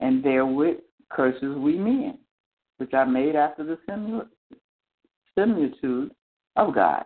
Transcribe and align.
and 0.00 0.22
therewith 0.24 0.78
curses 1.10 1.56
we 1.56 1.76
men, 1.76 2.18
which 2.78 2.92
are 2.94 3.06
made 3.06 3.36
after 3.36 3.64
the 3.64 3.78
similitude 5.36 6.10
of 6.56 6.74
God. 6.74 7.04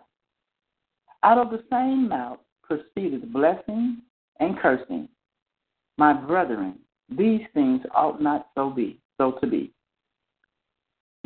Out 1.23 1.37
of 1.37 1.51
the 1.51 1.63
same 1.71 2.09
mouth 2.09 2.39
proceeded 2.63 3.31
blessing 3.31 4.01
and 4.39 4.57
cursing. 4.59 5.07
My 5.97 6.13
brethren, 6.13 6.79
these 7.09 7.41
things 7.53 7.81
ought 7.93 8.21
not 8.21 8.47
so 8.55 8.69
be, 8.69 8.99
so 9.17 9.33
to 9.41 9.47
be. 9.47 9.71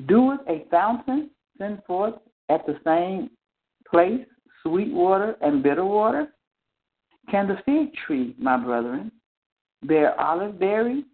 Doeth 0.05 0.39
a 0.47 0.65
fountain 0.69 1.29
send 1.57 1.81
forth 1.85 2.15
at 2.49 2.65
the 2.65 2.79
same 2.85 3.29
place 3.89 4.25
sweet 4.63 4.93
water 4.93 5.35
and 5.41 5.63
bitter 5.63 5.85
water? 5.85 6.27
Can 7.29 7.47
the 7.47 7.57
fig 7.65 7.93
tree, 8.05 8.35
my 8.39 8.57
brethren, 8.57 9.11
bear 9.83 10.19
olive 10.19 10.59
berries 10.59 11.05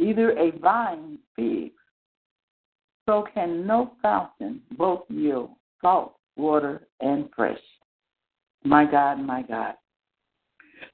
either 0.00 0.32
a 0.38 0.50
vine 0.58 1.18
figs. 1.36 1.74
So 3.06 3.24
can 3.34 3.66
no 3.66 3.92
fountain 4.02 4.60
both 4.76 5.02
yield 5.08 5.50
salt 5.80 6.14
water 6.36 6.88
and 7.00 7.28
fresh. 7.34 7.58
My 8.64 8.84
God, 8.84 9.20
my 9.20 9.42
God. 9.42 9.74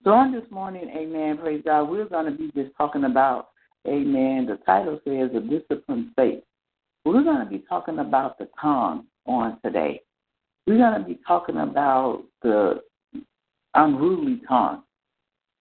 So 0.04 0.10
on 0.10 0.32
this 0.32 0.48
morning, 0.50 0.90
amen, 0.96 1.38
praise 1.38 1.62
God, 1.64 1.84
we're 1.84 2.08
going 2.08 2.26
to 2.26 2.32
be 2.32 2.50
just 2.54 2.74
talking 2.76 3.04
about, 3.04 3.48
amen, 3.86 4.46
the 4.46 4.58
title 4.64 5.00
says 5.04 5.30
a 5.34 5.40
disciplined 5.40 6.10
faith. 6.16 6.42
We're 7.04 7.22
going 7.22 7.44
to 7.44 7.50
be 7.50 7.64
talking 7.68 8.00
about 8.00 8.38
the 8.38 8.48
tongue 8.60 9.06
on 9.26 9.60
today. 9.64 10.02
We're 10.66 10.78
going 10.78 11.00
to 11.00 11.06
be 11.06 11.20
talking 11.26 11.58
about 11.58 12.24
the 12.42 12.82
unruly 13.74 14.42
tongue 14.48 14.82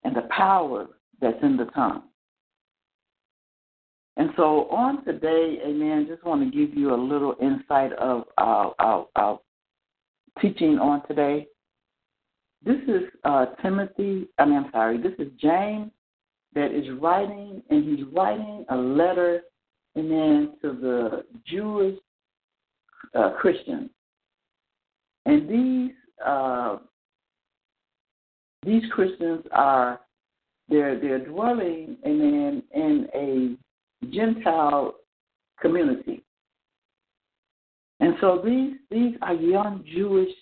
and 0.03 0.15
the 0.15 0.27
power 0.35 0.87
that's 1.21 1.41
in 1.43 1.57
the 1.57 1.65
tongue. 1.65 2.03
And 4.17 4.29
so 4.37 4.69
on 4.69 5.03
today, 5.03 5.59
amen, 5.65 6.07
just 6.09 6.23
want 6.23 6.41
to 6.41 6.57
give 6.57 6.75
you 6.75 6.93
a 6.93 6.95
little 6.95 7.35
insight 7.41 7.91
of 7.93 8.23
our, 8.37 8.73
our, 8.79 9.07
our 9.15 9.39
teaching 10.41 10.79
on 10.79 11.05
today. 11.07 11.47
This 12.63 12.81
is 12.87 13.03
uh, 13.25 13.47
Timothy, 13.61 14.27
I 14.37 14.45
mean, 14.45 14.57
I'm 14.57 14.71
sorry, 14.71 15.01
this 15.01 15.13
is 15.19 15.27
James 15.39 15.91
that 16.53 16.71
is 16.71 16.85
writing, 16.99 17.61
and 17.69 17.83
he's 17.83 18.05
writing 18.13 18.65
a 18.69 18.75
letter, 18.75 19.41
amen, 19.97 20.53
to 20.61 20.71
the 20.71 21.25
Jewish 21.45 21.99
uh, 23.13 23.31
Christians. 23.31 23.89
And 25.25 25.49
these 25.49 25.91
uh, 26.25 26.77
these 28.65 28.83
Christians 28.91 29.43
are 29.51 29.99
they're 30.69 30.99
they're 30.99 31.25
dwelling, 31.25 31.97
amen, 32.05 32.63
in 32.73 33.07
a 33.13 33.57
Gentile 34.09 34.95
community. 35.59 36.23
And 37.99 38.15
so 38.21 38.41
these 38.43 38.73
these 38.91 39.15
are 39.21 39.33
young 39.33 39.83
Jewish 39.93 40.33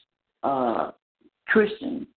uh, 0.41 0.91
Christians. 1.47 2.07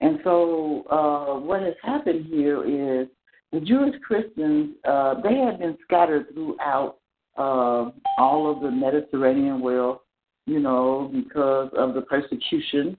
And 0.00 0.18
so 0.24 0.84
uh, 0.90 1.40
what 1.40 1.62
has 1.62 1.74
happened 1.82 2.26
here 2.26 2.62
is 2.64 3.08
the 3.52 3.60
Jewish 3.60 3.94
Christians 4.02 4.74
uh, 4.86 5.20
they 5.22 5.36
had 5.36 5.58
been 5.58 5.78
scattered 5.84 6.26
throughout 6.34 6.96
uh, 7.38 7.90
all 8.18 8.50
of 8.50 8.62
the 8.62 8.70
Mediterranean 8.70 9.60
world, 9.60 9.98
you 10.46 10.58
know, 10.58 11.10
because 11.12 11.70
of 11.76 11.94
the 11.94 12.02
persecution, 12.02 12.96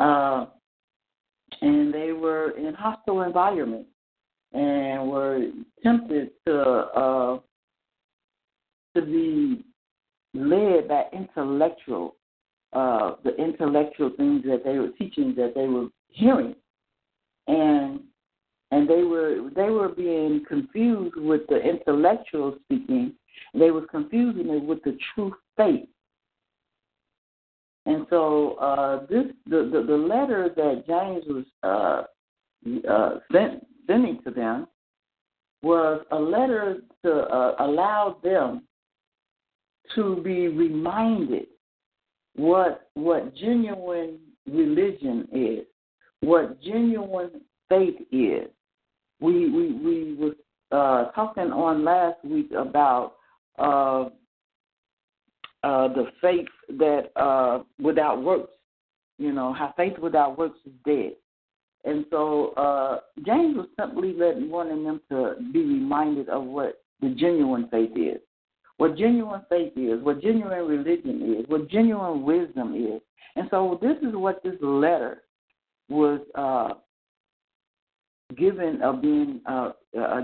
uh, 0.00 0.46
and 1.60 1.92
they 1.92 2.12
were 2.12 2.50
in 2.56 2.74
hostile 2.74 3.22
environments 3.22 3.88
and 4.52 5.08
were 5.08 5.46
tempted 5.82 6.30
to 6.46 6.60
uh, 6.60 7.38
to 8.94 9.02
be 9.02 9.64
led 10.34 10.88
by 10.88 11.04
intellectual 11.12 12.16
uh, 12.72 13.16
the 13.24 13.34
intellectual 13.36 14.10
things 14.16 14.42
that 14.44 14.62
they 14.64 14.78
were 14.78 14.90
teaching 14.98 15.34
that 15.36 15.54
they 15.54 15.66
were 15.66 15.88
hearing, 16.08 16.54
and 17.46 18.00
and 18.70 18.88
they 18.88 19.02
were 19.02 19.50
they 19.54 19.70
were 19.70 19.88
being 19.88 20.42
confused 20.48 21.16
with 21.16 21.42
the 21.48 21.60
intellectual 21.60 22.56
speaking. 22.64 23.12
They 23.54 23.70
was 23.70 23.84
confusing 23.90 24.48
it 24.48 24.62
with 24.62 24.82
the 24.84 24.96
true 25.14 25.34
faith. 25.56 25.88
And 27.84 28.06
so 28.08 28.54
uh, 28.54 29.06
this 29.06 29.26
the, 29.46 29.68
the, 29.72 29.84
the 29.86 29.96
letter 29.96 30.50
that 30.56 30.86
James 30.86 31.24
was 31.26 31.44
uh, 31.62 32.88
uh, 32.88 33.18
sent 33.32 33.66
sending 33.86 34.20
to 34.22 34.30
them 34.30 34.66
was 35.62 36.04
a 36.10 36.16
letter 36.18 36.82
to 37.04 37.12
uh, 37.12 37.56
allow 37.60 38.16
them 38.22 38.62
to 39.94 40.20
be 40.22 40.48
reminded 40.48 41.46
what 42.34 42.88
what 42.94 43.34
genuine 43.36 44.18
religion 44.46 45.28
is, 45.32 45.66
what 46.20 46.60
genuine 46.62 47.42
faith 47.68 47.96
is. 48.10 48.48
We 49.20 49.50
we 49.50 49.72
we 49.72 50.14
was 50.14 50.34
uh, 50.72 51.12
talking 51.12 51.52
on 51.52 51.84
last 51.84 52.24
week 52.24 52.50
about 52.56 53.14
uh, 53.58 54.08
uh, 55.62 55.88
the 55.88 56.06
faith 56.20 56.48
that 56.70 57.12
uh, 57.16 57.62
without 57.80 58.22
works, 58.22 58.52
you 59.18 59.32
know, 59.32 59.52
how 59.52 59.72
faith 59.76 59.98
without 59.98 60.38
works 60.38 60.58
is 60.64 60.72
dead. 60.84 61.12
And 61.84 62.04
so 62.10 62.50
uh, 62.50 63.00
James 63.26 63.56
was 63.56 63.66
simply 63.78 64.12
letting 64.12 64.50
wanting 64.50 64.84
them 64.84 65.00
to 65.10 65.34
be 65.52 65.60
reminded 65.60 66.28
of 66.28 66.44
what 66.44 66.82
the 67.00 67.08
genuine 67.10 67.68
faith 67.70 67.90
is, 67.96 68.20
what 68.76 68.96
genuine 68.96 69.42
faith 69.48 69.72
is, 69.76 70.00
what 70.02 70.22
genuine 70.22 70.66
religion 70.66 71.36
is, 71.38 71.48
what 71.48 71.68
genuine 71.68 72.22
wisdom 72.22 72.74
is. 72.74 73.00
And 73.34 73.48
so 73.50 73.78
this 73.82 73.96
is 73.98 74.14
what 74.14 74.42
this 74.44 74.54
letter 74.60 75.22
was 75.88 76.20
uh, 76.36 76.74
given, 78.36 78.80
uh, 78.82 78.92
being 78.92 79.40
uh, 79.46 79.72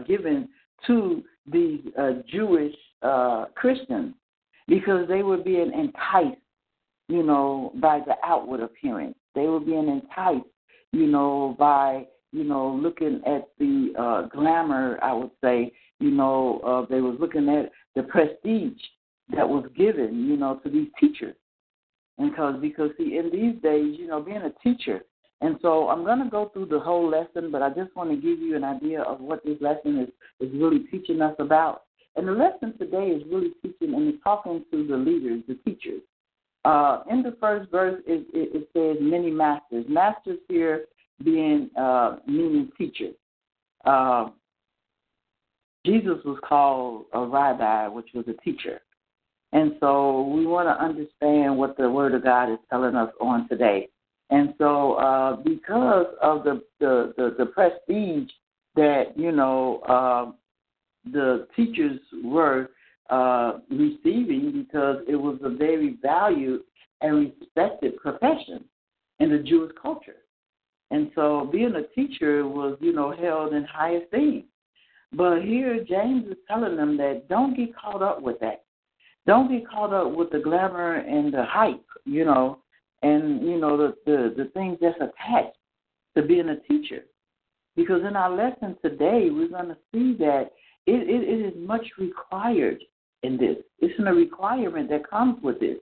given 0.06 0.48
to 0.86 1.24
the 1.50 1.80
uh, 1.98 2.22
Jewish 2.30 2.74
uh, 3.02 3.46
Christians 3.54 4.14
because 4.66 5.08
they 5.08 5.22
were 5.22 5.38
being 5.38 5.72
enticed, 5.72 6.40
you 7.08 7.22
know, 7.22 7.72
by 7.76 8.00
the 8.00 8.14
outward 8.24 8.60
appearance. 8.60 9.16
They 9.34 9.46
were 9.46 9.60
being 9.60 9.88
enticed 9.88 10.46
you 10.92 11.06
know, 11.06 11.56
by 11.58 12.06
you 12.32 12.44
know 12.44 12.78
looking 12.82 13.20
at 13.26 13.48
the 13.58 13.92
uh, 13.98 14.22
glamour. 14.28 14.98
I 15.02 15.12
would 15.12 15.30
say, 15.42 15.72
you 16.00 16.10
know, 16.10 16.60
uh, 16.64 16.86
they 16.90 17.00
was 17.00 17.16
looking 17.20 17.48
at 17.48 17.70
the 17.94 18.02
prestige 18.04 18.80
that 19.34 19.48
was 19.48 19.68
given, 19.76 20.26
you 20.26 20.36
know, 20.36 20.60
to 20.64 20.70
these 20.70 20.88
teachers. 20.98 21.36
And 22.18 22.30
because 22.30 22.60
because 22.60 22.90
see, 22.98 23.16
in 23.16 23.30
these 23.30 23.60
days, 23.62 23.96
you 23.98 24.06
know, 24.06 24.20
being 24.20 24.38
a 24.42 24.52
teacher. 24.62 25.02
And 25.40 25.56
so 25.62 25.88
I'm 25.88 26.04
going 26.04 26.18
to 26.18 26.28
go 26.28 26.50
through 26.52 26.66
the 26.66 26.80
whole 26.80 27.08
lesson, 27.08 27.52
but 27.52 27.62
I 27.62 27.68
just 27.68 27.94
want 27.94 28.10
to 28.10 28.16
give 28.16 28.40
you 28.40 28.56
an 28.56 28.64
idea 28.64 29.02
of 29.02 29.20
what 29.20 29.44
this 29.44 29.56
lesson 29.60 30.00
is, 30.00 30.08
is 30.40 30.52
really 30.52 30.80
teaching 30.90 31.22
us 31.22 31.34
about. 31.38 31.82
And 32.16 32.26
the 32.26 32.32
lesson 32.32 32.76
today 32.76 33.10
is 33.10 33.22
really 33.30 33.50
teaching 33.62 33.94
and 33.94 34.18
talking 34.24 34.64
to 34.72 34.86
the 34.86 34.96
leaders, 34.96 35.42
the 35.46 35.54
teachers. 35.64 36.02
Uh, 36.68 37.02
in 37.10 37.22
the 37.22 37.34
first 37.40 37.70
verse, 37.70 37.98
it, 38.06 38.26
it, 38.34 38.50
it, 38.54 38.68
says 38.74 38.98
many 39.00 39.30
masters. 39.30 39.86
Masters 39.88 40.38
here 40.48 40.84
being 41.24 41.70
uh, 41.80 42.16
meaning 42.26 42.70
teachers. 42.76 43.14
Uh, 43.86 44.28
Jesus 45.86 46.18
was 46.26 46.38
called 46.46 47.06
a 47.14 47.24
rabbi, 47.24 47.88
which 47.88 48.08
was 48.14 48.26
a 48.28 48.34
teacher. 48.44 48.82
And 49.52 49.76
so 49.80 50.24
we 50.24 50.44
want 50.44 50.68
to 50.68 50.84
understand 50.84 51.56
what 51.56 51.78
the 51.78 51.88
Word 51.88 52.12
of 52.12 52.22
God 52.22 52.52
is 52.52 52.58
telling 52.68 52.96
us 52.96 53.14
on 53.18 53.48
today. 53.48 53.88
And 54.28 54.52
so 54.58 54.92
uh, 54.96 55.36
because 55.36 56.08
of 56.20 56.44
the, 56.44 56.62
the, 56.80 57.14
the, 57.16 57.34
the 57.38 57.46
prestige 57.46 58.28
that, 58.76 59.16
you 59.16 59.32
know, 59.32 59.78
uh, 59.88 60.32
the 61.10 61.48
teachers 61.56 61.98
were 62.22 62.68
uh, 63.10 63.58
receiving 63.70 64.66
because 64.66 64.98
it 65.08 65.16
was 65.16 65.38
a 65.42 65.48
very 65.48 65.96
valued 66.02 66.62
and 67.00 67.32
respected 67.40 67.96
profession 67.96 68.64
in 69.20 69.30
the 69.30 69.38
Jewish 69.38 69.72
culture. 69.80 70.16
And 70.90 71.10
so 71.14 71.48
being 71.52 71.74
a 71.74 71.86
teacher 71.94 72.46
was, 72.46 72.76
you 72.80 72.92
know, 72.92 73.14
held 73.14 73.52
in 73.52 73.64
high 73.64 73.96
esteem. 73.96 74.44
But 75.12 75.42
here 75.42 75.84
James 75.88 76.26
is 76.26 76.36
telling 76.46 76.76
them 76.76 76.96
that 76.98 77.28
don't 77.28 77.56
get 77.56 77.76
caught 77.76 78.02
up 78.02 78.22
with 78.22 78.38
that. 78.40 78.64
Don't 79.26 79.50
get 79.50 79.68
caught 79.68 79.92
up 79.92 80.12
with 80.14 80.30
the 80.30 80.38
glamour 80.38 80.96
and 80.96 81.32
the 81.32 81.44
hype, 81.44 81.84
you 82.04 82.24
know, 82.24 82.58
and 83.02 83.42
you 83.42 83.58
know 83.58 83.76
the 83.76 83.94
the, 84.06 84.34
the 84.36 84.50
things 84.50 84.78
that's 84.80 84.96
attached 84.96 85.56
to 86.16 86.22
being 86.22 86.48
a 86.48 86.60
teacher. 86.60 87.04
Because 87.76 88.02
in 88.08 88.16
our 88.16 88.34
lesson 88.34 88.76
today, 88.82 89.28
we're 89.30 89.48
going 89.48 89.68
to 89.68 89.76
see 89.92 90.14
that 90.18 90.50
it, 90.86 91.08
it, 91.08 91.28
it 91.28 91.46
is 91.46 91.54
much 91.56 91.86
required 91.98 92.82
in 93.22 93.36
this. 93.36 93.56
It's 93.80 93.94
a 93.98 94.12
requirement 94.12 94.88
that 94.90 95.08
comes 95.08 95.42
with 95.42 95.60
this. 95.60 95.78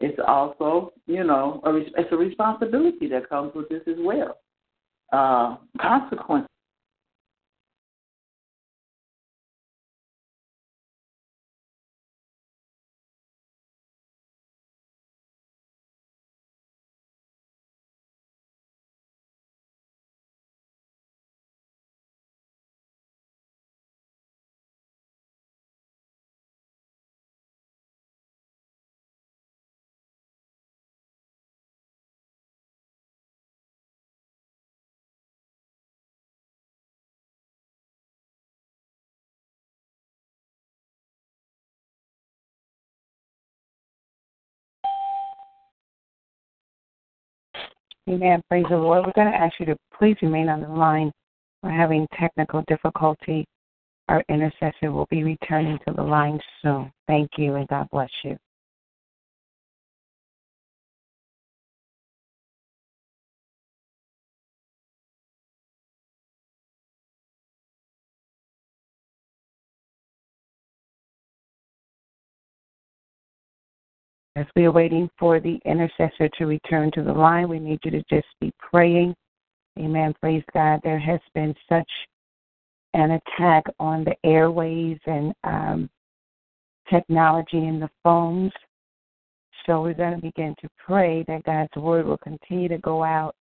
It's 0.00 0.18
also, 0.26 0.92
you 1.06 1.24
know, 1.24 1.60
a, 1.64 1.76
it's 1.76 2.12
a 2.12 2.16
responsibility 2.16 3.08
that 3.08 3.28
comes 3.28 3.52
with 3.54 3.68
this 3.68 3.82
as 3.86 3.96
well. 3.98 4.38
Uh, 5.12 5.56
consequences 5.80 6.48
Amen. 48.08 48.40
Praise 48.48 48.64
the 48.70 48.76
Lord. 48.76 49.04
We're 49.04 49.12
going 49.12 49.30
to 49.30 49.38
ask 49.38 49.54
you 49.60 49.66
to 49.66 49.76
please 49.98 50.16
remain 50.22 50.48
on 50.48 50.62
the 50.62 50.68
line. 50.68 51.12
We're 51.62 51.70
having 51.70 52.06
technical 52.18 52.64
difficulty. 52.66 53.44
Our 54.08 54.24
intercessor 54.30 54.90
will 54.92 55.06
be 55.10 55.22
returning 55.24 55.78
to 55.86 55.92
the 55.94 56.02
line 56.02 56.40
soon. 56.62 56.90
Thank 57.06 57.32
you, 57.36 57.56
and 57.56 57.68
God 57.68 57.86
bless 57.92 58.08
you. 58.24 58.38
As 74.38 74.46
we 74.54 74.66
are 74.66 74.72
waiting 74.72 75.10
for 75.18 75.40
the 75.40 75.58
intercessor 75.64 76.28
to 76.38 76.46
return 76.46 76.92
to 76.92 77.02
the 77.02 77.12
line, 77.12 77.48
we 77.48 77.58
need 77.58 77.80
you 77.82 77.90
to 77.90 78.04
just 78.08 78.28
be 78.40 78.52
praying. 78.60 79.12
Amen. 79.76 80.14
Praise 80.20 80.44
God. 80.54 80.78
There 80.84 80.98
has 81.00 81.18
been 81.34 81.52
such 81.68 81.90
an 82.94 83.10
attack 83.10 83.64
on 83.80 84.04
the 84.04 84.14
airways 84.22 84.98
and 85.06 85.34
um, 85.42 85.90
technology 86.88 87.66
in 87.66 87.80
the 87.80 87.90
phones. 88.04 88.52
So 89.66 89.82
we're 89.82 89.94
going 89.94 90.14
to 90.14 90.22
begin 90.22 90.54
to 90.60 90.68
pray 90.86 91.24
that 91.26 91.42
God's 91.42 91.74
word 91.74 92.06
will 92.06 92.18
continue 92.18 92.68
to 92.68 92.78
go 92.78 93.02
out. 93.02 93.34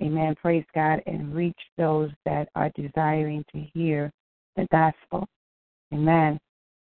Amen. 0.00 0.34
Praise 0.40 0.64
God 0.74 1.02
and 1.06 1.34
reach 1.34 1.60
those 1.76 2.08
that 2.24 2.48
are 2.54 2.70
desiring 2.74 3.44
to 3.52 3.60
hear 3.74 4.10
the 4.56 4.66
gospel. 4.72 5.28
Amen. 5.92 6.40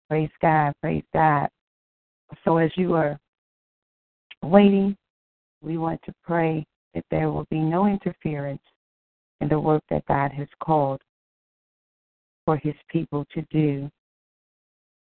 Praise 0.09 0.31
God. 0.41 0.73
Praise 0.81 1.03
God. 1.13 1.49
So 2.43 2.57
as 2.57 2.71
you 2.75 2.95
are 2.95 3.19
waiting, 4.45 4.95
we 5.61 5.77
want 5.77 6.01
to 6.05 6.13
pray 6.23 6.65
that 6.93 7.05
there 7.09 7.31
will 7.31 7.47
be 7.49 7.59
no 7.59 7.87
interference 7.87 8.61
in 9.41 9.49
the 9.49 9.59
work 9.59 9.83
that 9.89 10.05
God 10.07 10.31
has 10.31 10.47
called 10.63 11.01
for 12.45 12.57
his 12.57 12.75
people 12.89 13.25
to 13.33 13.41
do. 13.51 13.89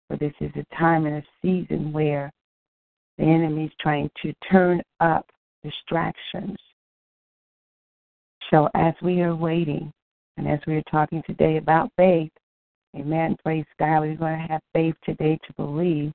For 0.08 0.16
this 0.16 0.32
is 0.40 0.50
a 0.56 0.76
time 0.76 1.06
and 1.06 1.16
a 1.16 1.24
season 1.42 1.92
where 1.92 2.32
the 3.18 3.24
enemy 3.24 3.64
is 3.64 3.72
trying 3.80 4.10
to 4.22 4.32
turn 4.50 4.82
up 5.00 5.26
distractions. 5.62 6.56
So 8.50 8.68
as 8.74 8.94
we 9.02 9.20
are 9.22 9.34
waiting, 9.34 9.92
and 10.36 10.48
as 10.48 10.58
we 10.66 10.74
are 10.74 10.82
talking 10.90 11.22
today 11.26 11.56
about 11.56 11.90
faith, 11.96 12.32
amen, 12.96 13.36
praise 13.42 13.64
God, 13.78 14.00
we're 14.00 14.16
going 14.16 14.38
to 14.38 14.52
have 14.52 14.60
faith 14.72 14.94
today 15.04 15.38
to 15.46 15.52
believe 15.54 16.12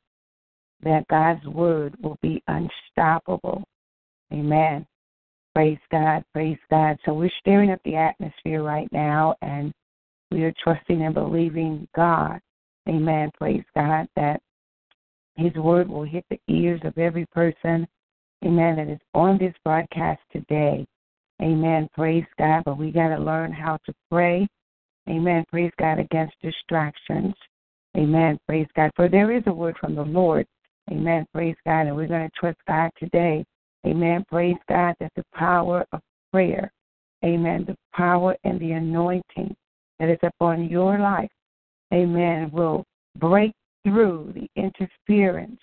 that 0.83 1.07
God's 1.07 1.45
word 1.45 1.95
will 2.01 2.17
be 2.21 2.41
unstoppable. 2.47 3.63
Amen. 4.31 4.85
Praise 5.55 5.79
God, 5.91 6.23
praise 6.31 6.59
God. 6.69 6.97
So 7.05 7.13
we're 7.13 7.31
stirring 7.39 7.71
up 7.71 7.79
the 7.83 7.95
atmosphere 7.95 8.63
right 8.63 8.87
now 8.91 9.35
and 9.41 9.73
we 10.31 10.43
are 10.43 10.53
trusting 10.63 11.01
and 11.01 11.13
believing 11.13 11.87
God. 11.95 12.39
Amen. 12.87 13.31
Praise 13.37 13.63
God 13.75 14.07
that 14.15 14.41
his 15.35 15.53
word 15.55 15.89
will 15.89 16.03
hit 16.03 16.25
the 16.29 16.39
ears 16.47 16.81
of 16.83 16.97
every 16.97 17.25
person. 17.27 17.87
Amen. 18.45 18.75
That 18.75 18.89
is 18.89 18.99
on 19.13 19.37
this 19.37 19.53
broadcast 19.63 20.21
today. 20.31 20.85
Amen. 21.41 21.89
Praise 21.93 22.25
God. 22.37 22.63
But 22.65 22.77
we 22.77 22.91
got 22.91 23.09
to 23.09 23.21
learn 23.21 23.51
how 23.51 23.77
to 23.85 23.93
pray. 24.09 24.47
Amen. 25.09 25.43
Praise 25.49 25.71
God 25.79 25.99
against 25.99 26.35
distractions. 26.41 27.33
Amen. 27.97 28.39
Praise 28.47 28.67
God. 28.75 28.91
For 28.95 29.09
there 29.09 29.31
is 29.31 29.43
a 29.47 29.53
word 29.53 29.75
from 29.79 29.95
the 29.95 30.03
Lord 30.03 30.45
Amen. 30.91 31.25
Praise 31.33 31.55
God. 31.65 31.87
And 31.87 31.95
we're 31.95 32.07
going 32.07 32.27
to 32.27 32.39
trust 32.39 32.57
God 32.67 32.89
today. 32.97 33.45
Amen. 33.85 34.25
Praise 34.29 34.57
God 34.67 34.95
that 34.99 35.11
the 35.15 35.23
power 35.33 35.85
of 35.91 36.01
prayer, 36.31 36.71
amen, 37.23 37.65
the 37.67 37.77
power 37.93 38.35
and 38.43 38.59
the 38.59 38.71
anointing 38.71 39.55
that 39.99 40.09
is 40.09 40.19
upon 40.23 40.69
your 40.69 40.99
life, 40.99 41.29
amen, 41.93 42.49
will 42.51 42.85
break 43.17 43.53
through 43.83 44.33
the 44.35 44.49
interference 44.61 45.59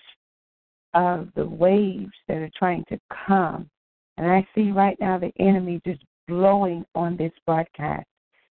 of 0.93 1.29
the 1.35 1.45
waves 1.45 2.11
that 2.27 2.37
are 2.37 2.49
trying 2.57 2.83
to 2.89 2.99
come. 3.27 3.69
And 4.17 4.29
I 4.29 4.47
see 4.55 4.71
right 4.71 4.97
now 4.99 5.19
the 5.19 5.31
enemy 5.39 5.79
just 5.85 6.01
blowing 6.27 6.85
on 6.95 7.15
this 7.17 7.31
broadcast 7.45 8.07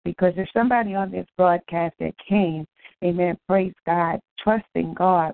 because 0.06 0.34
there's 0.36 0.50
somebody 0.54 0.96
on 0.96 1.12
this 1.12 1.28
broadcast 1.38 1.96
that 2.00 2.14
came, 2.28 2.66
amen, 3.04 3.38
praise 3.48 3.74
God, 3.86 4.20
trusting 4.42 4.94
God 4.94 5.34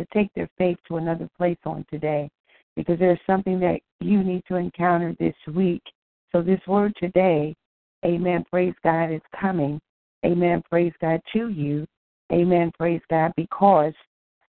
to 0.00 0.06
take 0.14 0.32
their 0.34 0.48
faith 0.56 0.78
to 0.88 0.96
another 0.96 1.28
place 1.36 1.58
on 1.64 1.84
today 1.90 2.30
because 2.74 2.98
there's 2.98 3.20
something 3.26 3.60
that 3.60 3.80
you 4.00 4.22
need 4.22 4.42
to 4.48 4.56
encounter 4.56 5.14
this 5.20 5.34
week. 5.54 5.82
So, 6.32 6.42
this 6.42 6.60
word 6.66 6.94
today, 6.98 7.54
amen, 8.04 8.44
praise 8.50 8.74
God, 8.82 9.12
is 9.12 9.20
coming. 9.38 9.80
Amen, 10.24 10.62
praise 10.70 10.92
God 11.00 11.20
to 11.34 11.48
you. 11.48 11.86
Amen, 12.32 12.72
praise 12.78 13.02
God, 13.10 13.32
because, 13.36 13.92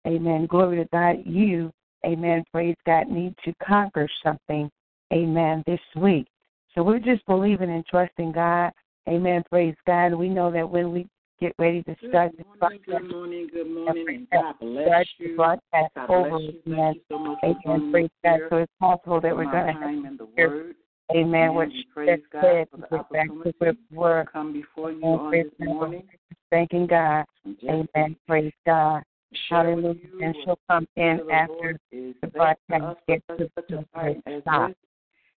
amen, 0.07 0.45
glory 0.45 0.77
to 0.77 0.87
God, 0.91 1.17
you, 1.25 1.71
amen, 2.05 2.43
praise 2.51 2.75
God, 2.85 3.07
need 3.07 3.35
to 3.43 3.53
conquer 3.65 4.07
something, 4.23 4.69
amen, 5.11 5.63
this 5.65 5.79
week. 5.95 6.27
So, 6.73 6.83
we're 6.83 6.99
just 6.99 7.25
believing 7.25 7.69
and 7.69 7.85
trusting 7.85 8.31
God. 8.31 8.71
Amen, 9.09 9.43
praise 9.49 9.75
God. 9.85 10.13
We 10.13 10.29
know 10.29 10.49
that 10.51 10.69
when 10.69 10.93
we 10.93 11.07
get 11.43 11.53
ready 11.59 11.83
to 11.83 11.95
start 12.07 12.31
good 12.37 12.45
morning, 12.45 12.79
Good 12.85 13.11
morning, 13.11 13.49
good 13.51 13.69
morning. 13.69 14.27
God 14.31 14.55
bless 14.61 15.05
you. 15.17 15.35
Broadcast 15.35 15.93
God 15.93 16.09
over 16.09 16.29
bless 16.29 16.41
you. 16.41 16.61
Thank 16.65 16.95
you 16.95 17.01
so 17.09 17.19
much 17.19 17.39
for 17.41 17.49
Amen. 17.67 17.91
Praise 17.91 18.09
God. 18.23 18.39
So 18.49 18.57
it's 18.57 18.71
possible 18.79 19.19
that 19.19 19.35
we're 19.35 19.51
going 19.51 19.75
to 19.75 20.17
the 20.17 20.25
word. 20.41 20.75
Amen. 21.13 21.53
What 21.53 21.67
we 21.67 21.81
she 21.81 21.87
praise 21.93 22.21
God 22.31 22.41
said 22.41 22.67
for 22.71 22.77
the 22.77 22.87
to 22.87 22.95
opportunity 22.95 23.53
we 23.59 23.97
were. 23.97 24.25
come 24.31 24.53
before 24.53 24.91
you 24.93 24.99
Amen. 24.99 25.19
on 25.19 25.29
Praise 25.31 25.45
this 25.59 25.67
morning. 25.67 26.03
Thanking 26.49 26.87
God. 26.87 27.25
Amen. 27.69 28.15
Praise 28.25 28.53
God. 28.65 29.03
Hallelujah. 29.49 29.97
And 30.21 30.35
she'll 30.45 30.59
come 30.69 30.87
in 30.95 31.19
the 31.27 31.33
after 31.33 31.77
the 31.91 32.27
broadcast 32.27 32.99
gets 33.05 33.25
to 33.37 33.49
such 33.53 33.69
a 33.69 33.85
the 34.25 34.41
stop. 34.43 34.71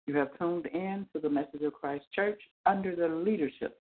You 0.06 0.18
have 0.18 0.38
tuned 0.38 0.68
in 0.68 1.08
to 1.14 1.20
the 1.20 1.30
Message 1.30 1.64
of 1.64 1.74
Christ 1.74 2.06
Church 2.14 2.40
under 2.68 2.96
the 2.96 3.08
leadership 3.08 3.80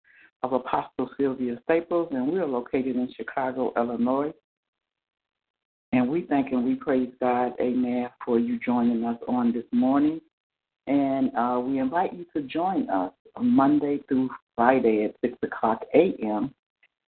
of 0.42 0.52
Apostle 0.52 1.10
Sylvia 1.18 1.58
Staples, 1.64 2.08
and 2.12 2.30
we 2.30 2.38
are 2.38 2.46
located 2.46 2.96
in 2.96 3.12
Chicago, 3.16 3.72
Illinois. 3.76 4.32
And 5.92 6.08
we 6.08 6.22
thank 6.22 6.52
and 6.52 6.64
we 6.64 6.74
praise 6.74 7.10
God, 7.20 7.52
amen, 7.60 8.10
for 8.24 8.38
you 8.38 8.58
joining 8.58 9.04
us 9.04 9.18
on 9.26 9.52
this 9.52 9.64
morning. 9.72 10.20
And 10.86 11.30
uh, 11.36 11.60
we 11.60 11.78
invite 11.78 12.12
you 12.12 12.26
to 12.34 12.42
join 12.42 12.88
us 12.90 13.12
Monday 13.40 14.00
through 14.08 14.28
Friday 14.54 15.04
at 15.04 15.14
6 15.22 15.38
o'clock 15.42 15.82
a.m. 15.94 16.54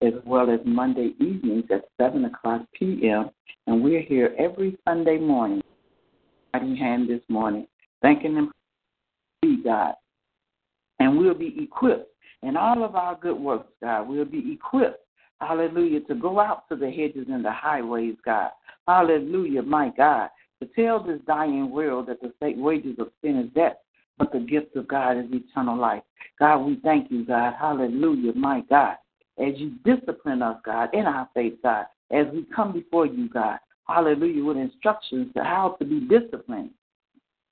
as 0.01 0.13
well 0.25 0.49
as 0.49 0.59
Monday 0.65 1.13
evenings 1.19 1.65
at 1.71 1.85
7 1.99 2.25
o'clock 2.25 2.63
p.m. 2.73 3.29
And 3.67 3.83
we're 3.83 4.01
here 4.01 4.35
every 4.37 4.77
Sunday 4.87 5.17
morning, 5.17 5.61
mighty 6.53 6.77
hand 6.77 7.09
this 7.09 7.21
morning, 7.29 7.67
thanking 8.01 8.49
be 9.41 9.63
God. 9.63 9.93
And 10.99 11.17
we'll 11.17 11.33
be 11.33 11.55
equipped 11.59 12.10
in 12.43 12.57
all 12.57 12.83
of 12.83 12.95
our 12.95 13.15
good 13.15 13.37
works, 13.37 13.71
God. 13.81 14.07
We'll 14.07 14.25
be 14.25 14.53
equipped, 14.53 15.05
hallelujah, 15.39 16.01
to 16.01 16.15
go 16.15 16.39
out 16.39 16.67
to 16.69 16.75
the 16.75 16.89
hedges 16.89 17.27
and 17.29 17.43
the 17.43 17.51
highways, 17.51 18.15
God. 18.25 18.51
Hallelujah, 18.87 19.61
my 19.61 19.91
God, 19.95 20.29
to 20.61 20.69
tell 20.75 21.01
this 21.01 21.19
dying 21.27 21.69
world 21.69 22.07
that 22.07 22.21
the 22.21 22.31
wages 22.55 22.97
of 22.99 23.09
sin 23.23 23.37
is 23.37 23.49
death, 23.53 23.77
but 24.17 24.31
the 24.31 24.39
gift 24.39 24.75
of 24.75 24.87
God 24.87 25.17
is 25.17 25.25
eternal 25.31 25.77
life. 25.77 26.03
God, 26.39 26.59
we 26.59 26.79
thank 26.83 27.11
you, 27.11 27.25
God. 27.25 27.53
Hallelujah, 27.59 28.33
my 28.33 28.61
God. 28.69 28.95
As 29.37 29.53
you 29.57 29.71
discipline 29.85 30.41
us, 30.41 30.57
God, 30.65 30.89
in 30.93 31.05
our 31.05 31.29
faith, 31.33 31.53
God, 31.63 31.85
as 32.11 32.27
we 32.33 32.45
come 32.55 32.73
before 32.73 33.05
you, 33.05 33.29
God. 33.29 33.59
Hallelujah, 33.87 34.43
with 34.43 34.57
instructions 34.57 35.33
to 35.35 35.43
how 35.43 35.75
to 35.79 35.85
be 35.85 35.99
disciplined. 36.01 36.71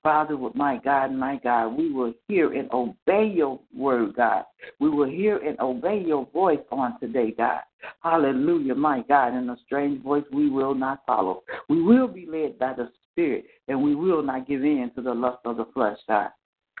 Father, 0.02 0.36
with 0.36 0.54
my 0.54 0.78
God, 0.82 1.12
my 1.12 1.38
God, 1.42 1.76
we 1.76 1.92
will 1.92 2.14
hear 2.26 2.52
and 2.54 2.70
obey 2.72 3.30
your 3.34 3.60
word, 3.74 4.14
God. 4.16 4.44
We 4.78 4.88
will 4.88 5.08
hear 5.08 5.36
and 5.38 5.60
obey 5.60 6.02
your 6.06 6.26
voice 6.32 6.60
on 6.72 6.98
today, 7.00 7.32
God. 7.36 7.60
Hallelujah, 8.02 8.74
my 8.74 9.02
God. 9.08 9.34
In 9.34 9.50
a 9.50 9.56
strange 9.66 10.02
voice, 10.02 10.24
we 10.32 10.48
will 10.48 10.74
not 10.74 11.02
follow. 11.06 11.42
We 11.68 11.82
will 11.82 12.08
be 12.08 12.26
led 12.26 12.58
by 12.58 12.72
the 12.72 12.90
Spirit, 13.10 13.44
and 13.68 13.82
we 13.82 13.94
will 13.94 14.22
not 14.22 14.48
give 14.48 14.62
in 14.62 14.90
to 14.94 15.02
the 15.02 15.12
lust 15.12 15.40
of 15.44 15.58
the 15.58 15.66
flesh, 15.74 15.98
God. 16.08 16.30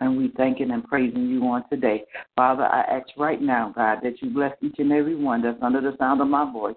And 0.00 0.16
we 0.16 0.32
thanking 0.38 0.70
and 0.70 0.86
praising 0.86 1.28
you 1.28 1.42
on 1.44 1.68
today. 1.68 2.04
Father, 2.36 2.64
I 2.64 2.80
ask 2.82 3.08
right 3.18 3.42
now, 3.42 3.70
God, 3.74 3.98
that 4.02 4.22
you 4.22 4.30
bless 4.30 4.52
each 4.62 4.76
and 4.78 4.92
every 4.92 5.14
one 5.14 5.42
that's 5.42 5.58
under 5.60 5.82
the 5.82 5.94
sound 5.98 6.22
of 6.22 6.28
my 6.28 6.50
voice. 6.50 6.76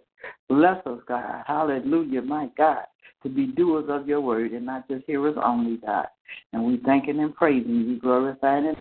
Bless 0.50 0.86
us, 0.86 1.00
God. 1.08 1.44
Hallelujah, 1.48 2.22
my 2.22 2.50
God, 2.58 2.84
to 3.24 3.30
be 3.30 3.48
doers 3.48 3.86
of 3.88 4.10
your 4.10 4.20
word 4.20 4.52
and 4.52 4.66
not 4.66 4.90
just 4.90 5.06
hearers 5.06 5.38
only, 5.42 5.78
God. 5.78 6.08
And 6.52 6.64
we 6.64 6.78
thanking 6.86 7.20
and 7.20 7.36
praising 7.36 7.76
you, 7.76 8.00
glorifying 8.00 8.66
it, 8.66 8.78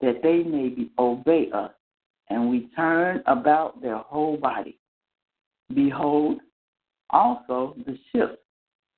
that 0.00 0.22
they 0.22 0.42
may 0.42 0.68
be 0.68 0.90
obey 0.98 1.48
us, 1.52 1.72
and 2.28 2.50
we 2.50 2.68
turn 2.76 3.22
about 3.26 3.80
their 3.80 3.98
whole 3.98 4.36
body. 4.36 4.78
Behold, 5.74 6.38
also 7.10 7.74
the 7.86 7.98
ships, 8.12 8.38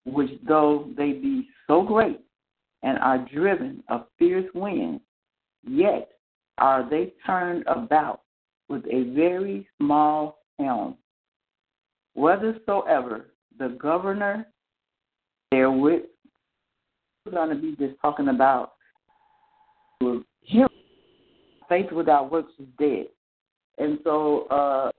which 0.05 0.31
though 0.47 0.89
they 0.97 1.13
be 1.13 1.49
so 1.67 1.83
great 1.83 2.21
and 2.83 2.99
are 2.99 3.27
driven 3.33 3.83
of 3.89 4.07
fierce 4.19 4.49
winds, 4.55 5.03
yet 5.67 6.11
are 6.59 6.89
they 6.89 7.13
turned 7.27 7.65
about 7.67 8.23
with 8.69 8.85
a 8.87 9.13
very 9.15 9.67
small 9.79 10.41
helm. 10.59 10.97
Whithersoever 12.15 13.27
the 13.59 13.69
governor 13.81 14.47
therewith, 15.51 16.03
going 17.31 17.51
to 17.51 17.57
be 17.57 17.77
just 17.77 18.01
talking 18.01 18.29
about. 18.29 18.73
Faith 21.69 21.93
without 21.93 22.33
works 22.33 22.53
is 22.59 22.67
dead. 22.79 23.07
And 23.79 23.99
so, 24.03 24.47
uh, 24.47 24.91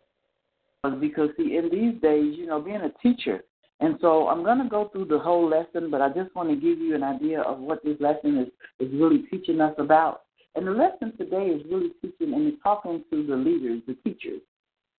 because 0.99 1.29
see, 1.37 1.57
in 1.57 1.69
these 1.69 2.01
days, 2.01 2.35
you 2.37 2.45
know, 2.45 2.61
being 2.61 2.81
a 2.81 2.91
teacher, 3.01 3.43
and 3.81 3.97
so 4.01 4.27
I'm 4.27 4.43
going 4.43 4.61
to 4.61 4.69
go 4.69 4.89
through 4.91 5.05
the 5.05 5.19
whole 5.19 5.49
lesson, 5.49 5.89
but 5.89 6.01
I 6.01 6.09
just 6.09 6.33
want 6.35 6.49
to 6.49 6.55
give 6.55 6.79
you 6.79 6.95
an 6.95 7.03
idea 7.03 7.41
of 7.41 7.59
what 7.59 7.83
this 7.83 7.97
lesson 7.99 8.37
is, 8.37 8.47
is 8.79 8.93
really 8.93 9.23
teaching 9.31 9.61
us 9.61 9.73
about. 9.77 10.23
And 10.55 10.67
the 10.67 10.71
lesson 10.71 11.15
today 11.17 11.45
is 11.47 11.63
really 11.69 11.91
teaching 12.01 12.33
and 12.33 12.47
it's 12.47 12.61
talking 12.61 13.03
to 13.11 13.25
the 13.25 13.35
leaders, 13.35 13.81
the 13.87 13.93
teachers. 14.03 14.41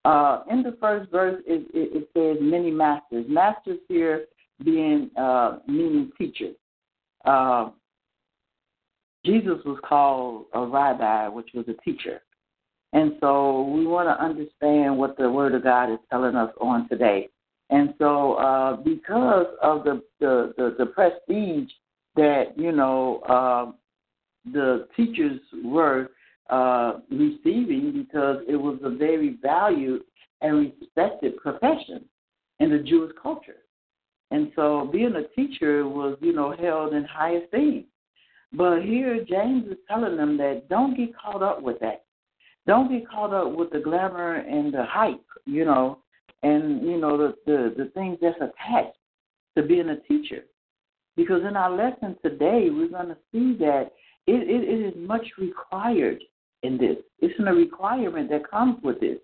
Uh, 0.07 0.43
in 0.51 0.63
the 0.63 0.77
first 0.81 1.11
verse, 1.11 1.43
it, 1.47 1.67
it, 1.75 1.91
it, 1.95 2.09
says 2.17 2.39
many 2.41 2.71
masters. 2.71 3.27
Masters 3.29 3.79
here 3.87 4.25
being 4.65 5.11
uh, 5.19 5.59
meaning 5.67 6.11
teachers. 6.17 6.57
Uh, 7.25 7.71
Jesus 9.25 9.59
was 9.65 9.79
called 9.87 10.47
a 10.55 10.65
rabbi, 10.65 11.29
which 11.29 11.51
was 11.55 11.67
a 11.69 11.75
teacher. 11.85 12.23
And 12.93 13.13
so 13.21 13.63
we 13.63 13.87
want 13.87 14.09
to 14.09 14.25
understand 14.25 14.97
what 14.97 15.17
the 15.17 15.31
Word 15.31 15.55
of 15.55 15.63
God 15.63 15.93
is 15.93 15.99
telling 16.11 16.35
us 16.35 16.53
on 16.61 16.89
today. 16.89 17.29
And 17.69 17.95
so, 17.99 18.35
uh, 18.35 18.77
because 18.77 19.47
of 19.63 19.85
the, 19.85 20.03
the, 20.19 20.53
the, 20.57 20.75
the 20.79 20.87
prestige 20.87 21.71
that, 22.17 22.57
you 22.57 22.73
know, 22.73 23.21
uh, 23.29 23.73
the 24.53 24.89
teachers 24.97 25.41
were 25.65 26.11
uh, 26.49 26.95
receiving, 27.11 27.93
because 27.93 28.43
it 28.49 28.57
was 28.57 28.81
a 28.83 28.91
very 28.91 29.37
valued 29.41 30.03
and 30.41 30.73
respected 30.81 31.37
profession 31.37 32.05
in 32.59 32.71
the 32.71 32.79
Jewish 32.79 33.13
culture. 33.23 33.59
And 34.31 34.53
so 34.55 34.89
being 34.93 35.15
a 35.17 35.27
teacher 35.35 35.89
was, 35.89 36.17
you 36.21 36.33
know, 36.33 36.55
held 36.57 36.95
in 36.95 37.05
high 37.05 37.37
esteem. 37.37 37.87
But 38.53 38.83
here 38.83 39.25
James 39.29 39.67
is 39.69 39.79
telling 39.89 40.17
them 40.17 40.37
that 40.39 40.69
don't 40.69 40.97
get 40.97 41.11
caught 41.17 41.43
up 41.43 41.63
with 41.63 41.79
that. 41.81 42.05
Don't 42.67 42.91
get 42.91 43.09
caught 43.09 43.33
up 43.33 43.53
with 43.57 43.71
the 43.71 43.81
glamour 43.81 44.37
and 44.37 44.73
the 44.73 44.85
hype, 44.85 45.25
you 45.47 45.65
know, 45.65 45.99
and 46.43 46.83
you 46.83 46.99
know 46.99 47.17
the, 47.17 47.35
the 47.47 47.75
the 47.77 47.91
things 47.91 48.19
that's 48.21 48.37
attached 48.37 48.97
to 49.57 49.63
being 49.63 49.89
a 49.89 50.01
teacher. 50.01 50.45
Because 51.17 51.43
in 51.49 51.57
our 51.57 51.71
lesson 51.71 52.17
today, 52.25 52.69
we're 52.71 52.89
going 52.89 53.09
to 53.09 53.17
see 53.33 53.57
that 53.59 53.91
it, 54.27 54.49
it, 54.49 54.69
it 54.69 54.87
is 54.87 55.09
much 55.09 55.27
required 55.39 56.23
in 56.63 56.79
this. 56.79 56.97
It's 57.19 57.35
a 57.41 57.53
requirement 57.53 58.31
that 58.31 58.51
comes 58.51 58.83
with 58.83 59.01
this. 59.01 59.19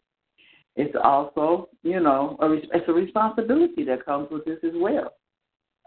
It's 0.77 0.95
also, 1.03 1.69
you 1.83 2.01
know, 2.01 2.37
a, 2.41 2.53
it's 2.53 2.89
a 2.89 2.93
responsibility 2.93 3.83
that 3.85 4.05
comes 4.05 4.29
with 4.31 4.45
this 4.45 4.59
as 4.63 4.73
well. 4.75 5.15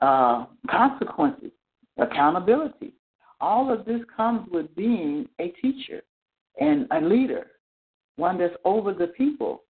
Uh, 0.02 0.46
consequences, 0.70 1.52
accountability. 1.98 2.94
All 3.40 3.72
of 3.72 3.86
this 3.86 4.02
comes 4.16 4.50
with 4.52 4.74
being 4.76 5.28
a 5.40 5.50
teacher 5.62 6.02
and 6.60 6.88
a 6.92 7.02
leader, 7.02 7.48
one 8.16 8.38
that's 8.38 8.56
over 8.66 8.94
the 8.94 9.08
people. 9.08 9.64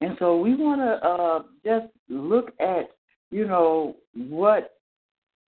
And 0.00 0.16
so 0.18 0.38
we 0.38 0.54
want 0.54 0.80
to 0.80 1.06
uh, 1.06 1.42
just 1.64 1.92
look 2.08 2.52
at, 2.60 2.90
you 3.30 3.46
know, 3.46 3.96
what 4.14 4.74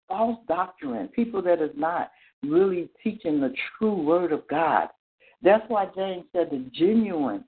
false 0.09 0.39
doctrine, 0.49 1.09
people 1.09 1.43
that 1.43 1.63
is 1.63 1.71
not 1.77 2.11
really 2.43 2.89
teaching 3.03 3.41
the 3.41 3.53
true 3.79 3.95
word 3.95 4.33
of 4.33 4.47
God. 4.49 4.89
That's 5.43 5.65
why 5.69 5.87
James 5.95 6.25
said 6.33 6.49
the 6.51 6.65
genuine, 6.73 7.45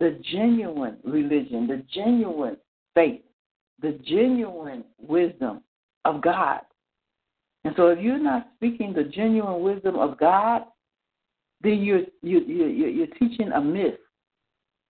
the 0.00 0.20
genuine 0.32 0.96
religion, 1.04 1.66
the 1.66 1.82
genuine 1.92 2.56
faith, 2.94 3.22
the 3.80 3.98
genuine 4.06 4.84
wisdom 4.98 5.62
of 6.04 6.22
God. 6.22 6.60
And 7.64 7.74
so 7.76 7.88
if 7.88 7.98
you're 7.98 8.18
not 8.18 8.48
speaking 8.56 8.92
the 8.92 9.04
genuine 9.04 9.62
wisdom 9.62 9.96
of 9.96 10.18
God, 10.18 10.62
then 11.60 11.82
you're, 11.82 12.02
you, 12.22 12.40
you, 12.40 12.66
you're 12.66 13.06
teaching 13.18 13.50
a 13.52 13.60
myth. 13.60 13.98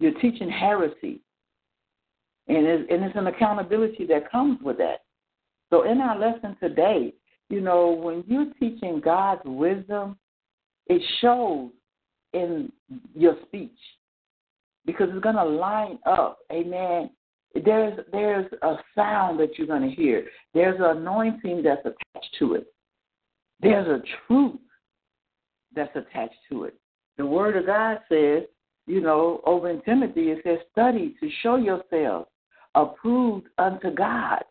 You're 0.00 0.18
teaching 0.20 0.50
heresy. 0.50 1.20
And 2.46 2.66
it's, 2.66 2.90
and 2.90 3.02
it's 3.04 3.16
an 3.16 3.26
accountability 3.26 4.06
that 4.06 4.30
comes 4.30 4.58
with 4.62 4.78
that. 4.78 5.04
So 5.70 5.82
in 5.90 6.00
our 6.00 6.18
lesson 6.18 6.56
today, 6.62 7.14
you 7.50 7.60
know, 7.60 7.90
when 7.90 8.24
you're 8.26 8.52
teaching 8.60 9.00
God's 9.02 9.42
wisdom, 9.44 10.18
it 10.86 11.02
shows 11.20 11.70
in 12.32 12.70
your 13.14 13.36
speech 13.46 13.70
because 14.86 15.08
it's 15.12 15.22
going 15.22 15.36
to 15.36 15.44
line 15.44 15.98
up. 16.06 16.38
Amen. 16.52 17.10
There's 17.64 17.98
there's 18.12 18.46
a 18.62 18.74
sound 18.94 19.40
that 19.40 19.58
you're 19.58 19.66
going 19.66 19.88
to 19.88 19.94
hear. 19.94 20.26
There's 20.54 20.78
an 20.78 20.98
anointing 20.98 21.62
that's 21.62 21.80
attached 21.80 22.36
to 22.38 22.54
it. 22.54 22.66
There's 23.60 23.86
a 23.86 24.02
truth 24.26 24.60
that's 25.74 25.94
attached 25.96 26.36
to 26.50 26.64
it. 26.64 26.74
The 27.16 27.26
Word 27.26 27.56
of 27.56 27.66
God 27.66 27.98
says, 28.08 28.44
you 28.86 29.00
know, 29.00 29.40
over 29.44 29.70
in 29.70 29.80
Timothy, 29.82 30.30
it 30.30 30.40
says, 30.44 30.58
study 30.72 31.14
to 31.20 31.28
show 31.42 31.56
yourselves 31.56 32.28
approved 32.74 33.48
unto 33.58 33.90
God, 33.90 34.42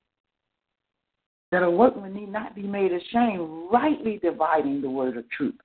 that 1.52 1.64
a 1.64 1.72
workman 1.72 2.14
need 2.14 2.30
not 2.30 2.56
be 2.56 2.64
made 2.64 2.92
ashamed, 2.92 3.48
rightly 3.72 4.20
dividing 4.22 4.82
the 4.82 4.90
word 4.90 5.18
of 5.18 5.30
truth. 5.30 5.56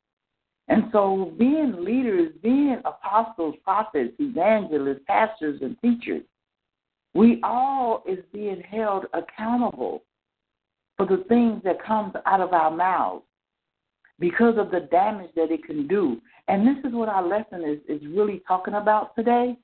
And 0.69 0.85
so, 0.92 1.33
being 1.38 1.85
leaders, 1.85 2.33
being 2.42 2.81
apostles, 2.85 3.57
prophets, 3.64 4.14
evangelists, 4.19 5.00
pastors, 5.07 5.61
and 5.61 5.76
teachers, 5.83 6.23
we 7.14 7.40
all 7.42 8.02
is 8.07 8.21
being 8.33 8.62
held 8.62 9.07
accountable 9.12 10.04
for 10.97 11.07
the 11.07 11.25
things 11.28 11.61
that 11.64 11.85
comes 11.85 12.14
out 12.26 12.40
of 12.40 12.52
our 12.52 12.71
mouths 12.71 13.25
because 14.19 14.57
of 14.57 14.71
the 14.71 14.88
damage 14.90 15.31
that 15.35 15.50
it 15.50 15.64
can 15.64 15.88
do. 15.88 16.21
And 16.49 16.66
this 16.66 16.83
is 16.85 16.95
what 16.95 17.09
our 17.09 17.26
lesson 17.26 17.64
is, 17.64 17.78
is 17.88 18.07
really 18.09 18.42
talking 18.47 18.75
about 18.75 19.14
today 19.16 19.57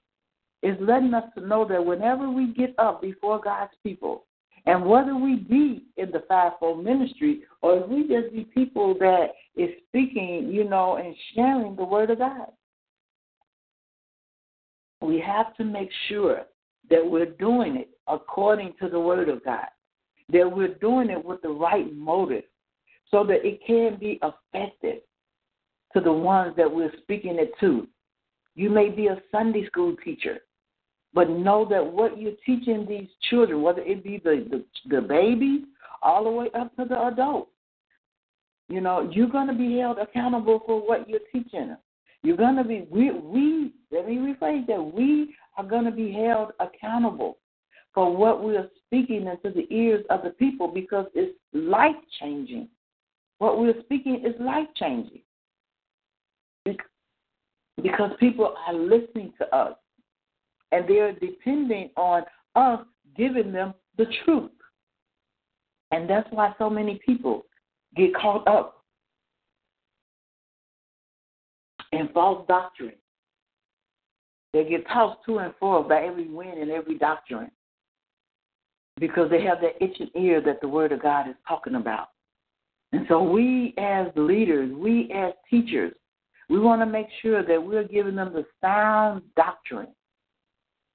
is 0.62 0.76
letting 0.81 1.14
us 1.14 1.25
to 1.37 1.47
know 1.47 1.67
that 1.69 1.85
whenever 1.85 2.28
we 2.28 2.52
get 2.52 2.75
up 2.78 3.00
before 3.00 3.40
God's 3.40 3.73
people, 3.85 4.25
and 4.68 4.84
whether 4.84 5.16
we 5.16 5.37
be 5.37 5.87
in 5.96 6.10
the 6.10 6.22
fivefold 6.28 6.84
ministry 6.84 7.40
or 7.62 7.78
if 7.78 7.88
we 7.88 8.02
just 8.02 8.34
be 8.34 8.44
people 8.54 8.94
that 9.00 9.28
is 9.56 9.70
speaking, 9.88 10.50
you 10.52 10.68
know, 10.68 10.98
and 10.98 11.16
sharing 11.34 11.75
the 11.75 11.82
word 11.82 12.10
of 12.10 12.18
God. 12.18 12.48
we 15.00 15.18
have 15.20 15.56
to 15.56 15.64
make 15.64 15.88
sure 16.08 16.42
that 16.90 17.00
we're 17.02 17.32
doing 17.37 17.76
it 17.76 17.88
according 18.08 18.75
to 18.80 18.90
the 18.90 19.00
Word 19.00 19.30
of 19.30 19.42
God, 19.44 19.68
that 20.32 20.50
we're 20.50 20.75
doing 20.75 21.08
it 21.08 21.25
with 21.25 21.40
the 21.40 21.48
right 21.48 21.94
motive 21.94 22.44
so 23.10 23.25
that 23.25 23.46
it 23.46 23.60
can 23.66 23.98
be 23.98 24.20
effective 24.22 25.00
to 25.94 26.00
the 26.00 26.12
ones 26.12 26.54
that 26.56 26.70
we're 26.70 26.92
speaking 27.02 27.38
it 27.38 27.52
to. 27.60 27.87
You 28.54 28.68
may 28.68 28.90
be 28.90 29.06
a 29.06 29.22
Sunday 29.32 29.66
school 29.66 29.96
teacher, 30.04 30.40
but 31.14 31.30
know 31.30 31.66
that 31.68 31.84
what 31.84 32.18
you're 32.20 32.32
teaching 32.44 32.86
these 32.88 33.08
children, 33.30 33.62
whether 33.62 33.82
it 33.82 34.04
be 34.04 34.20
the, 34.22 34.46
the, 34.50 34.96
the 34.96 35.00
baby 35.00 35.64
all 36.02 36.24
the 36.24 36.30
way 36.30 36.48
up 36.58 36.74
to 36.76 36.84
the 36.84 37.00
adult, 37.06 37.48
you 38.68 38.80
know, 38.80 39.10
you're 39.12 39.28
going 39.28 39.48
to 39.48 39.54
be 39.54 39.78
held 39.78 39.98
accountable 39.98 40.60
for 40.66 40.86
what 40.86 41.08
you're 41.08 41.20
teaching 41.32 41.68
them. 41.68 41.78
You're 42.22 42.36
going 42.36 42.56
to 42.56 42.64
be, 42.64 42.86
we, 42.90 43.10
we, 43.10 43.72
let 43.90 44.06
me 44.06 44.16
rephrase 44.16 44.66
that, 44.66 44.92
we 44.94 45.34
are 45.56 45.64
going 45.64 45.84
to 45.84 45.90
be 45.90 46.12
held 46.12 46.52
accountable 46.60 47.38
for 47.94 48.14
what 48.14 48.44
we 48.44 48.56
are 48.56 48.68
speaking 48.86 49.26
into 49.26 49.54
the 49.54 49.66
ears 49.74 50.04
of 50.10 50.22
the 50.22 50.30
people 50.30 50.68
because 50.68 51.06
it's 51.14 51.36
life 51.52 51.96
changing. 52.20 52.68
What 53.38 53.58
we're 53.58 53.80
speaking 53.82 54.24
is 54.26 54.34
life 54.40 54.66
changing 54.76 55.22
because 57.82 58.10
people 58.18 58.54
are 58.66 58.74
listening 58.74 59.32
to 59.38 59.56
us 59.56 59.74
and 60.72 60.88
they're 60.88 61.12
depending 61.12 61.90
on 61.96 62.22
us 62.54 62.80
giving 63.16 63.52
them 63.52 63.75
the 63.96 64.06
truth. 64.25 64.50
And 65.90 66.08
that's 66.08 66.28
why 66.30 66.54
so 66.58 66.68
many 66.68 67.00
people 67.04 67.46
get 67.96 68.14
caught 68.14 68.46
up 68.46 68.84
in 71.92 72.08
false 72.12 72.46
doctrine. 72.46 72.92
They 74.52 74.64
get 74.64 74.87
tossed 74.88 75.20
to 75.26 75.38
and 75.38 75.54
fro 75.58 75.82
by 75.82 76.02
every 76.02 76.28
wind 76.28 76.58
and 76.58 76.70
every 76.70 76.98
doctrine 76.98 77.50
because 78.98 79.30
they 79.30 79.42
have 79.42 79.58
that 79.60 79.82
itching 79.82 80.10
ear 80.16 80.40
that 80.42 80.60
the 80.60 80.68
Word 80.68 80.92
of 80.92 81.02
God 81.02 81.28
is 81.28 81.37
talking 81.46 81.76
about. 81.76 82.08
And 82.92 83.04
so, 83.08 83.22
we 83.22 83.75
as 83.76 84.06
leaders, 84.16 84.72
we 84.75 85.12
as 85.14 85.34
teachers, 85.50 85.92
we 86.48 86.58
want 86.58 86.80
to 86.80 86.87
make 86.87 87.06
sure 87.20 87.44
that 87.44 87.62
we're 87.62 87.84
giving 87.84 88.16
them 88.16 88.32
the 88.32 88.46
sound 88.62 89.22
doctrine. 89.37 89.88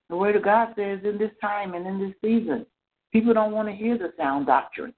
The 0.09 0.17
Word 0.17 0.35
of 0.35 0.43
God 0.43 0.69
says 0.75 0.99
in 1.03 1.17
this 1.17 1.31
time 1.41 1.73
and 1.73 1.87
in 1.87 1.99
this 1.99 2.13
season, 2.21 2.65
people 3.11 3.33
don't 3.33 3.51
want 3.51 3.67
to 3.67 3.75
hear 3.75 3.97
the 3.97 4.13
sound 4.17 4.47
doctrine. 4.47 4.93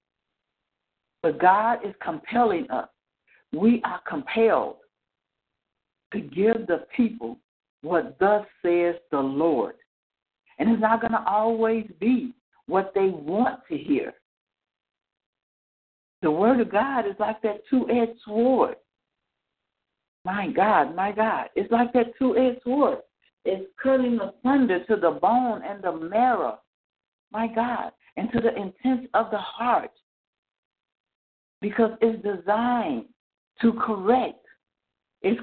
But 1.21 1.39
God 1.39 1.79
is 1.85 1.93
compelling 2.03 2.69
us. 2.69 2.89
We 3.51 3.81
are 3.83 4.01
compelled 4.07 4.77
to 6.13 6.19
give 6.19 6.67
the 6.67 6.85
people 6.95 7.39
what 7.81 8.17
thus 8.19 8.45
says 8.61 8.95
the 9.11 9.19
Lord. 9.19 9.75
And 10.57 10.69
it's 10.69 10.81
not 10.81 11.01
going 11.01 11.13
to 11.13 11.23
always 11.27 11.89
be 11.99 12.33
what 12.67 12.91
they 12.95 13.09
want 13.09 13.59
to 13.69 13.77
hear. 13.77 14.13
The 16.21 16.31
Word 16.31 16.59
of 16.59 16.71
God 16.71 17.07
is 17.07 17.15
like 17.19 17.41
that 17.43 17.61
two 17.69 17.87
edged 17.89 18.19
sword. 18.25 18.75
My 20.23 20.47
God, 20.49 20.95
my 20.95 21.11
God. 21.11 21.49
It's 21.55 21.71
like 21.71 21.93
that 21.93 22.17
two 22.17 22.35
edged 22.35 22.63
sword. 22.63 22.99
It's 23.45 23.65
cutting 23.81 24.19
asunder 24.19 24.83
to 24.85 24.95
the 24.95 25.11
bone 25.11 25.61
and 25.63 25.83
the 25.83 25.91
marrow. 25.91 26.59
My 27.31 27.47
God. 27.47 27.91
And 28.17 28.31
to 28.31 28.41
the 28.41 28.55
intent 28.55 29.09
of 29.13 29.31
the 29.31 29.37
heart. 29.37 29.91
Because 31.61 31.91
it's 32.01 32.21
designed 32.23 33.05
to 33.61 33.73
correct. 33.73 34.45
It's, 35.21 35.39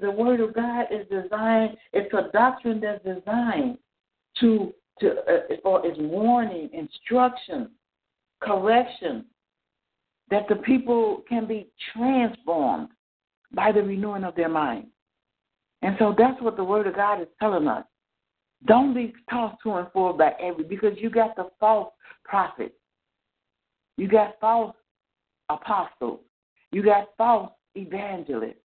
the 0.00 0.10
word 0.10 0.40
of 0.40 0.54
God 0.54 0.86
is 0.90 1.06
designed, 1.08 1.76
it's 1.92 2.12
a 2.14 2.30
doctrine 2.32 2.80
that's 2.80 3.04
designed 3.04 3.78
to 4.40 4.72
to 5.00 5.10
uh, 5.10 5.56
for 5.62 5.84
its 5.86 5.98
warning, 5.98 6.70
instruction, 6.72 7.70
correction, 8.40 9.24
that 10.30 10.48
the 10.48 10.56
people 10.56 11.22
can 11.28 11.46
be 11.46 11.68
transformed 11.92 12.88
by 13.52 13.72
the 13.72 13.82
renewing 13.82 14.24
of 14.24 14.34
their 14.34 14.48
mind. 14.48 14.86
And 15.86 15.94
so 16.00 16.16
that's 16.18 16.42
what 16.42 16.56
the 16.56 16.64
Word 16.64 16.88
of 16.88 16.96
God 16.96 17.20
is 17.20 17.28
telling 17.38 17.68
us. 17.68 17.84
Don't 18.66 18.92
be 18.92 19.12
tossed 19.30 19.62
to 19.62 19.74
and 19.74 19.86
fro 19.92 20.12
by 20.14 20.32
every, 20.42 20.64
because 20.64 20.94
you 20.96 21.10
got 21.10 21.36
the 21.36 21.48
false 21.60 21.92
prophets, 22.24 22.74
you 23.96 24.08
got 24.08 24.34
false 24.40 24.74
apostles, 25.48 26.18
you 26.72 26.82
got 26.82 27.10
false 27.16 27.52
evangelists, 27.76 28.64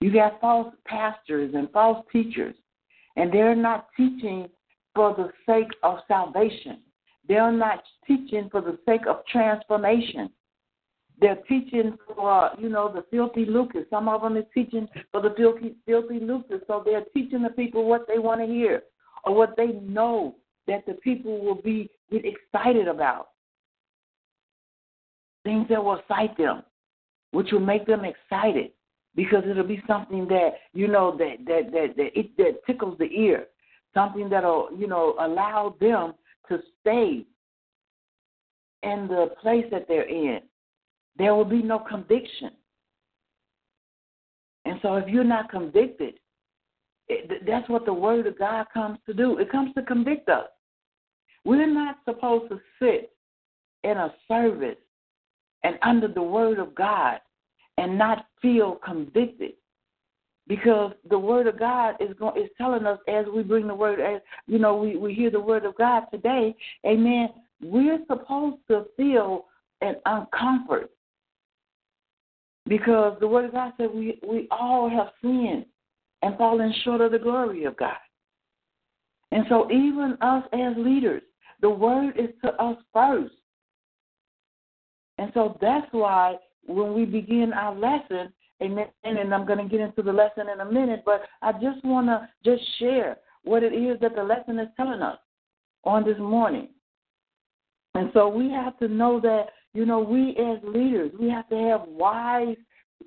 you 0.00 0.12
got 0.12 0.40
false 0.40 0.74
pastors 0.86 1.54
and 1.54 1.70
false 1.70 2.04
teachers, 2.10 2.56
and 3.14 3.32
they're 3.32 3.54
not 3.54 3.86
teaching 3.96 4.48
for 4.92 5.14
the 5.14 5.30
sake 5.46 5.70
of 5.84 5.98
salvation. 6.08 6.80
They're 7.28 7.52
not 7.52 7.84
teaching 8.08 8.48
for 8.50 8.60
the 8.60 8.76
sake 8.84 9.06
of 9.06 9.24
transformation. 9.30 10.30
They're 11.18 11.38
teaching 11.48 11.96
for, 12.14 12.30
uh, 12.30 12.48
you 12.58 12.68
know, 12.68 12.92
the 12.92 13.04
filthy 13.10 13.46
lucre. 13.46 13.84
Some 13.88 14.08
of 14.08 14.22
them 14.22 14.36
are 14.36 14.42
teaching 14.54 14.86
for 15.12 15.22
the 15.22 15.32
filthy, 15.36 15.74
filthy 15.86 16.20
lucre. 16.20 16.60
So 16.66 16.82
they're 16.84 17.04
teaching 17.14 17.42
the 17.42 17.50
people 17.50 17.88
what 17.88 18.06
they 18.06 18.18
want 18.18 18.40
to 18.40 18.46
hear 18.46 18.82
or 19.24 19.34
what 19.34 19.56
they 19.56 19.68
know 19.82 20.36
that 20.66 20.84
the 20.86 20.94
people 20.94 21.42
will 21.42 21.60
be 21.62 21.88
get 22.10 22.22
excited 22.24 22.86
about. 22.86 23.28
Things 25.44 25.66
that 25.70 25.82
will 25.82 25.98
excite 25.98 26.36
them, 26.36 26.62
which 27.30 27.50
will 27.50 27.60
make 27.60 27.86
them 27.86 28.02
excited 28.04 28.72
because 29.14 29.44
it'll 29.48 29.64
be 29.64 29.82
something 29.86 30.28
that, 30.28 30.50
you 30.74 30.88
know, 30.88 31.16
that 31.16 31.36
that 31.46 31.72
that 31.72 31.96
that, 31.96 32.18
it, 32.18 32.36
that 32.36 32.66
tickles 32.66 32.98
the 32.98 33.06
ear. 33.06 33.46
Something 33.94 34.28
that'll, 34.28 34.68
you 34.76 34.86
know, 34.86 35.14
allow 35.18 35.74
them 35.80 36.12
to 36.50 36.58
stay 36.80 37.24
in 38.82 39.08
the 39.08 39.30
place 39.40 39.64
that 39.70 39.86
they're 39.88 40.08
in 40.08 40.40
there 41.18 41.34
will 41.34 41.44
be 41.44 41.62
no 41.62 41.78
conviction. 41.78 42.50
And 44.64 44.78
so 44.82 44.96
if 44.96 45.08
you're 45.08 45.24
not 45.24 45.50
convicted, 45.50 46.14
it, 47.08 47.46
that's 47.46 47.68
what 47.68 47.86
the 47.86 47.92
Word 47.92 48.26
of 48.26 48.38
God 48.38 48.66
comes 48.74 48.98
to 49.06 49.14
do. 49.14 49.38
It 49.38 49.50
comes 49.50 49.72
to 49.74 49.82
convict 49.82 50.28
us. 50.28 50.48
We're 51.44 51.72
not 51.72 51.98
supposed 52.04 52.50
to 52.50 52.60
sit 52.80 53.12
in 53.84 53.96
a 53.96 54.12
service 54.26 54.78
and 55.62 55.78
under 55.82 56.08
the 56.08 56.22
Word 56.22 56.58
of 56.58 56.74
God 56.74 57.20
and 57.78 57.96
not 57.96 58.26
feel 58.42 58.78
convicted. 58.84 59.52
Because 60.48 60.92
the 61.10 61.18
word 61.18 61.48
of 61.48 61.58
God 61.58 61.96
is 61.98 62.14
going 62.18 62.40
is 62.40 62.48
telling 62.56 62.86
us 62.86 63.00
as 63.08 63.26
we 63.34 63.42
bring 63.42 63.66
the 63.66 63.74
word 63.74 63.98
as 63.98 64.20
you 64.46 64.60
know, 64.60 64.76
we, 64.76 64.96
we 64.96 65.12
hear 65.12 65.28
the 65.28 65.40
word 65.40 65.64
of 65.64 65.76
God 65.76 66.04
today, 66.12 66.54
amen. 66.86 67.30
We're 67.60 67.98
supposed 68.06 68.58
to 68.68 68.86
feel 68.96 69.46
an 69.80 69.96
uncomfort 70.06 70.88
because 72.68 73.16
the 73.20 73.28
Word 73.28 73.46
of 73.46 73.52
God 73.52 73.72
said 73.76 73.90
we, 73.94 74.18
we 74.26 74.48
all 74.50 74.88
have 74.88 75.08
sinned 75.22 75.66
and 76.22 76.36
fallen 76.36 76.74
short 76.84 77.00
of 77.00 77.12
the 77.12 77.18
glory 77.18 77.64
of 77.64 77.76
God. 77.76 77.96
And 79.32 79.44
so, 79.48 79.70
even 79.70 80.16
us 80.20 80.44
as 80.52 80.74
leaders, 80.76 81.22
the 81.60 81.70
Word 81.70 82.14
is 82.18 82.30
to 82.44 82.52
us 82.62 82.76
first. 82.92 83.34
And 85.18 85.30
so, 85.34 85.56
that's 85.60 85.86
why 85.92 86.36
when 86.66 86.94
we 86.94 87.04
begin 87.04 87.52
our 87.52 87.74
lesson, 87.74 88.32
amen, 88.62 88.86
and 89.04 89.34
I'm 89.34 89.46
going 89.46 89.58
to 89.58 89.68
get 89.68 89.80
into 89.80 90.02
the 90.02 90.12
lesson 90.12 90.48
in 90.52 90.60
a 90.60 90.70
minute, 90.70 91.02
but 91.04 91.22
I 91.42 91.52
just 91.52 91.84
want 91.84 92.06
to 92.06 92.28
just 92.44 92.62
share 92.78 93.18
what 93.44 93.62
it 93.62 93.72
is 93.72 93.98
that 94.00 94.14
the 94.14 94.22
lesson 94.22 94.58
is 94.58 94.68
telling 94.76 95.02
us 95.02 95.18
on 95.84 96.04
this 96.04 96.18
morning. 96.18 96.68
And 97.94 98.10
so, 98.14 98.28
we 98.28 98.50
have 98.50 98.78
to 98.78 98.88
know 98.88 99.20
that 99.20 99.46
you 99.76 99.84
know, 99.84 100.00
we 100.00 100.30
as 100.30 100.58
leaders, 100.64 101.12
we 101.20 101.28
have 101.28 101.46
to 101.50 101.56
have 101.56 101.82
wise 101.86 102.56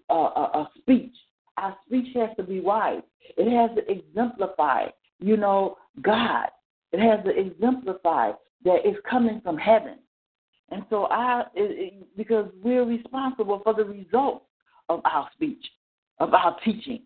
uh, 0.10 0.14
uh, 0.14 0.50
uh, 0.54 0.66
speech. 0.78 1.14
Our 1.58 1.76
speech 1.88 2.16
has 2.16 2.30
to 2.38 2.44
be 2.44 2.60
wise. 2.60 3.02
It 3.38 3.50
has 3.50 3.76
to 3.76 3.92
exemplify, 3.92 4.86
you 5.20 5.36
know, 5.36 5.78
God. 6.04 6.46
It 6.92 7.00
has 7.00 7.26
to 7.26 7.32
exemplify 7.32 8.34
that 8.66 8.78
it's 8.86 9.00
coming 9.10 9.42
from 9.42 9.58
heaven. 9.58 9.96
And 10.70 10.84
so 10.92 11.06
I, 11.06 11.42
it, 11.56 11.94
it, 11.94 12.18
because 12.18 12.46
we're 12.64 12.86
responsible 12.86 13.62
for 13.64 13.74
the 13.74 13.86
results 13.86 14.46
of 14.90 15.02
our 15.06 15.28
speech, 15.34 15.66
of 16.20 16.36
our 16.36 16.56
teaching. 16.64 17.02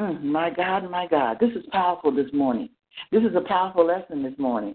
Mm, 0.00 0.24
my 0.24 0.50
God, 0.50 0.90
my 0.90 1.06
God, 1.06 1.38
this 1.40 1.50
is 1.50 1.64
powerful 1.70 2.10
this 2.10 2.32
morning. 2.32 2.70
This 3.12 3.22
is 3.22 3.36
a 3.36 3.46
powerful 3.46 3.86
lesson 3.86 4.24
this 4.24 4.36
morning. 4.36 4.74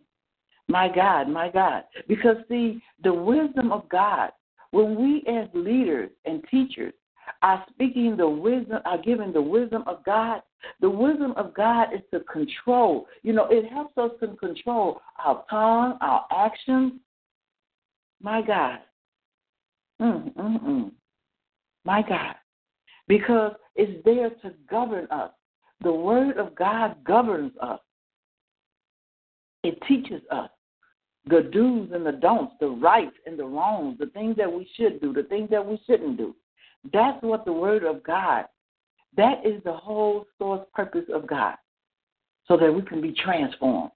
My 0.71 0.87
God, 0.87 1.27
my 1.27 1.49
God. 1.49 1.83
Because, 2.07 2.37
see, 2.47 2.81
the 3.03 3.13
wisdom 3.13 3.73
of 3.73 3.89
God, 3.89 4.31
when 4.71 4.95
we 4.95 5.21
as 5.27 5.49
leaders 5.53 6.09
and 6.23 6.41
teachers 6.49 6.93
are 7.41 7.65
speaking 7.69 8.15
the 8.15 8.29
wisdom, 8.29 8.79
are 8.85 8.97
giving 8.97 9.33
the 9.33 9.41
wisdom 9.41 9.83
of 9.85 10.01
God, 10.05 10.41
the 10.79 10.89
wisdom 10.89 11.33
of 11.35 11.53
God 11.53 11.93
is 11.93 11.99
to 12.13 12.21
control. 12.21 13.05
You 13.21 13.33
know, 13.33 13.47
it 13.49 13.69
helps 13.69 13.97
us 13.97 14.11
to 14.21 14.29
control 14.37 15.01
our 15.21 15.43
tongue, 15.49 15.97
our 15.99 16.25
actions. 16.31 16.93
My 18.21 18.41
God. 18.41 18.79
Mm, 20.01 20.33
mm, 20.33 20.63
mm. 20.63 20.91
My 21.83 22.01
God. 22.01 22.35
Because 23.09 23.51
it's 23.75 24.01
there 24.05 24.29
to 24.29 24.55
govern 24.69 25.05
us. 25.11 25.31
the 25.83 25.91
Word 25.91 26.37
of 26.37 26.55
God 26.55 26.95
governs 27.03 27.51
us. 27.61 27.79
It 29.63 29.77
teaches 29.85 30.21
us 30.31 30.49
the 31.25 31.49
do's 31.51 31.89
and 31.93 32.05
the 32.05 32.11
don'ts, 32.11 32.53
the 32.59 32.67
rights 32.67 33.15
and 33.25 33.37
the 33.37 33.45
wrongs, 33.45 33.97
the 33.99 34.07
things 34.07 34.35
that 34.37 34.51
we 34.51 34.67
should 34.75 34.99
do, 35.01 35.13
the 35.13 35.23
things 35.23 35.49
that 35.51 35.65
we 35.65 35.79
shouldn't 35.85 36.17
do. 36.17 36.35
That's 36.91 37.21
what 37.21 37.45
the 37.45 37.53
Word 37.53 37.83
of 37.83 38.03
God, 38.03 38.45
that 39.15 39.45
is 39.45 39.63
the 39.63 39.73
whole 39.73 40.25
source 40.37 40.65
purpose 40.73 41.05
of 41.13 41.27
God, 41.27 41.55
so 42.47 42.57
that 42.57 42.73
we 42.73 42.81
can 42.81 43.01
be 43.01 43.13
transformed. 43.13 43.91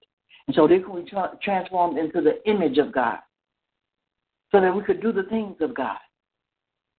And 0.46 0.54
so 0.54 0.68
they 0.68 0.78
can 0.78 1.02
be 1.02 1.10
tra- 1.10 1.36
transformed 1.42 1.98
into 1.98 2.20
the 2.20 2.48
image 2.48 2.78
of 2.78 2.92
God, 2.92 3.18
so 4.52 4.60
that 4.60 4.74
we 4.74 4.82
could 4.84 5.02
do 5.02 5.12
the 5.12 5.24
things 5.24 5.56
of 5.60 5.74
God. 5.74 5.98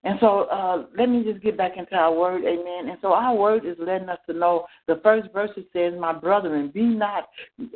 And 0.03 0.17
so 0.19 0.41
uh, 0.43 0.85
let 0.97 1.09
me 1.09 1.23
just 1.23 1.41
get 1.41 1.57
back 1.57 1.77
into 1.77 1.95
our 1.95 2.13
word, 2.13 2.43
amen. 2.43 2.89
And 2.89 2.97
so 3.01 3.13
our 3.13 3.35
word 3.35 3.65
is 3.65 3.75
letting 3.79 4.09
us 4.09 4.19
to 4.27 4.33
know 4.33 4.65
the 4.87 4.99
first 5.03 5.29
verse 5.33 5.49
it 5.57 5.67
says, 5.73 5.93
My 5.99 6.13
brethren, 6.13 6.69
be 6.73 6.83
not 6.83 7.29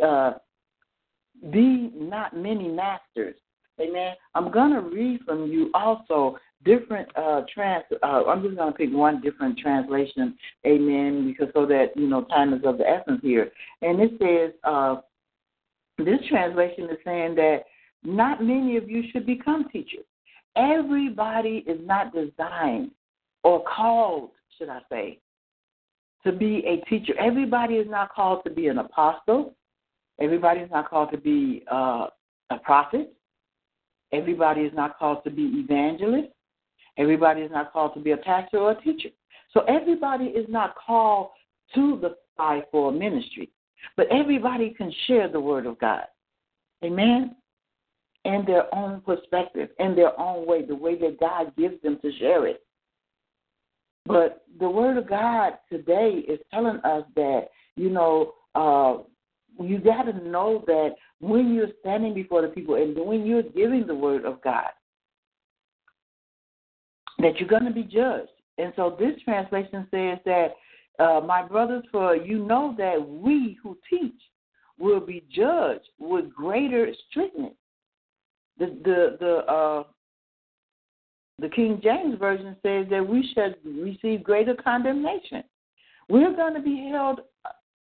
uh, 0.03 0.33
be 1.49 1.91
not 1.95 2.36
many 2.36 2.67
masters. 2.67 3.36
Amen. 3.80 4.13
I'm 4.36 4.51
going 4.51 4.71
to 4.71 4.82
read 4.82 5.21
from 5.25 5.47
you 5.47 5.71
also 5.73 6.38
different 6.63 7.10
uh, 7.17 7.41
trans. 7.51 7.84
Uh, 8.04 8.25
I'm 8.25 8.43
just 8.43 8.56
going 8.56 8.71
to 8.71 8.77
pick 8.77 8.91
one 8.91 9.21
different 9.21 9.58
translation. 9.58 10.38
Amen. 10.65 11.25
Because 11.27 11.51
so 11.54 11.65
that 11.65 11.88
you 11.95 12.08
know 12.08 12.23
time 12.25 12.54
is 12.54 12.62
of 12.63 12.77
the 12.77 12.88
essence 12.88 13.19
here. 13.23 13.51
And 13.82 13.99
it 13.99 14.12
says 14.19 14.54
uh, 14.63 14.97
this 15.97 16.19
translation 16.30 16.86
is 16.86 16.97
saying 17.04 17.36
that 17.36 17.63
not 18.04 18.43
many 18.43 18.77
of 18.77 18.89
you 18.89 19.04
should 19.12 19.25
become 19.25 19.69
teachers. 19.69 20.06
Everybody 20.56 21.63
is 21.65 21.80
not 21.84 22.13
designed 22.13 22.91
or 23.43 23.63
called, 23.63 24.32
should 24.58 24.69
I 24.69 24.80
say, 24.91 25.19
to 26.25 26.32
be 26.32 26.63
a 26.67 26.88
teacher. 26.89 27.13
Everybody 27.19 27.75
is 27.75 27.88
not 27.89 28.13
called 28.13 28.43
to 28.45 28.51
be 28.51 28.67
an 28.67 28.80
apostle. 28.80 29.56
Everybody 30.21 30.62
is 30.62 30.69
not 30.71 30.89
called 30.89 31.12
to 31.12 31.17
be 31.17 31.63
uh, 31.71 32.07
a 32.51 32.57
prophet. 32.63 33.13
Everybody 34.13 34.62
is 34.62 34.73
not 34.73 34.99
called 34.99 35.23
to 35.23 35.31
be 35.31 35.43
evangelist. 35.55 36.29
Everybody 36.97 37.41
is 37.41 37.51
not 37.51 37.73
called 37.73 37.93
to 37.95 37.99
be 37.99 38.12
a 38.12 38.17
pastor 38.17 38.57
or 38.57 38.71
a 38.71 38.81
teacher. 38.81 39.10
So 39.53 39.62
everybody 39.62 40.25
is 40.25 40.45
not 40.47 40.75
called 40.75 41.29
to 41.75 41.97
the 42.01 42.17
fivefold 42.38 42.95
ministry, 42.99 43.49
but 43.97 44.07
everybody 44.12 44.71
can 44.71 44.93
share 45.07 45.27
the 45.27 45.39
word 45.39 45.65
of 45.65 45.79
God. 45.79 46.03
Amen. 46.84 47.36
In 48.25 48.43
their 48.45 48.73
own 48.75 49.01
perspective, 49.01 49.69
in 49.79 49.95
their 49.95 50.17
own 50.19 50.45
way, 50.45 50.63
the 50.63 50.75
way 50.75 50.97
that 50.99 51.19
God 51.19 51.55
gives 51.57 51.81
them 51.81 51.97
to 52.01 52.12
share 52.19 52.45
it. 52.45 52.63
But 54.05 54.43
the 54.60 54.69
word 54.69 54.97
of 54.97 55.07
God 55.07 55.53
today 55.71 56.23
is 56.27 56.39
telling 56.53 56.79
us 56.84 57.03
that, 57.15 57.47
you 57.75 57.89
know, 57.89 58.34
uh, 58.55 59.03
you 59.59 59.79
got 59.79 60.03
to 60.03 60.13
know 60.27 60.63
that 60.67 60.95
when 61.19 61.53
you're 61.53 61.67
standing 61.81 62.13
before 62.13 62.41
the 62.41 62.47
people 62.47 62.75
and 62.75 62.97
when 62.97 63.25
you're 63.25 63.43
giving 63.43 63.85
the 63.85 63.95
word 63.95 64.25
of 64.25 64.41
God, 64.41 64.69
that 67.19 67.39
you're 67.39 67.49
going 67.49 67.65
to 67.65 67.71
be 67.71 67.83
judged. 67.83 68.31
And 68.57 68.73
so 68.75 68.95
this 68.99 69.13
translation 69.23 69.87
says 69.91 70.17
that, 70.25 70.49
uh, 70.99 71.21
my 71.21 71.41
brothers, 71.41 71.83
for 71.91 72.15
you 72.15 72.45
know 72.45 72.75
that 72.77 73.07
we 73.07 73.57
who 73.63 73.77
teach 73.89 74.13
will 74.77 74.99
be 74.99 75.23
judged 75.33 75.87
with 75.99 76.33
greater 76.33 76.91
strictness. 77.09 77.53
The 78.59 78.77
the 78.83 79.17
the 79.19 79.35
uh, 79.51 79.83
the 81.39 81.49
King 81.49 81.79
James 81.81 82.19
version 82.19 82.55
says 82.61 82.85
that 82.91 83.07
we 83.07 83.27
should 83.33 83.55
receive 83.65 84.23
greater 84.23 84.53
condemnation. 84.53 85.43
We're 86.09 86.35
going 86.35 86.53
to 86.53 86.61
be 86.61 86.89
held 86.91 87.21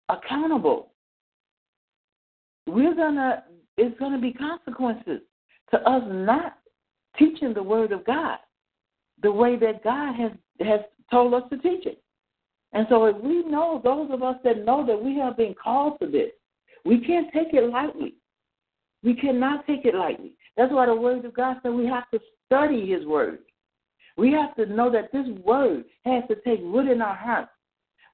accountable 0.10 0.93
we're 2.74 2.96
gonna 2.96 3.44
it's 3.78 3.98
gonna 4.00 4.20
be 4.20 4.34
consequences 4.34 5.22
to 5.72 5.78
us 5.90 6.04
not 6.08 6.58
teaching 7.18 7.54
the 7.54 7.64
word 7.64 7.92
of 7.92 8.06
God 8.06 8.38
the 9.22 9.32
way 9.32 9.56
that 9.58 9.84
God 9.84 10.16
has 10.16 10.32
has 10.60 10.82
told 11.12 11.34
us 11.34 11.44
to 11.52 11.58
teach 11.58 11.86
it. 11.86 12.02
And 12.74 12.88
so 12.90 13.06
if 13.06 13.16
we 13.18 13.44
know 13.44 13.80
those 13.84 14.10
of 14.12 14.24
us 14.24 14.36
that 14.44 14.66
know 14.66 14.86
that 14.86 15.02
we 15.02 15.18
have 15.18 15.38
been 15.38 15.54
called 15.54 16.00
to 16.02 16.08
this, 16.08 16.32
we 16.86 17.00
can't 17.06 17.32
take 17.32 17.54
it 17.54 17.70
lightly. 17.70 18.16
We 19.04 19.14
cannot 19.14 19.68
take 19.68 19.86
it 19.86 19.96
lightly. 19.96 20.34
That's 20.58 20.72
why 20.72 20.88
the 20.88 20.96
word 20.96 21.24
of 21.26 21.34
God 21.34 21.58
said 21.62 21.72
we 21.72 21.86
have 21.88 22.10
to 22.12 22.20
study 22.46 22.90
his 22.90 23.06
word. 23.06 23.40
We 24.18 24.32
have 24.32 24.56
to 24.56 24.66
know 24.66 24.92
that 24.92 25.12
this 25.12 25.28
word 25.44 25.86
has 26.06 26.24
to 26.30 26.36
take 26.36 26.62
root 26.62 26.90
in 26.90 27.02
our 27.02 27.16
hearts. 27.16 27.52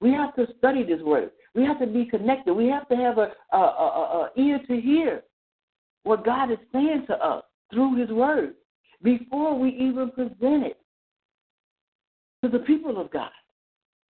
We 0.01 0.11
have 0.11 0.35
to 0.35 0.47
study 0.57 0.83
this 0.83 1.01
word. 1.01 1.31
We 1.55 1.63
have 1.65 1.79
to 1.79 1.87
be 1.87 2.05
connected. 2.05 2.53
We 2.53 2.67
have 2.67 2.87
to 2.89 2.95
have 2.95 3.17
a, 3.17 3.31
a, 3.53 3.57
a, 3.57 4.29
a 4.37 4.41
ear 4.41 4.59
to 4.67 4.79
hear 4.79 5.23
what 6.03 6.25
God 6.25 6.51
is 6.51 6.57
saying 6.71 7.05
to 7.07 7.15
us 7.15 7.43
through 7.71 7.99
His 7.99 8.09
Word 8.09 8.53
before 9.03 9.57
we 9.57 9.69
even 9.69 10.11
present 10.11 10.65
it 10.65 10.77
to 12.43 12.49
the 12.49 12.59
people 12.59 12.99
of 12.99 13.11
God. 13.11 13.31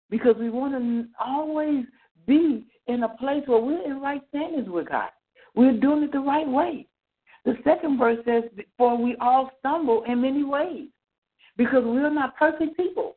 Because 0.09 0.35
we 0.39 0.49
want 0.49 0.73
to 0.73 1.05
always 1.23 1.85
be 2.25 2.65
in 2.87 3.03
a 3.03 3.09
place 3.09 3.43
where 3.45 3.61
we're 3.61 3.85
in 3.85 4.01
right 4.01 4.21
standings 4.29 4.67
with 4.67 4.89
God. 4.89 5.09
We're 5.55 5.79
doing 5.79 6.03
it 6.03 6.11
the 6.11 6.19
right 6.19 6.47
way. 6.47 6.87
The 7.45 7.55
second 7.63 7.97
verse 7.97 8.19
says, 8.25 8.43
For 8.77 8.97
we 8.97 9.15
all 9.19 9.51
stumble 9.59 10.03
in 10.07 10.21
many 10.21 10.43
ways, 10.43 10.87
because 11.57 11.83
we're 11.85 12.09
not 12.09 12.35
perfect 12.37 12.75
people. 12.75 13.15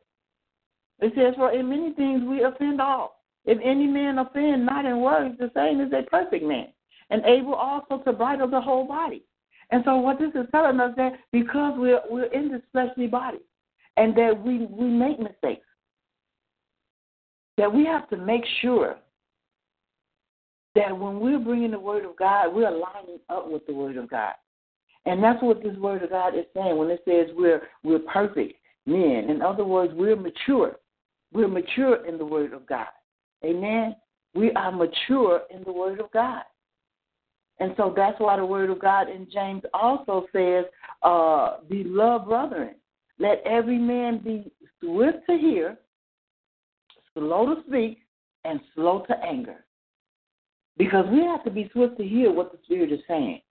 It 0.99 1.13
says, 1.15 1.33
For 1.35 1.51
in 1.51 1.69
many 1.69 1.93
things 1.93 2.23
we 2.27 2.43
offend 2.43 2.79
all. 2.79 3.12
If 3.45 3.57
any 3.63 3.87
man 3.87 4.19
offend 4.19 4.65
not 4.65 4.85
in 4.85 5.01
words, 5.01 5.37
the 5.37 5.51
same 5.55 5.81
is 5.81 5.91
a 5.91 6.09
perfect 6.09 6.45
man, 6.45 6.67
and 7.09 7.23
able 7.25 7.55
also 7.55 7.97
to 8.03 8.13
bridle 8.13 8.47
the 8.47 8.61
whole 8.61 8.87
body. 8.87 9.23
And 9.71 9.83
so 9.85 9.97
what 9.97 10.19
this 10.19 10.31
is 10.35 10.47
telling 10.51 10.79
us 10.79 10.93
that 10.97 11.13
because 11.31 11.73
we're 11.77 12.01
we're 12.09 12.31
in 12.31 12.51
this 12.51 12.61
fleshly 12.71 13.07
body 13.07 13.39
and 13.97 14.15
that 14.15 14.41
we, 14.43 14.65
we 14.65 14.87
make 14.87 15.19
mistakes, 15.19 15.65
that 17.57 17.73
we 17.73 17.85
have 17.85 18.09
to 18.09 18.17
make 18.17 18.43
sure 18.61 18.97
that 20.75 20.97
when 20.97 21.19
we're 21.19 21.39
bringing 21.39 21.71
the 21.71 21.79
word 21.79 22.05
of 22.05 22.15
God, 22.17 22.53
we're 22.53 22.71
lining 22.71 23.19
up 23.29 23.49
with 23.49 23.65
the 23.67 23.73
word 23.73 23.97
of 23.97 24.09
God. 24.09 24.33
And 25.05 25.23
that's 25.23 25.41
what 25.43 25.61
this 25.61 25.75
word 25.77 26.01
of 26.01 26.09
God 26.09 26.35
is 26.35 26.45
saying 26.55 26.77
when 26.77 26.89
it 26.89 27.01
says 27.05 27.27
we're 27.35 27.61
we're 27.83 27.99
perfect 27.99 28.53
men. 28.85 29.29
In 29.29 29.41
other 29.41 29.65
words, 29.65 29.93
we're 29.95 30.15
mature. 30.15 30.77
We're 31.33 31.47
mature 31.47 32.05
in 32.05 32.17
the 32.17 32.25
word 32.25 32.53
of 32.53 32.65
God. 32.65 32.87
Amen. 33.45 33.95
We 34.33 34.51
are 34.53 34.71
mature 34.71 35.41
in 35.49 35.63
the 35.63 35.71
Word 35.71 35.99
of 35.99 36.11
God. 36.11 36.43
And 37.59 37.73
so 37.77 37.93
that's 37.95 38.19
why 38.19 38.37
the 38.37 38.45
Word 38.45 38.69
of 38.69 38.79
God 38.79 39.09
in 39.09 39.27
James 39.31 39.61
also 39.73 40.25
says, 40.33 40.65
uh, 41.03 41.57
Beloved 41.69 42.27
brethren, 42.27 42.75
let 43.19 43.43
every 43.45 43.77
man 43.77 44.19
be 44.23 44.51
swift 44.79 45.19
to 45.29 45.37
hear, 45.37 45.77
slow 47.13 47.53
to 47.53 47.61
speak, 47.67 47.99
and 48.43 48.59
slow 48.75 49.05
to 49.07 49.15
anger. 49.23 49.65
Because 50.77 51.05
we 51.11 51.19
have 51.19 51.43
to 51.43 51.51
be 51.51 51.69
swift 51.71 51.97
to 51.97 52.03
hear 52.03 52.31
what 52.31 52.51
the 52.51 52.57
Spirit 52.65 52.91
is 52.91 52.99
saying. 53.07 53.41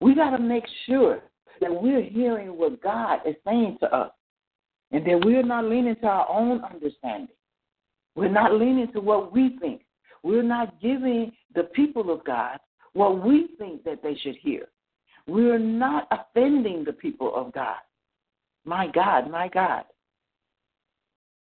We 0.00 0.14
got 0.14 0.36
to 0.36 0.38
make 0.38 0.64
sure 0.86 1.22
that 1.60 1.72
we're 1.72 2.02
hearing 2.02 2.58
what 2.58 2.82
God 2.82 3.20
is 3.26 3.36
saying 3.46 3.78
to 3.80 3.94
us 3.94 4.10
and 4.90 5.06
that 5.06 5.24
we're 5.24 5.42
not 5.42 5.64
leaning 5.64 5.96
to 5.96 6.06
our 6.06 6.28
own 6.28 6.60
understanding. 6.64 7.34
We're 8.14 8.28
not 8.28 8.54
leaning 8.54 8.92
to 8.92 9.00
what 9.00 9.32
we 9.32 9.56
think. 9.60 9.82
We're 10.22 10.42
not 10.42 10.80
giving 10.80 11.32
the 11.54 11.64
people 11.64 12.10
of 12.12 12.24
God 12.24 12.58
what 12.92 13.24
we 13.24 13.48
think 13.58 13.84
that 13.84 14.02
they 14.02 14.14
should 14.16 14.36
hear. 14.36 14.68
We're 15.26 15.58
not 15.58 16.08
offending 16.10 16.84
the 16.84 16.92
people 16.92 17.34
of 17.34 17.52
God. 17.52 17.78
My 18.64 18.86
God, 18.88 19.30
my 19.30 19.48
God. 19.48 19.84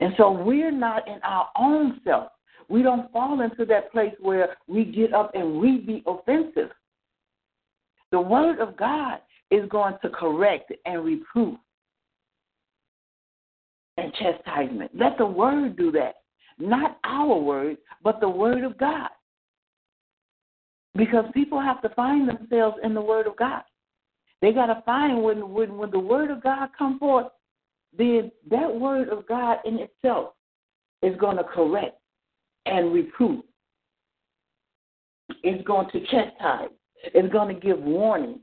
And 0.00 0.14
so 0.16 0.30
we're 0.30 0.70
not 0.70 1.06
in 1.08 1.20
our 1.22 1.48
own 1.58 2.00
self. 2.04 2.28
We 2.68 2.82
don't 2.82 3.12
fall 3.12 3.40
into 3.40 3.64
that 3.66 3.92
place 3.92 4.14
where 4.20 4.56
we 4.66 4.84
get 4.84 5.12
up 5.12 5.32
and 5.34 5.60
we 5.60 5.78
be 5.78 6.02
offensive. 6.06 6.70
The 8.10 8.20
word 8.20 8.60
of 8.60 8.76
God 8.76 9.18
is 9.50 9.68
going 9.68 9.94
to 10.02 10.10
correct 10.10 10.72
and 10.86 11.04
reprove 11.04 11.56
and 13.96 14.12
chastisement. 14.14 14.90
Let 14.94 15.18
the 15.18 15.26
word 15.26 15.76
do 15.76 15.92
that. 15.92 16.16
Not 16.58 16.98
our 17.04 17.38
word, 17.38 17.78
but 18.02 18.20
the 18.20 18.28
word 18.28 18.64
of 18.64 18.78
God. 18.78 19.08
Because 20.94 21.24
people 21.32 21.60
have 21.60 21.80
to 21.82 21.88
find 21.90 22.28
themselves 22.28 22.76
in 22.82 22.94
the 22.94 23.00
word 23.00 23.26
of 23.26 23.36
God. 23.36 23.62
They 24.42 24.52
got 24.52 24.66
to 24.66 24.82
find 24.84 25.22
when, 25.22 25.50
when, 25.50 25.78
when 25.78 25.90
the 25.90 25.98
word 25.98 26.30
of 26.30 26.42
God 26.42 26.68
come 26.76 26.98
forth, 26.98 27.28
then 27.96 28.30
that 28.50 28.74
word 28.74 29.08
of 29.08 29.26
God 29.26 29.58
in 29.64 29.78
itself 29.78 30.34
is 31.02 31.16
going 31.18 31.36
to 31.36 31.44
correct 31.44 31.98
and 32.66 32.92
reprove. 32.92 33.42
It's 35.42 35.64
going 35.64 35.88
to 35.90 36.00
chastise. 36.06 36.70
It's 37.04 37.32
going 37.32 37.54
to 37.54 37.60
give 37.60 37.78
warning. 37.78 38.40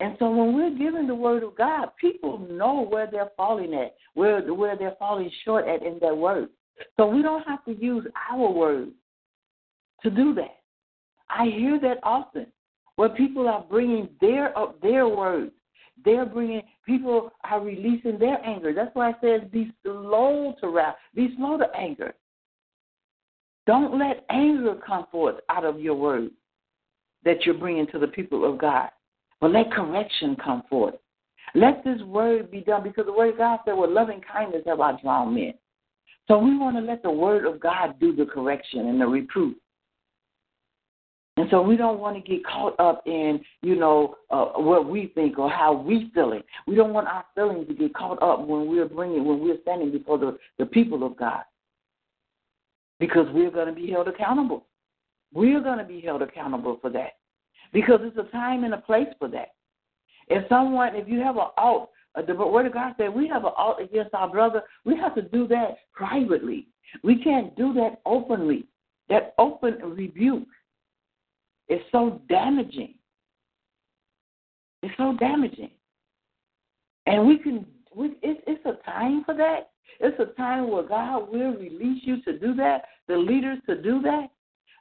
And 0.00 0.16
so 0.18 0.30
when 0.30 0.54
we're 0.54 0.76
giving 0.76 1.06
the 1.06 1.14
word 1.14 1.42
of 1.42 1.56
God, 1.56 1.90
people 2.00 2.38
know 2.50 2.86
where 2.88 3.06
they're 3.10 3.30
falling 3.36 3.74
at, 3.74 3.94
where 4.14 4.40
where 4.52 4.76
they're 4.76 4.96
falling 4.98 5.30
short 5.44 5.68
at 5.68 5.82
in 5.82 5.98
their 6.00 6.14
word. 6.14 6.48
So 6.96 7.06
we 7.06 7.22
don't 7.22 7.46
have 7.46 7.64
to 7.66 7.72
use 7.72 8.06
our 8.30 8.50
words 8.50 8.92
to 10.02 10.10
do 10.10 10.34
that. 10.34 10.56
I 11.28 11.44
hear 11.44 11.78
that 11.80 11.98
often, 12.02 12.46
where 12.96 13.10
people 13.10 13.46
are 13.46 13.62
bringing 13.68 14.08
their 14.20 14.56
uh, 14.58 14.72
their 14.82 15.06
words. 15.06 15.52
They're 16.02 16.24
bringing 16.24 16.62
people 16.86 17.30
are 17.44 17.60
releasing 17.60 18.18
their 18.18 18.42
anger. 18.44 18.72
That's 18.72 18.94
why 18.94 19.10
it 19.10 19.16
says 19.20 19.50
be 19.50 19.70
slow 19.82 20.54
to 20.62 20.68
wrath, 20.68 20.96
be 21.14 21.34
slow 21.36 21.58
to 21.58 21.66
anger. 21.76 22.14
Don't 23.66 23.98
let 23.98 24.24
anger 24.30 24.76
come 24.84 25.06
forth 25.12 25.36
out 25.50 25.66
of 25.66 25.78
your 25.78 25.94
words 25.94 26.32
that 27.22 27.44
you're 27.44 27.54
bringing 27.54 27.86
to 27.88 27.98
the 27.98 28.08
people 28.08 28.50
of 28.50 28.58
God. 28.58 28.88
But 29.40 29.52
let 29.52 29.72
correction 29.72 30.36
come 30.42 30.62
forth. 30.68 30.94
Let 31.54 31.82
this 31.84 32.00
word 32.02 32.50
be 32.50 32.60
done 32.60 32.82
because 32.82 33.06
the 33.06 33.12
word 33.12 33.30
of 33.30 33.38
God 33.38 33.60
said, 33.64 33.72
with 33.72 33.90
loving 33.90 34.20
kindness 34.20 34.62
have 34.66 34.80
I 34.80 35.00
drawn 35.00 35.34
men. 35.34 35.54
So 36.28 36.38
we 36.38 36.56
want 36.56 36.76
to 36.76 36.82
let 36.82 37.02
the 37.02 37.10
word 37.10 37.44
of 37.44 37.58
God 37.58 37.98
do 37.98 38.14
the 38.14 38.26
correction 38.26 38.88
and 38.88 39.00
the 39.00 39.06
reproof. 39.06 39.56
And 41.36 41.48
so 41.50 41.62
we 41.62 41.76
don't 41.76 41.98
want 41.98 42.22
to 42.22 42.30
get 42.30 42.44
caught 42.44 42.78
up 42.78 43.02
in, 43.06 43.40
you 43.62 43.74
know, 43.74 44.16
uh, 44.30 44.46
what 44.56 44.88
we 44.88 45.10
think 45.14 45.38
or 45.38 45.50
how 45.50 45.72
we 45.72 46.10
feeling. 46.12 46.42
We 46.66 46.74
don't 46.74 46.92
want 46.92 47.08
our 47.08 47.24
feelings 47.34 47.66
to 47.68 47.74
get 47.74 47.94
caught 47.94 48.22
up 48.22 48.46
when 48.46 48.68
we're 48.68 48.88
bringing, 48.88 49.24
when 49.24 49.40
we're 49.40 49.60
standing 49.62 49.90
before 49.90 50.18
the, 50.18 50.38
the 50.58 50.66
people 50.66 51.02
of 51.04 51.16
God. 51.16 51.42
Because 52.98 53.26
we're 53.32 53.50
going 53.50 53.68
to 53.68 53.72
be 53.72 53.90
held 53.90 54.08
accountable. 54.08 54.66
We're 55.32 55.62
going 55.62 55.78
to 55.78 55.84
be 55.84 56.00
held 56.00 56.20
accountable 56.20 56.78
for 56.82 56.90
that. 56.90 57.12
Because 57.72 58.00
it's 58.02 58.18
a 58.18 58.30
time 58.32 58.64
and 58.64 58.74
a 58.74 58.78
place 58.78 59.08
for 59.18 59.28
that. 59.28 59.54
If 60.28 60.48
someone, 60.48 60.94
if 60.94 61.08
you 61.08 61.20
have 61.20 61.36
an 61.36 61.48
alt, 61.56 61.90
uh, 62.14 62.22
the 62.22 62.34
word 62.34 62.66
of 62.66 62.72
God 62.72 62.94
said 62.96 63.14
we 63.14 63.28
have 63.28 63.44
an 63.44 63.52
alt 63.56 63.80
against 63.80 64.14
our 64.14 64.28
brother, 64.28 64.62
we 64.84 64.96
have 64.96 65.14
to 65.14 65.22
do 65.22 65.46
that 65.48 65.78
privately. 65.92 66.68
We 67.04 67.22
can't 67.22 67.54
do 67.56 67.72
that 67.74 68.00
openly. 68.04 68.66
That 69.08 69.34
open 69.38 69.78
rebuke 69.82 70.46
is 71.68 71.80
so 71.92 72.20
damaging. 72.28 72.94
It's 74.82 74.94
so 74.96 75.16
damaging. 75.18 75.70
And 77.06 77.26
we 77.26 77.38
can, 77.38 77.66
we, 77.94 78.16
it's, 78.22 78.40
it's 78.46 78.64
a 78.66 78.84
time 78.84 79.24
for 79.24 79.34
that. 79.34 79.70
It's 79.98 80.18
a 80.20 80.34
time 80.36 80.70
where 80.70 80.82
God 80.82 81.30
will 81.30 81.54
release 81.54 82.02
you 82.04 82.22
to 82.22 82.38
do 82.38 82.54
that, 82.54 82.84
the 83.08 83.16
leaders 83.16 83.58
to 83.68 83.80
do 83.80 84.00
that. 84.02 84.28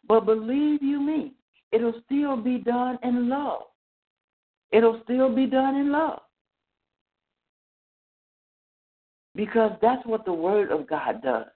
But 0.08 0.26
believe 0.26 0.82
you 0.82 1.02
me, 1.02 1.34
it'll 1.72 2.02
still 2.06 2.38
be 2.38 2.58
done 2.58 2.98
in 3.04 3.30
love. 3.30 3.64
It'll 4.72 5.02
still 5.04 5.34
be 5.34 5.46
done 5.46 5.76
in 5.76 5.92
love. 5.92 6.20
Because 9.36 9.72
that's 9.82 10.06
what 10.06 10.26
the 10.26 10.34
Word 10.34 10.72
of 10.72 10.88
God 10.88 11.22
does. 11.24 11.48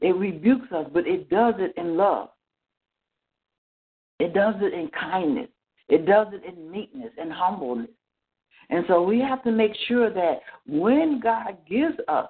It 0.00 0.16
rebukes 0.16 0.72
us, 0.72 0.86
but 0.92 1.06
it 1.06 1.28
does 1.28 1.54
it 1.58 1.74
in 1.76 1.96
love. 1.96 2.30
It 4.18 4.34
does 4.34 4.54
it 4.60 4.74
in 4.74 4.88
kindness. 4.88 5.48
It 5.88 6.06
does 6.06 6.28
it 6.32 6.42
in 6.44 6.70
meekness 6.70 7.12
and 7.18 7.32
humbleness. 7.32 7.90
And 8.70 8.84
so 8.86 9.02
we 9.02 9.18
have 9.20 9.42
to 9.44 9.50
make 9.50 9.72
sure 9.88 10.12
that 10.12 10.40
when 10.66 11.20
God 11.20 11.58
gives 11.68 11.96
us 12.08 12.28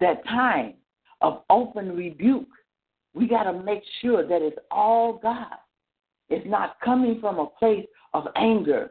that 0.00 0.24
time 0.24 0.74
of 1.20 1.42
open 1.50 1.96
rebuke, 1.96 2.48
we 3.14 3.26
got 3.26 3.44
to 3.44 3.52
make 3.52 3.82
sure 4.00 4.26
that 4.26 4.42
it's 4.42 4.58
all 4.70 5.14
God. 5.14 5.56
It's 6.30 6.46
not 6.46 6.76
coming 6.84 7.20
from 7.20 7.38
a 7.38 7.46
place 7.46 7.86
of 8.14 8.26
anger. 8.36 8.90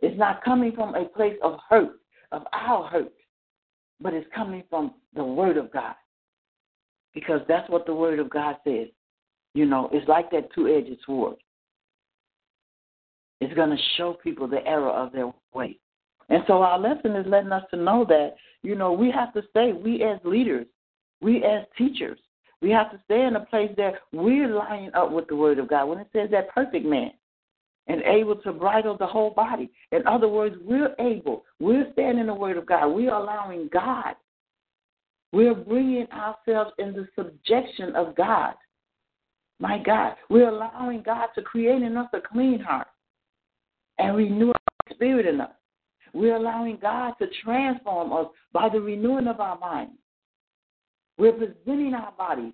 It's 0.00 0.18
not 0.18 0.44
coming 0.44 0.72
from 0.72 0.94
a 0.94 1.04
place 1.04 1.36
of 1.42 1.58
hurt, 1.68 2.00
of 2.32 2.42
our 2.52 2.86
hurt, 2.88 3.12
but 4.00 4.12
it's 4.12 4.26
coming 4.34 4.64
from 4.68 4.94
the 5.14 5.24
Word 5.24 5.56
of 5.56 5.72
God. 5.72 5.94
Because 7.14 7.40
that's 7.48 7.68
what 7.70 7.86
the 7.86 7.94
Word 7.94 8.18
of 8.18 8.28
God 8.28 8.56
says. 8.64 8.88
You 9.54 9.66
know, 9.66 9.88
it's 9.92 10.08
like 10.08 10.30
that 10.32 10.52
two 10.52 10.68
edged 10.68 10.98
sword. 11.06 11.36
It's 13.40 13.54
going 13.54 13.70
to 13.70 13.82
show 13.96 14.14
people 14.14 14.48
the 14.48 14.66
error 14.66 14.90
of 14.90 15.12
their 15.12 15.32
way. 15.54 15.78
And 16.28 16.42
so 16.46 16.62
our 16.62 16.78
lesson 16.78 17.14
is 17.14 17.26
letting 17.28 17.52
us 17.52 17.64
to 17.70 17.76
know 17.76 18.04
that, 18.08 18.34
you 18.62 18.74
know, 18.74 18.92
we 18.92 19.10
have 19.10 19.32
to 19.34 19.42
stay, 19.50 19.72
we 19.72 20.02
as 20.02 20.18
leaders, 20.24 20.66
we 21.20 21.44
as 21.44 21.64
teachers, 21.76 22.18
we 22.64 22.70
have 22.70 22.90
to 22.92 23.00
stay 23.04 23.26
in 23.26 23.36
a 23.36 23.44
place 23.44 23.70
that 23.76 23.92
we're 24.10 24.48
lining 24.48 24.90
up 24.94 25.12
with 25.12 25.28
the 25.28 25.36
Word 25.36 25.58
of 25.58 25.68
God. 25.68 25.84
When 25.84 25.98
it 25.98 26.06
says 26.14 26.30
that 26.30 26.48
perfect 26.48 26.86
man 26.86 27.10
and 27.88 28.00
able 28.04 28.36
to 28.36 28.54
bridle 28.54 28.96
the 28.96 29.06
whole 29.06 29.32
body. 29.32 29.70
In 29.92 30.06
other 30.06 30.28
words, 30.28 30.56
we're 30.64 30.94
able, 30.98 31.44
we're 31.60 31.92
standing 31.92 32.20
in 32.20 32.26
the 32.28 32.34
Word 32.34 32.56
of 32.56 32.64
God. 32.64 32.86
We're 32.86 33.12
allowing 33.12 33.68
God. 33.70 34.14
We're 35.30 35.54
bringing 35.54 36.06
ourselves 36.10 36.70
in 36.78 36.94
the 36.94 37.06
subjection 37.14 37.94
of 37.94 38.16
God. 38.16 38.54
My 39.60 39.76
God, 39.76 40.14
we're 40.30 40.48
allowing 40.48 41.02
God 41.02 41.28
to 41.34 41.42
create 41.42 41.82
in 41.82 41.98
us 41.98 42.08
a 42.14 42.20
clean 42.22 42.60
heart 42.60 42.88
and 43.98 44.16
renew 44.16 44.48
our 44.48 44.94
spirit 44.94 45.26
in 45.26 45.42
us. 45.42 45.52
We're 46.14 46.36
allowing 46.36 46.78
God 46.80 47.12
to 47.20 47.26
transform 47.44 48.14
us 48.14 48.28
by 48.54 48.70
the 48.70 48.80
renewing 48.80 49.26
of 49.26 49.38
our 49.38 49.58
minds. 49.58 49.98
We're 51.18 51.32
presenting 51.32 51.94
our 51.94 52.12
bodies 52.12 52.52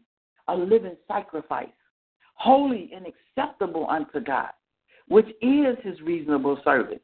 a 0.48 0.54
living 0.54 0.96
sacrifice, 1.06 1.68
holy 2.34 2.90
and 2.94 3.06
acceptable 3.06 3.86
unto 3.88 4.20
God, 4.20 4.50
which 5.08 5.28
is 5.40 5.76
his 5.82 6.00
reasonable 6.02 6.60
service. 6.64 7.00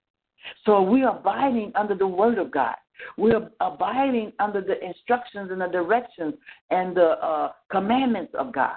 So 0.64 0.82
we're 0.82 1.08
abiding 1.08 1.72
under 1.74 1.94
the 1.94 2.06
word 2.06 2.38
of 2.38 2.50
God. 2.50 2.76
We're 3.16 3.50
abiding 3.60 4.32
under 4.38 4.60
the 4.60 4.82
instructions 4.84 5.50
and 5.50 5.60
the 5.60 5.66
directions 5.66 6.34
and 6.70 6.96
the 6.96 7.18
uh, 7.22 7.52
commandments 7.70 8.32
of 8.38 8.52
God. 8.52 8.76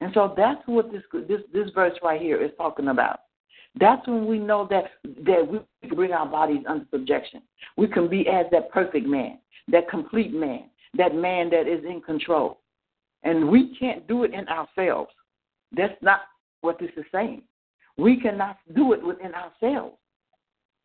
And 0.00 0.12
so 0.14 0.34
that's 0.36 0.60
what 0.66 0.92
this, 0.92 1.02
this 1.28 1.40
this 1.52 1.70
verse 1.74 1.96
right 2.02 2.20
here 2.20 2.42
is 2.42 2.50
talking 2.58 2.88
about. 2.88 3.20
That's 3.78 4.06
when 4.06 4.26
we 4.26 4.38
know 4.38 4.66
that 4.70 4.84
that 5.24 5.46
we 5.46 5.60
can 5.82 5.96
bring 5.96 6.12
our 6.12 6.26
bodies 6.26 6.64
under 6.68 6.86
subjection. 6.90 7.42
We 7.76 7.88
can 7.88 8.08
be 8.08 8.28
as 8.28 8.46
that 8.52 8.70
perfect 8.70 9.06
man, 9.06 9.38
that 9.68 9.88
complete 9.88 10.32
man, 10.34 10.64
that 10.94 11.14
man 11.14 11.50
that 11.50 11.66
is 11.66 11.84
in 11.84 12.00
control. 12.00 12.60
And 13.22 13.48
we 13.48 13.76
can't 13.78 14.06
do 14.06 14.24
it 14.24 14.32
in 14.32 14.46
ourselves. 14.48 15.10
That's 15.72 16.00
not 16.02 16.20
what 16.60 16.78
this 16.78 16.90
is 16.96 17.04
saying. 17.12 17.42
We 17.98 18.20
cannot 18.20 18.58
do 18.74 18.92
it 18.92 19.04
within 19.04 19.32
ourselves. 19.34 19.96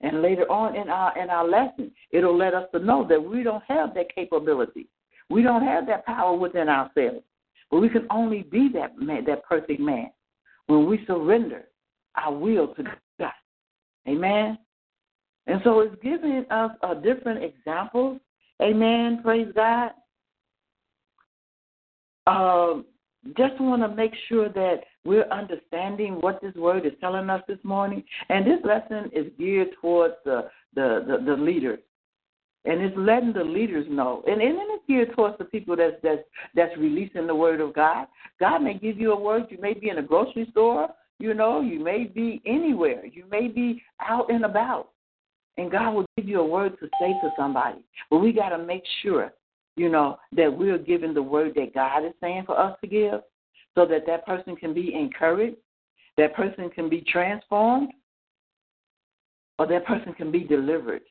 And 0.02 0.22
later 0.22 0.50
on 0.52 0.76
in 0.76 0.90
our 0.90 1.18
in 1.18 1.30
our 1.30 1.48
lesson, 1.48 1.92
it'll 2.10 2.38
let 2.38 2.54
us 2.54 2.68
to 2.74 2.80
know 2.80 3.06
that 3.08 3.22
we 3.24 3.44
don't 3.44 3.64
have 3.68 3.94
that 3.94 4.14
capability. 4.16 4.88
We 5.30 5.44
don't 5.44 5.64
have 5.64 5.86
that 5.88 6.06
power 6.06 6.36
within 6.36 6.70
ourselves. 6.70 7.24
But 7.70 7.82
we 7.82 7.90
can 7.90 8.08
only 8.10 8.44
be 8.44 8.70
that 8.74 8.98
man, 8.98 9.26
that 9.26 9.46
perfect 9.46 9.80
man 9.80 10.12
when 10.68 10.88
we 10.88 11.06
surrender 11.06 11.66
our 12.16 12.34
will 12.34 12.74
to 12.76 12.84
God. 13.20 13.32
Amen. 14.08 14.58
And 15.48 15.62
so 15.64 15.80
it's 15.82 15.96
giving 16.02 16.46
us 16.50 16.72
a 16.84 16.96
different 16.96 17.44
examples. 17.44 18.20
Amen. 18.62 19.22
Praise 19.24 19.52
God. 19.56 19.92
Um, 22.28 22.86
just 23.38 23.60
want 23.60 23.82
to 23.82 23.90
make 23.90 24.14
sure 24.30 24.50
that 24.50 24.82
we're 25.04 25.28
understanding 25.30 26.16
what 26.22 26.42
this 26.42 26.54
word 26.56 26.86
is 26.86 26.94
telling 27.02 27.30
us 27.30 27.42
this 27.48 27.58
morning. 27.64 28.04
And 28.30 28.46
this 28.46 28.60
lesson 28.64 29.10
is 29.14 29.32
geared 29.38 29.70
towards 29.82 30.16
the 30.26 30.50
the, 30.76 31.04
the, 31.08 31.36
the 31.36 31.42
leaders. 31.42 31.80
And 32.64 32.80
it's 32.82 32.96
letting 32.96 33.34
the 33.34 33.44
leaders 33.44 33.88
know. 33.90 34.24
And, 34.28 34.40
and 34.40 34.56
it's 34.58 34.84
geared 34.88 35.14
towards 35.16 35.38
the 35.40 35.46
people 35.46 35.76
that's 35.76 35.96
that's 36.04 36.22
that's 36.54 36.78
releasing 36.78 37.28
the 37.28 37.36
word 37.36 37.62
of 37.62 37.74
God. 37.74 38.08
God 38.40 38.60
may 38.60 38.76
give 38.76 39.00
you 39.00 39.14
a 39.14 39.20
word. 39.20 39.48
You 39.50 39.58
may 39.60 39.74
be 39.74 39.90
in 39.90 39.98
a 39.98 40.04
grocery 40.04 40.48
store 40.52 40.90
you 41.22 41.36
know, 41.36 41.62
you 41.62 41.80
may 41.80 42.06
be 42.06 42.42
anywhere. 42.48 43.06
You 43.06 43.26
may 43.30 43.48
be 43.48 43.84
out 44.02 44.32
and 44.32 44.44
about. 44.44 44.90
And 45.58 45.72
God 45.72 45.94
will 45.94 46.06
give 46.18 46.28
you 46.28 46.40
a 46.40 46.46
word 46.46 46.78
to 46.80 46.90
say 47.00 47.10
to 47.22 47.30
somebody. 47.38 47.80
But 48.10 48.20
we 48.20 48.32
got 48.32 48.50
to 48.50 48.58
make 48.58 48.84
sure, 49.02 49.34
you 49.76 49.90
know, 49.90 50.18
that 50.36 50.52
we're 50.52 50.78
giving 50.78 51.14
the 51.14 51.22
word 51.22 51.54
that 51.56 51.74
God 51.74 52.06
is 52.06 52.14
saying 52.22 52.44
for 52.46 52.58
us 52.58 52.78
to 52.82 52.88
give 52.88 53.22
so 53.76 53.86
that 53.86 54.06
that 54.08 54.26
person 54.26 54.56
can 54.56 54.74
be 54.74 54.94
encouraged, 54.94 55.58
that 56.18 56.34
person 56.36 56.70
can 56.70 56.90
be 56.90 57.02
transformed, 57.02 57.90
or 59.60 59.68
that 59.68 59.86
person 59.86 60.14
can 60.14 60.32
be 60.32 60.44
delivered. 60.44 61.02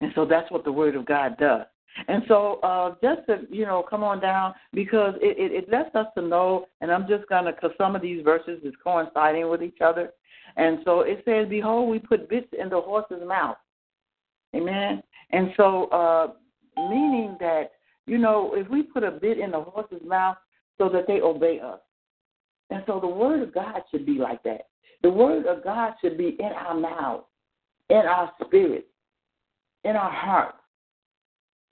And 0.00 0.12
so 0.14 0.24
that's 0.24 0.50
what 0.50 0.64
the 0.64 0.72
word 0.72 0.96
of 0.96 1.04
God 1.04 1.36
does. 1.38 1.66
And 2.06 2.22
so, 2.28 2.60
uh, 2.62 2.94
just 3.02 3.26
to 3.26 3.46
you 3.50 3.66
know, 3.66 3.82
come 3.82 4.04
on 4.04 4.20
down 4.20 4.54
because 4.72 5.14
it, 5.20 5.36
it, 5.38 5.52
it 5.52 5.70
lets 5.70 5.94
us 5.96 6.06
to 6.16 6.22
know. 6.22 6.66
And 6.80 6.92
I'm 6.92 7.08
just 7.08 7.28
gonna, 7.28 7.52
because 7.52 7.72
some 7.76 7.96
of 7.96 8.02
these 8.02 8.22
verses 8.22 8.60
is 8.62 8.74
coinciding 8.82 9.48
with 9.48 9.62
each 9.62 9.80
other. 9.84 10.12
And 10.56 10.78
so 10.84 11.00
it 11.00 11.22
says, 11.24 11.48
"Behold, 11.48 11.88
we 11.88 11.98
put 11.98 12.28
bits 12.28 12.52
in 12.58 12.68
the 12.68 12.80
horse's 12.80 13.22
mouth." 13.26 13.56
Amen. 14.54 15.02
And 15.30 15.52
so, 15.56 15.86
uh, 15.86 16.32
meaning 16.76 17.36
that 17.40 17.72
you 18.06 18.16
know, 18.16 18.54
if 18.54 18.66
we 18.68 18.82
put 18.82 19.04
a 19.04 19.10
bit 19.10 19.38
in 19.38 19.50
the 19.50 19.60
horse's 19.60 20.02
mouth 20.02 20.38
so 20.78 20.88
that 20.88 21.06
they 21.06 21.20
obey 21.20 21.60
us, 21.60 21.80
and 22.70 22.82
so 22.86 22.98
the 23.00 23.06
word 23.06 23.42
of 23.42 23.52
God 23.52 23.82
should 23.90 24.06
be 24.06 24.18
like 24.18 24.42
that. 24.44 24.68
The 25.02 25.10
word 25.10 25.46
of 25.46 25.62
God 25.62 25.94
should 26.00 26.16
be 26.16 26.36
in 26.38 26.52
our 26.52 26.74
mouth, 26.74 27.24
in 27.90 27.98
our 27.98 28.32
spirit, 28.44 28.88
in 29.84 29.94
our 29.94 30.10
heart 30.10 30.54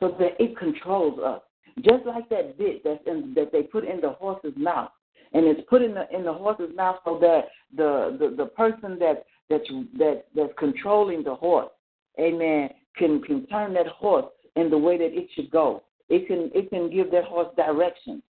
so 0.01 0.15
that 0.19 0.41
it 0.43 0.57
controls 0.57 1.19
us. 1.19 1.41
Just 1.79 2.07
like 2.07 2.29
that 2.31 2.57
bit 2.59 2.83
that's 2.85 3.03
in, 3.07 3.35
that 3.35 3.53
they 3.53 3.63
put 3.63 3.85
in 3.85 4.01
the 4.01 4.11
horse's 4.11 4.55
mouth, 4.57 4.91
and 5.33 5.47
it's 5.47 5.61
put 5.69 5.83
in 5.83 5.95
the 5.95 6.07
in 6.15 6.25
the 6.25 6.33
horse's 6.33 6.75
mouth 6.75 6.97
so 7.05 7.19
that 7.21 7.49
the 7.77 8.17
the, 8.19 8.35
the 8.37 8.47
person 8.47 8.99
that 8.99 9.25
that's 9.49 9.69
that 9.99 10.25
that's 10.35 10.53
controlling 10.59 11.23
the 11.23 11.35
horse, 11.35 11.71
amen, 12.19 12.71
can 12.97 13.23
can 13.23 13.47
turn 13.47 13.75
that 13.75 13.87
horse 13.87 14.27
in 14.57 14.71
the 14.71 14.79
way 14.79 14.97
that 14.99 15.17
it 15.17 15.29
should 15.35 15.51
go. 15.51 15.83
It 16.09 16.27
can 16.27 16.51
it 16.55 16.71
can 16.71 16.91
give 16.91 17.11
that 17.13 17.25
horse 17.25 17.55
direction. 17.57 18.23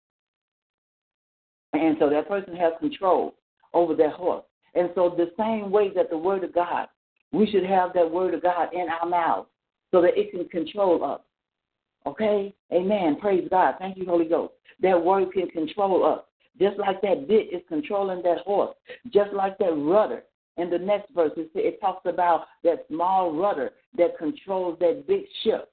And 1.73 1.97
so 1.99 2.10
that 2.10 2.27
person 2.27 2.55
has 2.55 2.73
control 2.79 3.36
over 3.73 3.95
that 3.95 4.13
horse. 4.13 4.45
And 4.75 4.89
so 4.95 5.13
the 5.15 5.31
same 5.38 5.71
way 5.71 5.89
that 5.95 6.10
the 6.10 6.17
word 6.17 6.43
of 6.43 6.53
God, 6.53 6.88
we 7.31 7.49
should 7.49 7.65
have 7.65 7.93
that 7.93 8.10
word 8.10 8.34
of 8.34 8.41
God 8.41 8.69
in 8.73 8.88
our 8.89 9.08
mouth 9.08 9.47
so 9.91 10.01
that 10.01 10.17
it 10.17 10.31
can 10.31 10.47
control 10.47 11.03
us. 11.03 11.21
Okay? 12.05 12.53
Amen. 12.73 13.17
Praise 13.19 13.47
God. 13.49 13.75
Thank 13.79 13.97
you, 13.97 14.05
Holy 14.05 14.25
Ghost. 14.25 14.53
That 14.81 15.01
word 15.01 15.31
can 15.34 15.47
control 15.49 16.05
us. 16.05 16.24
Just 16.59 16.77
like 16.77 17.01
that 17.01 17.27
bit 17.27 17.53
is 17.53 17.61
controlling 17.67 18.21
that 18.23 18.39
horse. 18.39 18.75
Just 19.13 19.33
like 19.33 19.57
that 19.57 19.73
rudder. 19.75 20.23
In 20.57 20.69
the 20.69 20.79
next 20.79 21.11
verse, 21.13 21.31
it, 21.35 21.49
it 21.53 21.81
talks 21.81 22.05
about 22.05 22.45
that 22.63 22.85
small 22.89 23.33
rudder 23.33 23.71
that 23.97 24.17
controls 24.17 24.79
that 24.79 25.05
big 25.05 25.23
ship. 25.43 25.69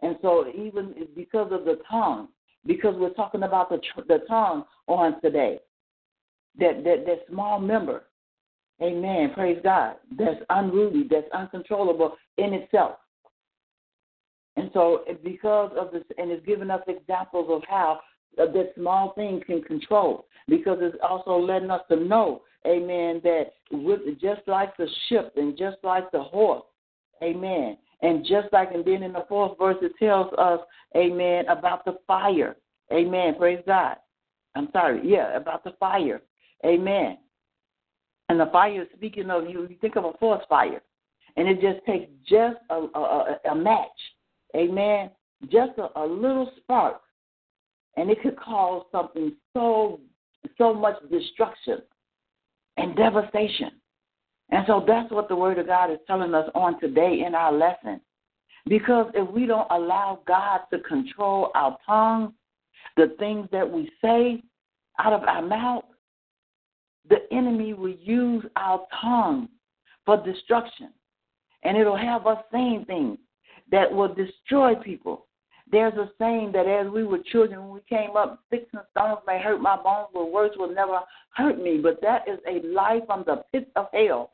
And 0.00 0.16
so, 0.22 0.46
even 0.48 0.94
because 1.16 1.50
of 1.50 1.64
the 1.64 1.80
tongue, 1.90 2.28
because 2.64 2.94
we're 2.96 3.14
talking 3.14 3.42
about 3.42 3.68
the 3.68 3.80
the 4.06 4.18
tongue 4.28 4.64
on 4.86 5.20
today, 5.20 5.58
that 6.58 6.84
that 6.84 7.04
that 7.06 7.24
small 7.28 7.58
member, 7.58 8.04
Amen. 8.82 9.30
Praise 9.34 9.60
God. 9.62 9.96
That's 10.18 10.40
unruly, 10.50 11.06
that's 11.08 11.30
uncontrollable 11.32 12.16
in 12.38 12.52
itself. 12.52 12.96
And 14.56 14.70
so, 14.74 15.04
because 15.22 15.70
of 15.78 15.92
this, 15.92 16.02
and 16.18 16.30
it's 16.30 16.44
given 16.44 16.70
us 16.70 16.82
examples 16.88 17.48
of 17.48 17.62
how 17.68 18.00
that 18.36 18.72
small 18.76 19.12
thing 19.14 19.42
can 19.46 19.62
control, 19.62 20.26
because 20.48 20.78
it's 20.80 20.96
also 21.02 21.38
letting 21.38 21.70
us 21.70 21.82
to 21.90 21.96
know, 21.96 22.42
amen, 22.66 23.20
that 23.24 23.52
with, 23.70 24.00
just 24.20 24.42
like 24.46 24.76
the 24.76 24.88
ship 25.08 25.32
and 25.36 25.56
just 25.56 25.76
like 25.82 26.10
the 26.12 26.22
horse, 26.22 26.64
amen, 27.22 27.76
and 28.02 28.24
just 28.24 28.52
like, 28.52 28.72
and 28.72 28.84
then 28.84 29.02
in 29.02 29.12
the 29.12 29.24
fourth 29.28 29.56
verse, 29.58 29.76
it 29.82 29.92
tells 29.98 30.32
us, 30.38 30.60
amen, 30.96 31.46
about 31.48 31.84
the 31.84 31.98
fire. 32.06 32.56
Amen. 32.92 33.36
Praise 33.38 33.62
God. 33.66 33.96
I'm 34.54 34.68
sorry. 34.72 35.00
Yeah, 35.02 35.34
about 35.34 35.64
the 35.64 35.72
fire. 35.80 36.20
Amen. 36.66 37.16
And 38.28 38.38
the 38.38 38.50
fire, 38.52 38.84
speaking 38.94 39.30
of, 39.30 39.48
you, 39.48 39.66
you 39.70 39.76
think 39.80 39.96
of 39.96 40.04
a 40.04 40.12
forest 40.20 40.46
fire, 40.48 40.82
and 41.36 41.48
it 41.48 41.60
just 41.60 41.84
takes 41.86 42.10
just 42.28 42.58
a, 42.68 42.74
a, 42.74 43.38
a 43.50 43.54
match. 43.54 43.88
Amen. 44.54 45.10
Just 45.44 45.78
a, 45.78 45.88
a 45.98 46.04
little 46.04 46.50
spark, 46.58 47.00
and 47.96 48.10
it 48.10 48.22
could 48.22 48.38
cause 48.38 48.84
something 48.90 49.32
so 49.52 50.00
so 50.58 50.74
much 50.74 50.96
destruction 51.10 51.78
and 52.76 52.96
devastation. 52.96 53.70
And 54.50 54.64
so 54.66 54.84
that's 54.86 55.10
what 55.10 55.28
the 55.28 55.36
Word 55.36 55.58
of 55.58 55.66
God 55.66 55.90
is 55.90 55.98
telling 56.06 56.34
us 56.34 56.48
on 56.54 56.78
today 56.80 57.22
in 57.26 57.34
our 57.34 57.52
lesson. 57.52 58.00
Because 58.66 59.10
if 59.14 59.28
we 59.30 59.46
don't 59.46 59.70
allow 59.70 60.20
God 60.26 60.60
to 60.72 60.78
control 60.80 61.50
our 61.54 61.76
tongue, 61.86 62.34
the 62.96 63.14
things 63.18 63.48
that 63.52 63.68
we 63.68 63.90
say 64.02 64.42
out 64.98 65.12
of 65.12 65.22
our 65.22 65.42
mouth, 65.42 65.84
the 67.08 67.20
enemy 67.32 67.72
will 67.72 67.96
use 68.00 68.44
our 68.56 68.86
tongue 69.00 69.48
for 70.04 70.22
destruction. 70.22 70.92
And 71.64 71.76
it'll 71.76 71.96
have 71.96 72.26
us 72.26 72.38
saying 72.52 72.84
things 72.86 73.18
that 73.70 73.90
will 73.90 74.14
destroy 74.14 74.74
people. 74.74 75.26
There's 75.72 75.94
a 75.94 76.10
saying 76.18 76.52
that 76.52 76.66
as 76.66 76.92
we 76.92 77.02
were 77.02 77.18
children, 77.32 77.60
when 77.60 77.72
we 77.72 77.80
came 77.88 78.14
up, 78.14 78.40
sticks 78.46 78.68
and 78.74 78.82
stones 78.90 79.20
may 79.26 79.40
hurt 79.40 79.62
my 79.62 79.76
bones, 79.76 80.08
but 80.12 80.30
words 80.30 80.54
will 80.58 80.72
never 80.72 81.00
hurt 81.34 81.60
me. 81.60 81.78
But 81.82 82.02
that 82.02 82.28
is 82.28 82.38
a 82.46 82.64
lie 82.66 83.00
from 83.06 83.24
the 83.26 83.42
pit 83.52 83.70
of 83.74 83.86
hell. 83.94 84.32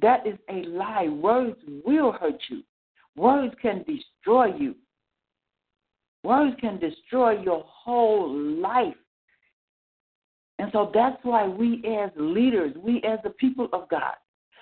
That 0.00 0.26
is 0.26 0.36
a 0.50 0.64
lie. 0.64 1.06
Words 1.08 1.56
will 1.84 2.10
hurt 2.10 2.40
you. 2.50 2.62
Words 3.14 3.54
can 3.62 3.84
destroy 3.84 4.46
you. 4.56 4.74
Words 6.24 6.56
can 6.60 6.80
destroy 6.80 7.40
your 7.40 7.62
whole 7.64 8.36
life. 8.36 8.94
And 10.58 10.70
so 10.72 10.90
that's 10.92 11.18
why 11.22 11.46
we 11.46 11.84
as 12.00 12.10
leaders, 12.16 12.74
we 12.82 13.00
as 13.04 13.20
the 13.22 13.30
people 13.30 13.68
of 13.72 13.88
God, 13.88 14.14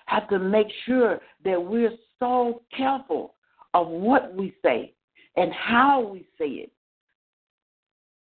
have 0.07 0.29
to 0.29 0.39
make 0.39 0.67
sure 0.85 1.21
that 1.45 1.63
we're 1.63 1.95
so 2.19 2.63
careful 2.77 3.35
of 3.73 3.89
what 3.89 4.35
we 4.35 4.55
say 4.63 4.93
and 5.37 5.53
how 5.53 6.01
we 6.01 6.27
say 6.39 6.47
it. 6.47 6.73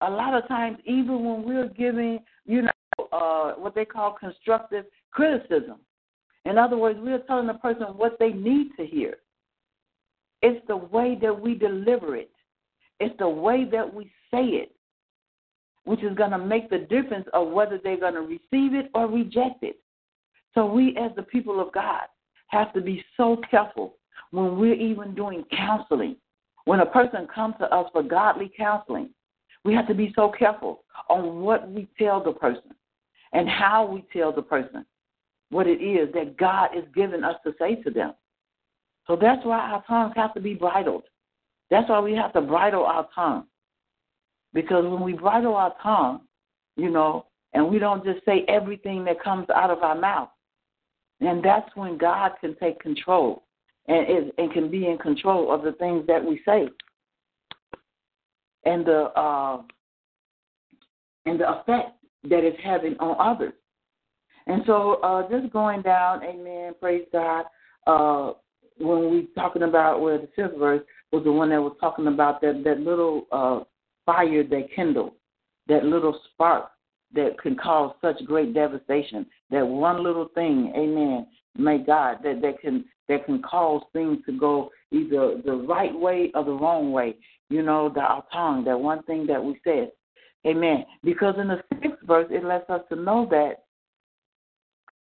A 0.03 0.11
lot 0.11 0.35
of 0.35 0.47
times, 0.49 0.79
even 0.85 1.25
when 1.25 1.43
we're 1.43 1.69
giving, 1.69 2.19
you 2.45 2.63
know, 2.63 2.71
uh, 3.13 3.53
what 3.53 3.75
they 3.75 3.85
call 3.85 4.13
constructive 4.13 4.85
criticism, 5.11 5.77
in 6.45 6.59
other 6.59 6.77
words, 6.77 6.99
we're 7.03 7.19
telling 7.21 7.47
the 7.47 7.55
person 7.55 7.87
what 7.97 8.17
they 8.19 8.31
need 8.31 8.71
to 8.77 8.87
hear. 8.87 9.17
It's 10.43 10.65
the 10.69 10.77
way 10.77 11.19
that 11.21 11.41
we 11.41 11.55
deliver 11.55 12.15
it, 12.17 12.31
it's 13.01 13.17
the 13.19 13.29
way 13.29 13.65
that 13.73 13.93
we 13.93 14.05
say 14.31 14.45
it, 14.45 14.73
which 15.85 16.03
is 16.03 16.15
going 16.15 16.31
to 16.31 16.39
make 16.39 16.71
the 16.71 16.79
difference 16.79 17.27
of 17.33 17.49
whether 17.49 17.79
they're 17.83 17.99
going 17.99 18.15
to 18.15 18.21
receive 18.21 18.75
it 18.75 18.91
or 18.95 19.07
reject 19.07 19.63
it. 19.63 19.81
So, 20.55 20.67
we 20.67 20.97
as 20.97 21.11
the 21.17 21.23
people 21.23 21.61
of 21.61 21.73
God 21.73 22.03
have 22.49 22.73
to 22.75 22.81
be 22.81 23.05
so 23.17 23.41
careful 23.51 23.97
when 24.31 24.59
we're 24.59 24.75
even 24.75 25.15
doing 25.15 25.45
counseling. 25.57 26.17
When 26.67 26.81
a 26.81 26.87
person 26.87 27.29
comes 27.33 27.55
to 27.61 27.73
us 27.73 27.89
for 27.93 28.03
godly 28.03 28.51
counseling, 28.55 29.11
we 29.65 29.73
have 29.75 29.87
to 29.87 29.95
be 29.95 30.13
so 30.15 30.33
careful 30.37 30.85
on 31.09 31.41
what 31.41 31.71
we 31.71 31.89
tell 31.99 32.23
the 32.23 32.33
person 32.33 32.75
and 33.33 33.49
how 33.49 33.87
we 33.87 34.05
tell 34.13 34.33
the 34.33 34.43
person 34.43 34.85
what 35.51 35.69
it 35.69 35.81
is 35.81 36.13
that 36.13 36.37
God 36.37 36.71
is 36.77 36.85
giving 36.95 37.23
us 37.23 37.37
to 37.45 37.55
say 37.59 37.77
to 37.77 37.91
them. 37.91 38.15
So 39.07 39.15
that's 39.15 39.45
why 39.45 39.59
our 39.59 39.85
tongues 39.87 40.15
have 40.17 40.35
to 40.35 40.41
be 40.41 40.55
bridled. 40.55 41.05
That's 41.71 41.89
why 41.89 42.01
we 42.01 42.15
have 42.15 42.33
to 42.33 42.41
bridle 42.41 42.85
our 42.85 43.09
tongue. 43.15 43.47
Because 44.53 44.85
when 44.85 45.03
we 45.03 45.13
bridle 45.13 45.55
our 45.55 45.75
tongue, 45.81 46.23
you 46.77 46.91
know, 46.91 47.27
and 47.53 47.71
we 47.71 47.79
don't 47.79 48.05
just 48.05 48.25
say 48.25 48.45
everything 48.49 49.05
that 49.05 49.23
comes 49.23 49.49
out 49.51 49.71
of 49.71 49.85
our 49.85 49.97
mouth, 49.97 50.31
and 51.21 51.45
that's 51.45 51.71
when 51.77 51.97
God 51.97 52.33
can 52.41 52.57
take 52.57 52.81
control 52.81 53.45
and, 53.89 54.09
is, 54.09 54.33
and 54.39 54.53
can 54.53 54.71
be 54.71 54.87
in 54.87 54.99
control 54.99 55.53
of 55.53 55.63
the 55.63 55.73
things 55.73 56.07
that 56.07 56.25
we 56.25 56.41
say. 56.45 56.69
And 58.65 58.85
the 58.85 59.11
uh, 59.17 59.63
and 61.25 61.41
the 61.41 61.49
effect 61.49 61.93
that 62.25 62.45
it's 62.45 62.59
having 62.63 62.97
on 62.99 63.17
others. 63.21 63.53
And 64.49 64.63
so, 64.67 65.01
uh, 65.03 65.29
just 65.29 65.53
going 65.53 65.83
down, 65.83 66.23
amen, 66.23 66.75
praise 66.81 67.05
God. 67.13 67.45
Uh, 67.87 68.33
when 68.79 69.11
we 69.11 69.29
talking 69.35 69.63
about 69.63 70.01
where 70.01 70.19
the 70.19 70.29
fifth 70.37 70.57
verse 70.59 70.83
was 71.13 71.25
the 71.25 71.33
one 71.33 71.51
that 71.51 71.61
was 71.61 71.77
talking 71.81 72.09
about 72.09 72.41
that 72.41 72.63
that 72.65 72.81
little 72.81 73.27
uh, 73.33 73.61
fire 74.05 74.45
that 74.45 74.69
kindled, 74.75 75.13
that 75.69 75.85
little 75.85 76.19
spark 76.33 76.71
that 77.15 77.39
can 77.41 77.57
cause 77.57 77.95
such 78.01 78.25
great 78.25 78.53
devastation. 78.55 79.27
That 79.51 79.67
one 79.67 80.03
little 80.03 80.29
thing, 80.35 80.73
amen, 80.77 81.27
may 81.59 81.79
God, 81.79 82.19
that 82.23 82.41
that 82.43 82.61
can 82.61 82.85
that 83.09 83.25
can 83.27 83.43
cause 83.43 83.83
things 83.93 84.19
to 84.27 84.33
go 84.33 84.71
either 84.91 85.41
the 85.45 85.55
right 85.69 85.97
way 85.97 86.31
or 86.35 86.45
the 86.45 86.53
wrong 86.53 86.93
way. 86.93 87.17
You 87.49 87.63
know, 87.63 87.89
the 87.89 88.01
our 88.01 88.25
tongue, 88.33 88.65
that 88.65 88.79
one 88.79 89.03
thing 89.05 89.27
that 89.27 89.43
we 89.43 89.61
said, 89.63 89.93
amen. 90.47 90.85
Because 91.05 91.37
in 91.39 91.49
the 91.49 91.63
sixth 91.83 92.05
verse, 92.05 92.27
it 92.31 92.45
lets 92.45 92.69
us 92.69 92.83
to 92.91 92.97
know 92.97 93.27
that 93.31 93.65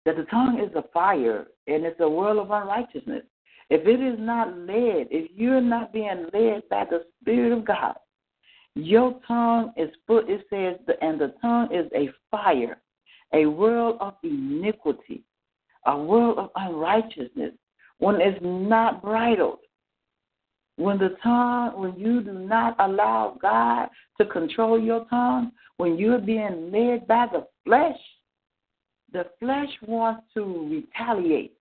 that 0.06 0.16
the 0.16 0.24
tongue 0.24 0.60
is 0.60 0.76
a 0.76 0.84
fire 0.94 1.48
and 1.68 1.86
it's 1.86 2.00
a 2.00 2.10
world 2.10 2.40
of 2.40 2.52
unrighteousness. 2.52 3.24
If 3.70 3.88
it 3.88 4.02
is 4.02 4.20
not 4.20 4.58
led, 4.58 5.08
if 5.12 5.32
you're 5.34 5.62
not 5.62 5.94
being 5.94 6.26
led 6.34 6.64
by 6.70 6.86
the 6.90 7.06
Spirit 7.22 7.58
of 7.58 7.66
God, 7.66 7.96
your 8.76 9.20
tongue 9.28 9.74
is 9.78 9.90
put, 10.08 10.30
it 10.30 10.46
says, 10.50 10.76
and 11.02 11.20
the 11.20 11.34
tongue 11.42 11.70
is 11.74 11.90
a 11.96 12.10
fire, 12.30 12.82
a 13.34 13.46
world 13.46 13.98
of 14.02 14.16
iniquity, 14.24 15.24
a 15.86 15.98
world 15.98 16.38
of 16.38 16.50
unrighteousness. 16.56 17.54
When 18.00 18.20
it's 18.20 18.40
not 18.42 19.02
bridled, 19.02 19.60
when 20.78 20.98
the 20.98 21.16
tongue, 21.22 21.80
when 21.80 21.96
you 21.96 22.22
do 22.22 22.34
not 22.34 22.76
allow 22.80 23.38
God 23.40 23.90
to 24.20 24.26
control 24.26 24.80
your 24.80 25.06
tongue, 25.06 25.52
when 25.78 25.98
you're 25.98 26.20
being 26.20 26.72
led 26.72 27.08
by 27.08 27.28
the 27.32 27.46
flesh, 27.64 28.00
the 29.14 29.26
flesh 29.40 29.70
wants 29.86 30.24
to 30.34 30.70
retaliate. 30.70 31.54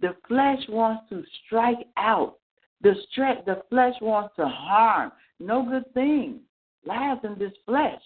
The 0.00 0.14
flesh 0.28 0.60
wants 0.68 1.08
to 1.10 1.24
strike 1.46 1.86
out. 1.96 2.36
The, 2.82 2.94
stre- 3.16 3.44
the 3.44 3.62
flesh 3.70 3.94
wants 4.00 4.34
to 4.36 4.46
harm. 4.46 5.12
No 5.40 5.64
good 5.64 5.92
thing 5.94 6.40
lies 6.84 7.18
in 7.24 7.38
this 7.38 7.52
flesh. 7.66 8.00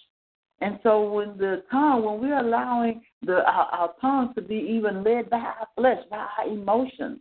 And 0.61 0.79
so 0.83 1.11
when 1.13 1.37
the 1.37 1.63
tongue, 1.71 2.05
when 2.05 2.21
we're 2.21 2.39
allowing 2.39 3.03
the 3.23 3.45
our, 3.45 3.67
our 3.67 3.95
tongue 4.01 4.33
to 4.35 4.43
be 4.43 4.55
even 4.55 5.05
led 5.05 5.29
by 5.29 5.39
our 5.39 5.69
flesh, 5.77 5.99
by 6.11 6.27
our 6.39 6.49
emotions, 6.49 7.19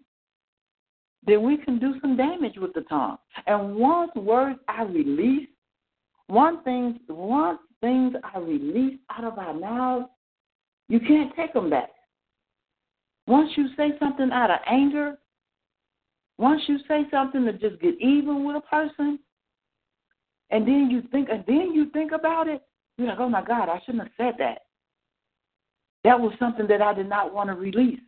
then 1.25 1.41
we 1.43 1.57
can 1.57 1.79
do 1.79 1.95
some 2.01 2.15
damage 2.15 2.55
with 2.57 2.73
the 2.73 2.81
tongue. 2.81 3.17
And 3.47 3.75
once 3.75 4.11
words 4.15 4.59
are 4.67 4.87
released, 4.87 5.51
one 6.27 6.63
thing, 6.63 6.99
once 7.09 7.59
things 7.81 8.13
are 8.33 8.41
released 8.41 9.01
out 9.09 9.25
of 9.25 9.37
our 9.37 9.53
mouths, 9.53 10.07
you 10.87 10.99
can't 10.99 11.35
take 11.35 11.53
them 11.53 11.69
back. 11.69 11.89
Once 13.27 13.51
you 13.55 13.67
say 13.75 13.91
something 13.99 14.31
out 14.31 14.51
of 14.51 14.59
anger, 14.67 15.17
once 16.37 16.61
you 16.67 16.77
say 16.87 17.05
something 17.11 17.43
to 17.45 17.53
just 17.53 17.81
get 17.81 17.99
even 17.99 18.45
with 18.45 18.55
a 18.55 18.61
person, 18.61 19.19
and 20.51 20.67
then 20.67 20.89
you 20.91 21.01
think, 21.11 21.29
and 21.29 21.43
then 21.47 21.71
you 21.73 21.89
think 21.89 22.11
about 22.11 22.47
it, 22.47 22.61
you're 22.97 23.07
like, 23.07 23.19
oh 23.19 23.29
my 23.29 23.43
God, 23.43 23.69
I 23.69 23.79
shouldn't 23.85 24.03
have 24.03 24.11
said 24.17 24.35
that. 24.39 24.59
That 26.03 26.19
was 26.19 26.33
something 26.39 26.67
that 26.67 26.81
I 26.81 26.93
did 26.93 27.09
not 27.09 27.33
want 27.33 27.49
to 27.49 27.55
release. 27.55 27.99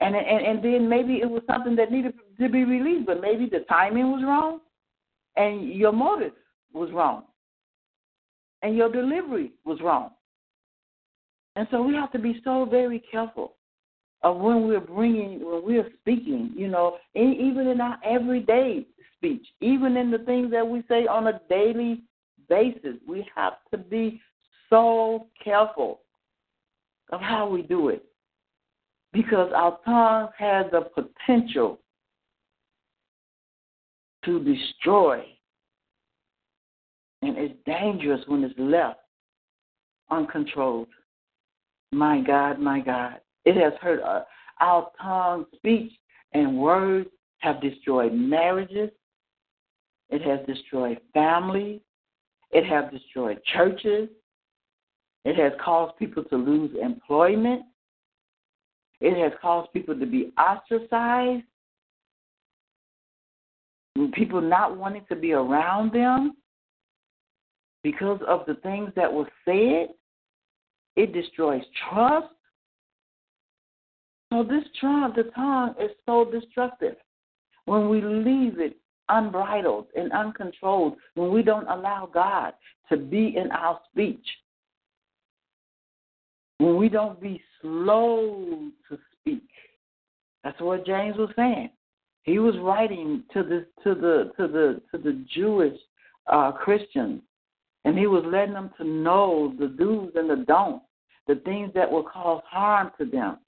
And, 0.00 0.16
and 0.16 0.44
and 0.44 0.64
then 0.64 0.88
maybe 0.88 1.20
it 1.22 1.30
was 1.30 1.42
something 1.46 1.76
that 1.76 1.92
needed 1.92 2.14
to 2.40 2.48
be 2.48 2.64
released, 2.64 3.06
but 3.06 3.20
maybe 3.20 3.48
the 3.48 3.60
timing 3.68 4.10
was 4.10 4.22
wrong, 4.24 4.60
and 5.36 5.72
your 5.72 5.92
motive 5.92 6.32
was 6.72 6.90
wrong, 6.92 7.24
and 8.62 8.76
your 8.76 8.90
delivery 8.90 9.52
was 9.64 9.80
wrong. 9.80 10.10
And 11.54 11.68
so 11.70 11.82
we 11.82 11.94
have 11.94 12.10
to 12.12 12.18
be 12.18 12.40
so 12.42 12.64
very 12.64 12.98
careful 12.98 13.54
of 14.22 14.38
when 14.38 14.66
we're 14.66 14.80
bringing, 14.80 15.44
when 15.44 15.64
we're 15.64 15.90
speaking, 16.00 16.50
you 16.56 16.68
know, 16.68 16.96
even 17.14 17.68
in 17.68 17.80
our 17.80 17.98
everyday 18.04 18.86
speech, 19.16 19.46
even 19.60 19.96
in 19.96 20.10
the 20.10 20.18
things 20.18 20.50
that 20.50 20.66
we 20.66 20.82
say 20.88 21.06
on 21.06 21.28
a 21.28 21.40
daily 21.48 22.02
basis, 22.48 22.96
we 23.06 23.26
have 23.34 23.54
to 23.70 23.78
be 23.78 24.20
so 24.70 25.26
careful 25.42 26.00
of 27.10 27.20
how 27.20 27.48
we 27.48 27.62
do 27.62 27.88
it 27.88 28.04
because 29.12 29.52
our 29.54 29.78
tongue 29.84 30.28
has 30.38 30.66
the 30.72 30.88
potential 30.94 31.78
to 34.24 34.42
destroy 34.42 35.24
and 37.22 37.38
it's 37.38 37.54
dangerous 37.64 38.20
when 38.26 38.42
it's 38.42 38.54
left 38.58 38.98
uncontrolled. 40.10 40.88
My 41.92 42.20
God, 42.20 42.58
my 42.58 42.80
God. 42.80 43.20
It 43.44 43.56
has 43.56 43.72
hurt 43.80 44.02
us. 44.02 44.26
Our 44.60 44.90
tongue, 45.00 45.46
speech, 45.56 45.92
and 46.32 46.58
words 46.58 47.08
have 47.38 47.60
destroyed 47.60 48.12
marriages. 48.12 48.90
It 50.10 50.22
has 50.22 50.40
destroyed 50.46 51.00
families. 51.14 51.80
It 52.52 52.66
has 52.66 52.90
destroyed 52.92 53.40
churches. 53.52 54.08
It 55.24 55.36
has 55.36 55.52
caused 55.64 55.96
people 55.98 56.24
to 56.24 56.36
lose 56.36 56.70
employment. 56.80 57.62
It 59.00 59.16
has 59.20 59.32
caused 59.40 59.72
people 59.72 59.98
to 59.98 60.06
be 60.06 60.32
ostracized. 60.38 61.44
People 64.14 64.40
not 64.40 64.76
wanting 64.76 65.04
to 65.08 65.16
be 65.16 65.32
around 65.32 65.92
them 65.92 66.34
because 67.82 68.20
of 68.26 68.44
the 68.46 68.54
things 68.56 68.90
that 68.96 69.12
were 69.12 69.28
said. 69.44 69.88
It 70.96 71.12
destroys 71.12 71.62
trust. 71.90 72.28
So 74.32 74.42
this 74.42 74.64
tongue, 74.80 75.12
the 75.14 75.24
tongue 75.34 75.74
is 75.80 75.90
so 76.06 76.30
destructive. 76.30 76.96
When 77.64 77.88
we 77.88 78.00
leave 78.00 78.58
it 78.60 78.76
unbridled 79.08 79.86
and 79.96 80.12
uncontrolled, 80.12 80.96
when 81.14 81.30
we 81.30 81.42
don't 81.42 81.68
allow 81.68 82.08
God 82.12 82.54
to 82.90 82.96
be 82.96 83.36
in 83.36 83.50
our 83.50 83.80
speech, 83.90 84.26
when 86.58 86.76
we 86.76 86.88
don't 86.88 87.20
be 87.20 87.42
slow 87.60 88.70
to 88.88 88.98
speak. 89.18 89.48
That's 90.44 90.60
what 90.60 90.86
James 90.86 91.16
was 91.16 91.30
saying. 91.36 91.70
He 92.24 92.38
was 92.38 92.54
writing 92.58 93.24
to 93.32 93.42
the 93.42 93.66
to 93.82 93.94
the 93.94 94.32
to 94.36 94.48
the 94.48 94.80
to 94.90 95.02
the 95.02 95.24
Jewish 95.34 95.78
uh, 96.28 96.52
Christians, 96.52 97.22
and 97.84 97.98
he 97.98 98.06
was 98.06 98.24
letting 98.26 98.54
them 98.54 98.70
to 98.78 98.84
know 98.84 99.54
the 99.58 99.66
do's 99.66 100.12
and 100.14 100.30
the 100.30 100.44
don'ts, 100.44 100.84
the 101.26 101.36
things 101.44 101.72
that 101.74 101.90
will 101.90 102.04
cause 102.04 102.42
harm 102.48 102.92
to 102.98 103.04
them. 103.04 103.38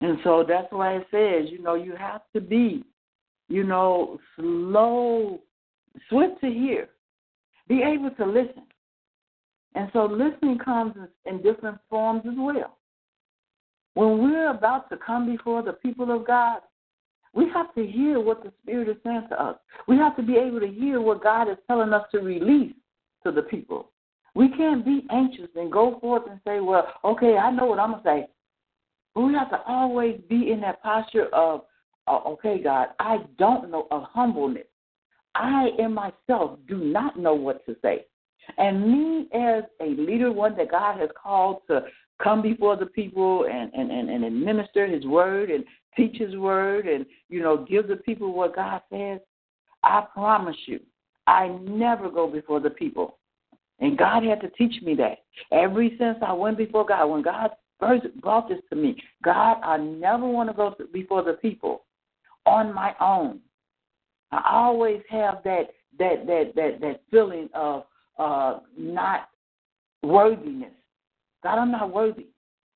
And 0.00 0.18
so 0.24 0.44
that's 0.46 0.70
why 0.70 0.96
it 0.96 1.06
says, 1.10 1.50
you 1.50 1.62
know, 1.62 1.74
you 1.74 1.94
have 1.96 2.22
to 2.34 2.40
be, 2.40 2.84
you 3.48 3.64
know, 3.64 4.18
slow, 4.36 5.40
swift 6.08 6.40
to 6.40 6.48
hear, 6.48 6.88
be 7.68 7.82
able 7.82 8.10
to 8.10 8.24
listen. 8.24 8.64
And 9.74 9.90
so 9.92 10.04
listening 10.04 10.58
comes 10.58 10.94
in 11.26 11.42
different 11.42 11.78
forms 11.90 12.22
as 12.26 12.34
well. 12.36 12.78
When 13.94 14.22
we're 14.22 14.50
about 14.50 14.88
to 14.90 14.96
come 14.96 15.26
before 15.30 15.62
the 15.62 15.72
people 15.72 16.14
of 16.14 16.26
God, 16.26 16.60
we 17.32 17.48
have 17.52 17.74
to 17.74 17.84
hear 17.84 18.20
what 18.20 18.44
the 18.44 18.52
Spirit 18.62 18.88
is 18.88 18.96
saying 19.04 19.26
to 19.30 19.42
us. 19.42 19.56
We 19.88 19.96
have 19.96 20.16
to 20.16 20.22
be 20.22 20.36
able 20.36 20.60
to 20.60 20.68
hear 20.68 21.00
what 21.00 21.22
God 21.22 21.50
is 21.50 21.58
telling 21.66 21.92
us 21.92 22.06
to 22.12 22.18
release 22.18 22.74
to 23.24 23.32
the 23.32 23.42
people. 23.42 23.90
We 24.34 24.48
can't 24.48 24.84
be 24.84 25.06
anxious 25.10 25.48
and 25.56 25.70
go 25.70 25.98
forth 26.00 26.24
and 26.30 26.40
say, 26.46 26.60
well, 26.60 26.86
okay, 27.04 27.36
I 27.36 27.50
know 27.50 27.66
what 27.66 27.78
I'm 27.78 27.92
going 27.92 28.02
to 28.02 28.08
say. 28.08 28.28
We 29.16 29.32
have 29.34 29.50
to 29.50 29.60
always 29.66 30.20
be 30.28 30.50
in 30.50 30.60
that 30.62 30.82
posture 30.82 31.26
of, 31.32 31.62
Oh, 32.06 32.22
okay, 32.34 32.62
God, 32.62 32.88
I 32.98 33.18
don't 33.38 33.70
know, 33.70 33.86
of 33.90 34.04
humbleness. 34.04 34.66
I 35.34 35.70
in 35.78 35.94
myself 35.94 36.58
do 36.68 36.76
not 36.78 37.18
know 37.18 37.34
what 37.34 37.64
to 37.66 37.76
say. 37.82 38.06
And 38.58 38.82
me 38.82 39.28
as 39.32 39.64
a 39.80 39.86
leader, 39.86 40.30
one 40.30 40.56
that 40.56 40.70
God 40.70 41.00
has 41.00 41.08
called 41.20 41.62
to 41.68 41.84
come 42.22 42.42
before 42.42 42.76
the 42.76 42.86
people 42.86 43.46
and, 43.50 43.72
and, 43.72 43.90
and, 43.90 44.10
and 44.10 44.24
administer 44.24 44.86
his 44.86 45.04
word 45.06 45.50
and 45.50 45.64
teach 45.96 46.16
his 46.16 46.36
word 46.36 46.86
and, 46.86 47.06
you 47.28 47.42
know, 47.42 47.64
give 47.64 47.88
the 47.88 47.96
people 47.96 48.32
what 48.32 48.54
God 48.54 48.82
says, 48.92 49.20
I 49.82 50.04
promise 50.12 50.56
you, 50.66 50.80
I 51.26 51.48
never 51.62 52.10
go 52.10 52.26
before 52.26 52.60
the 52.60 52.70
people. 52.70 53.18
And 53.80 53.98
God 53.98 54.24
had 54.24 54.40
to 54.42 54.50
teach 54.50 54.82
me 54.82 54.94
that. 54.96 55.18
Ever 55.50 55.84
since 55.98 56.18
I 56.24 56.32
went 56.32 56.58
before 56.58 56.86
God, 56.86 57.06
when 57.06 57.22
God 57.22 57.50
first 57.80 58.06
brought 58.20 58.48
this 58.48 58.60
to 58.70 58.76
me, 58.76 58.96
God, 59.22 59.56
I 59.62 59.78
never 59.78 60.26
want 60.26 60.48
to 60.48 60.54
go 60.54 60.74
before 60.92 61.22
the 61.22 61.34
people 61.34 61.84
on 62.46 62.74
my 62.74 62.94
own. 63.00 63.40
I 64.32 64.42
always 64.52 65.00
have 65.10 65.42
that 65.44 65.70
that 65.98 66.26
that 66.26 66.52
that 66.56 66.80
that 66.80 67.00
feeling 67.10 67.48
of 67.54 67.84
uh, 68.18 68.60
not 68.76 69.28
worthiness. 70.02 70.72
God, 71.42 71.58
I'm 71.58 71.72
not 71.72 71.92
worthy. 71.92 72.26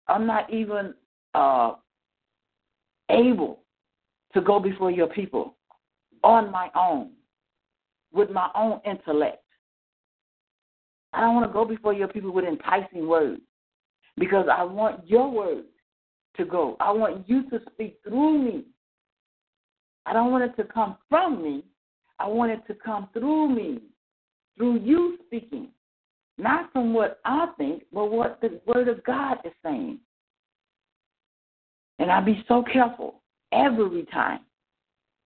I'm 0.09 0.27
not 0.27 0.53
even 0.53 0.95
uh, 1.35 1.73
able 3.11 3.61
to 4.35 4.41
go 4.41 4.61
before 4.61 4.91
your 4.91 5.09
people 5.09 5.57
on 6.23 6.51
my 6.51 6.71
own 6.75 7.11
with 8.13 8.31
my 8.31 8.49
own 8.55 8.81
intellect. 8.85 9.43
I 11.13 11.21
don't 11.21 11.35
want 11.35 11.49
to 11.49 11.53
go 11.53 11.65
before 11.65 11.93
your 11.93 12.09
people 12.09 12.33
with 12.33 12.45
enticing 12.45 13.09
words 13.09 13.41
because 14.17 14.47
I 14.53 14.63
want 14.63 15.07
your 15.09 15.31
words 15.31 15.67
to 16.37 16.45
go. 16.45 16.77
I 16.81 16.91
want 16.93 17.29
you 17.29 17.49
to 17.51 17.61
speak 17.73 17.99
through 18.07 18.43
me. 18.43 18.65
I 20.09 20.15
don't 20.15 20.33
want 20.33 20.45
it 20.45 20.57
to 20.57 20.65
come 20.65 20.97
from 21.11 21.43
me. 21.43 21.63
I 22.19 22.27
want 22.27 22.51
it 22.51 22.67
to 22.67 22.75
come 22.75 23.11
through 23.13 23.55
me 23.55 23.83
through 24.57 24.81
you 24.81 25.19
speaking, 25.27 25.69
not 26.39 26.73
from 26.73 26.95
what 26.95 27.21
I 27.27 27.49
think, 27.59 27.83
but 27.93 28.07
what 28.07 28.41
the 28.41 28.59
Word 28.67 28.89
of 28.89 29.05
God 29.05 29.37
is 29.45 29.53
saying. 29.63 29.99
And 31.99 32.11
I 32.11 32.21
be 32.23 32.43
so 32.49 32.65
careful 32.73 33.21
every 33.53 34.07
time 34.07 34.41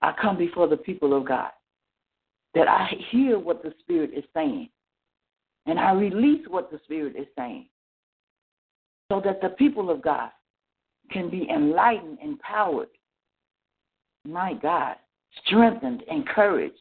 I 0.02 0.12
come 0.20 0.36
before 0.36 0.66
the 0.66 0.76
people 0.76 1.16
of 1.16 1.28
God 1.28 1.50
that 2.54 2.66
I 2.66 2.90
hear 3.10 3.38
what 3.38 3.62
the 3.62 3.72
Spirit 3.80 4.10
is 4.16 4.24
saying 4.34 4.68
and 5.66 5.78
I 5.78 5.92
release 5.92 6.44
what 6.48 6.72
the 6.72 6.80
Spirit 6.84 7.14
is 7.16 7.28
saying 7.38 7.68
so 9.08 9.22
that 9.24 9.40
the 9.40 9.50
people 9.50 9.90
of 9.90 10.02
God 10.02 10.30
can 11.12 11.30
be 11.30 11.48
enlightened, 11.48 12.18
empowered, 12.20 12.88
my 14.24 14.54
God, 14.54 14.96
strengthened, 15.44 16.02
encouraged, 16.10 16.76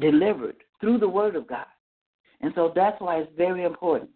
delivered 0.00 0.56
through 0.80 0.98
the 0.98 1.08
Word 1.08 1.36
of 1.36 1.46
God. 1.46 1.66
And 2.40 2.52
so 2.54 2.72
that's 2.74 3.00
why 3.00 3.18
it's 3.18 3.32
very 3.36 3.64
important 3.64 4.10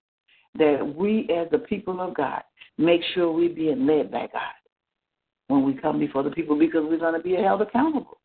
that 0.59 0.95
we, 0.97 1.29
as 1.35 1.49
the 1.51 1.59
people 1.59 2.01
of 2.01 2.15
God, 2.15 2.43
make 2.77 3.03
sure 3.15 3.33
we're 3.33 3.55
being 3.55 3.87
led 3.87 4.11
by 4.11 4.29
God 4.33 4.53
when 5.49 5.65
we 5.65 5.75
come 5.75 5.99
before 5.99 6.23
the 6.23 6.31
people 6.31 6.59
because 6.59 6.85
we're 6.85 6.99
going 6.99 7.15
to 7.15 7.21
be 7.21 7.35
held 7.35 7.63
accountable. 7.63 8.19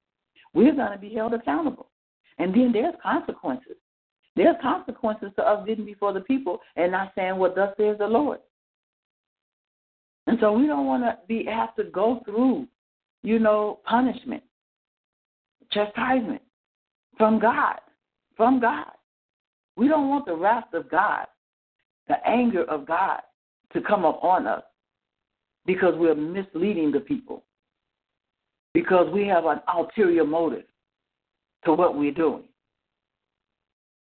We're 0.53 0.75
going 0.75 0.91
to 0.91 0.97
be 0.97 1.13
held 1.13 1.33
accountable. 1.33 1.87
And 2.37 2.53
then 2.53 2.71
there's 2.71 2.95
consequences. 3.01 3.77
There's 4.35 4.55
consequences 4.61 5.31
to 5.37 5.43
us 5.43 5.65
getting 5.65 5.85
before 5.85 6.13
the 6.13 6.21
people 6.21 6.59
and 6.75 6.91
not 6.91 7.13
saying 7.15 7.37
what 7.37 7.55
thus 7.55 7.73
says 7.77 7.97
the 7.99 8.07
Lord. 8.07 8.39
And 10.27 10.37
so 10.41 10.51
we 10.51 10.67
don't 10.67 10.87
want 10.87 11.03
to 11.03 11.17
be 11.27 11.45
have 11.45 11.75
to 11.75 11.85
go 11.85 12.21
through, 12.25 12.67
you 13.25 13.39
know, 13.39 13.79
punishment, 13.85 14.43
chastisement 15.71 16.41
from 17.17 17.39
God. 17.39 17.79
From 18.37 18.59
God. 18.59 18.91
We 19.77 19.87
don't 19.87 20.09
want 20.09 20.25
the 20.25 20.35
wrath 20.35 20.73
of 20.73 20.89
God, 20.91 21.25
the 22.07 22.15
anger 22.27 22.63
of 22.65 22.85
God 22.85 23.21
to 23.73 23.81
come 23.81 24.05
upon 24.05 24.45
us 24.45 24.63
because 25.65 25.95
we're 25.97 26.15
misleading 26.15 26.91
the 26.91 26.99
people, 26.99 27.43
because 28.73 29.11
we 29.11 29.25
have 29.27 29.45
an 29.45 29.59
ulterior 29.73 30.23
motive 30.23 30.65
to 31.65 31.73
what 31.73 31.97
we're 31.97 32.11
doing. 32.11 32.43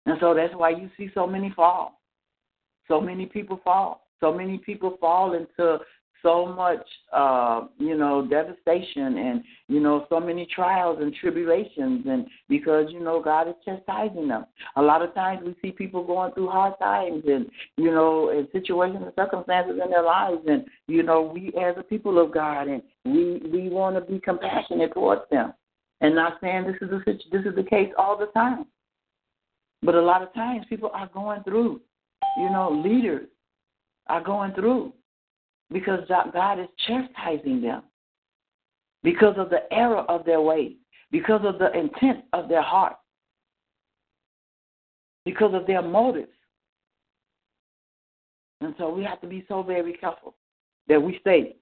And 0.05 0.17
so 0.19 0.33
that's 0.33 0.53
why 0.53 0.71
you 0.71 0.89
see 0.97 1.09
so 1.13 1.25
many 1.25 1.51
fall. 1.55 2.01
So 2.89 2.99
many 2.99 3.25
people 3.25 3.61
fall. 3.63 4.07
So 4.19 4.33
many 4.33 4.57
people 4.57 4.97
fall 4.99 5.33
into 5.33 5.79
so 6.23 6.45
much, 6.45 6.85
uh, 7.11 7.67
you 7.77 7.95
know, 7.95 8.25
devastation 8.25 9.17
and, 9.17 9.43
you 9.67 9.79
know, 9.79 10.05
so 10.09 10.19
many 10.19 10.47
trials 10.47 10.97
and 11.01 11.13
tribulations. 11.13 12.05
And 12.07 12.25
because, 12.49 12.87
you 12.89 13.01
know, 13.01 13.21
God 13.21 13.49
is 13.49 13.55
chastising 13.63 14.27
them. 14.29 14.45
A 14.77 14.81
lot 14.81 15.01
of 15.01 15.13
times 15.13 15.41
we 15.45 15.55
see 15.61 15.71
people 15.71 16.03
going 16.03 16.33
through 16.33 16.49
hard 16.49 16.73
times 16.79 17.23
and, 17.27 17.45
you 17.77 17.91
know, 17.91 18.29
and 18.29 18.47
situations 18.51 19.03
and 19.03 19.13
circumstances 19.15 19.79
in 19.83 19.91
their 19.91 20.03
lives. 20.03 20.41
And, 20.47 20.65
you 20.87 21.03
know, 21.03 21.21
we 21.21 21.49
as 21.61 21.75
a 21.77 21.83
people 21.83 22.17
of 22.17 22.33
God 22.33 22.67
and 22.67 22.81
we, 23.05 23.41
we 23.51 23.69
want 23.69 23.95
to 23.95 24.11
be 24.11 24.19
compassionate 24.19 24.93
towards 24.93 25.23
them. 25.29 25.53
And 26.01 26.15
not 26.15 26.37
saying 26.41 26.65
this 26.65 26.75
is 26.81 26.89
the, 26.89 27.19
this 27.31 27.45
is 27.45 27.55
the 27.55 27.63
case 27.63 27.89
all 27.97 28.17
the 28.17 28.27
time. 28.27 28.65
But 29.83 29.95
a 29.95 30.01
lot 30.01 30.21
of 30.21 30.33
times 30.33 30.65
people 30.69 30.89
are 30.93 31.09
going 31.13 31.43
through, 31.43 31.81
you 32.37 32.49
know, 32.49 32.81
leaders 32.83 33.27
are 34.07 34.23
going 34.23 34.53
through 34.53 34.93
because 35.71 36.01
God 36.07 36.59
is 36.59 36.67
chastising 36.87 37.61
them 37.61 37.83
because 39.03 39.35
of 39.37 39.49
the 39.49 39.61
error 39.71 40.01
of 40.09 40.25
their 40.25 40.41
ways, 40.41 40.73
because 41.11 41.41
of 41.43 41.59
the 41.59 41.71
intent 41.77 42.23
of 42.33 42.47
their 42.47 42.61
heart, 42.61 42.95
because 45.25 45.53
of 45.53 45.67
their 45.67 45.81
motives. 45.81 46.31
And 48.61 48.73
so 48.77 48.93
we 48.93 49.03
have 49.03 49.19
to 49.21 49.27
be 49.27 49.43
so 49.47 49.61
very 49.61 49.93
careful 49.93 50.35
that 50.87 51.01
we 51.01 51.17
stay 51.19 51.55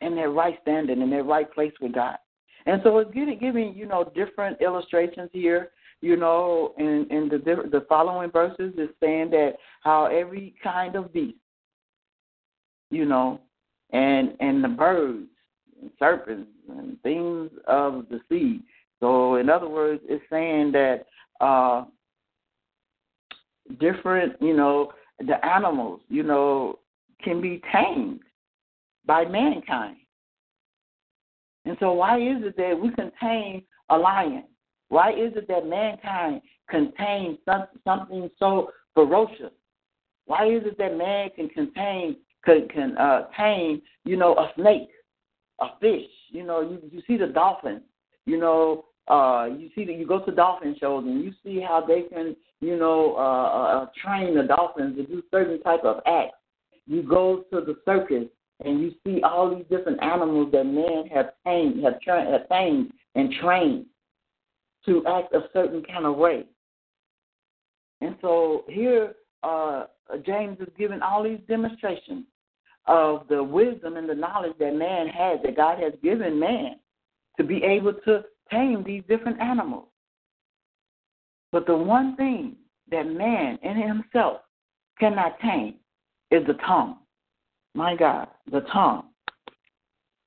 in 0.00 0.14
their 0.14 0.30
right 0.30 0.58
standing, 0.62 1.02
in 1.02 1.10
their 1.10 1.24
right 1.24 1.52
place 1.52 1.72
with 1.80 1.94
God. 1.94 2.16
And 2.64 2.80
so 2.82 2.98
it's 2.98 3.12
giving, 3.12 3.38
giving 3.38 3.74
you 3.74 3.86
know, 3.86 4.10
different 4.14 4.60
illustrations 4.60 5.30
here 5.32 5.70
you 6.00 6.16
know, 6.16 6.74
in, 6.78 7.06
in 7.10 7.28
the 7.28 7.38
the 7.38 7.84
following 7.88 8.30
verses 8.30 8.74
is 8.76 8.90
saying 9.02 9.30
that 9.30 9.54
how 9.82 10.06
every 10.06 10.54
kind 10.62 10.94
of 10.94 11.12
beast, 11.12 11.38
you 12.90 13.04
know, 13.04 13.40
and 13.90 14.34
and 14.40 14.62
the 14.62 14.68
birds 14.68 15.28
and 15.80 15.90
serpents 15.98 16.50
and 16.68 17.00
things 17.02 17.50
of 17.66 18.06
the 18.10 18.20
sea. 18.28 18.60
So 19.00 19.36
in 19.36 19.50
other 19.50 19.68
words, 19.68 20.02
it's 20.08 20.24
saying 20.30 20.72
that 20.72 21.06
uh 21.40 21.84
different, 23.80 24.34
you 24.40 24.56
know, 24.56 24.92
the 25.18 25.44
animals, 25.44 26.00
you 26.08 26.22
know, 26.22 26.78
can 27.22 27.40
be 27.40 27.62
tamed 27.72 28.20
by 29.06 29.24
mankind. 29.24 29.96
And 31.64 31.76
so 31.80 31.92
why 31.92 32.18
is 32.18 32.42
it 32.42 32.56
that 32.56 32.78
we 32.80 32.90
can 32.92 33.10
tame 33.20 33.62
a 33.88 33.96
lion? 33.96 34.44
Why 34.88 35.10
is 35.10 35.32
it 35.34 35.48
that 35.48 35.66
mankind 35.66 36.42
contains 36.70 37.38
something 37.84 38.30
so 38.38 38.70
ferocious? 38.94 39.52
Why 40.26 40.46
is 40.46 40.62
it 40.64 40.78
that 40.78 40.96
man 40.96 41.30
can 41.34 41.48
contain 41.48 42.16
can 42.46 42.68
can 42.68 42.96
uh, 42.96 43.26
tame 43.36 43.82
you 44.04 44.16
know 44.16 44.34
a 44.34 44.50
snake, 44.56 44.88
a 45.60 45.66
fish? 45.80 46.08
You 46.30 46.44
know 46.44 46.60
you 46.60 46.80
you 46.90 47.02
see 47.06 47.16
the 47.16 47.26
dolphin. 47.26 47.82
You 48.24 48.38
know 48.38 48.86
uh, 49.08 49.48
you 49.56 49.70
see 49.74 49.84
that 49.84 49.96
you 49.96 50.06
go 50.06 50.24
to 50.24 50.32
dolphin 50.32 50.76
shows 50.80 51.04
and 51.04 51.22
you 51.22 51.32
see 51.44 51.60
how 51.60 51.84
they 51.86 52.02
can 52.02 52.34
you 52.60 52.76
know 52.76 53.14
uh, 53.16 53.82
uh, 53.82 53.86
train 54.02 54.34
the 54.34 54.44
dolphins 54.44 54.96
to 54.96 55.04
do 55.04 55.22
certain 55.30 55.60
type 55.62 55.84
of 55.84 56.00
acts. 56.06 56.38
You 56.86 57.02
go 57.02 57.44
to 57.52 57.60
the 57.60 57.76
circus 57.84 58.28
and 58.64 58.80
you 58.80 58.92
see 59.04 59.20
all 59.22 59.54
these 59.54 59.66
different 59.68 60.02
animals 60.02 60.50
that 60.52 60.64
men 60.64 61.04
have 61.12 61.32
tamed, 61.44 61.82
have, 61.84 62.00
tra- 62.00 62.24
have 62.24 62.48
tamed 62.48 62.92
and 63.14 63.32
trained 63.42 63.86
to 64.86 65.04
act 65.06 65.34
a 65.34 65.40
certain 65.52 65.82
kind 65.82 66.06
of 66.06 66.16
way. 66.16 66.44
And 68.00 68.16
so 68.22 68.64
here, 68.68 69.14
uh, 69.42 69.86
James 70.24 70.58
is 70.60 70.68
giving 70.78 71.02
all 71.02 71.22
these 71.22 71.40
demonstrations 71.48 72.24
of 72.86 73.26
the 73.28 73.42
wisdom 73.42 73.96
and 73.96 74.08
the 74.08 74.14
knowledge 74.14 74.54
that 74.58 74.74
man 74.74 75.08
has, 75.08 75.38
that 75.44 75.56
God 75.56 75.78
has 75.80 75.92
given 76.02 76.38
man 76.38 76.76
to 77.36 77.44
be 77.44 77.62
able 77.62 77.92
to 78.04 78.24
tame 78.50 78.84
these 78.84 79.02
different 79.08 79.40
animals. 79.40 79.88
But 81.52 81.66
the 81.66 81.76
one 81.76 82.16
thing 82.16 82.56
that 82.90 83.04
man 83.04 83.58
in 83.62 83.76
himself 83.76 84.40
cannot 84.98 85.38
tame 85.40 85.74
is 86.30 86.46
the 86.46 86.54
tongue. 86.66 86.98
My 87.74 87.96
God, 87.96 88.28
the 88.50 88.60
tongue. 88.72 89.08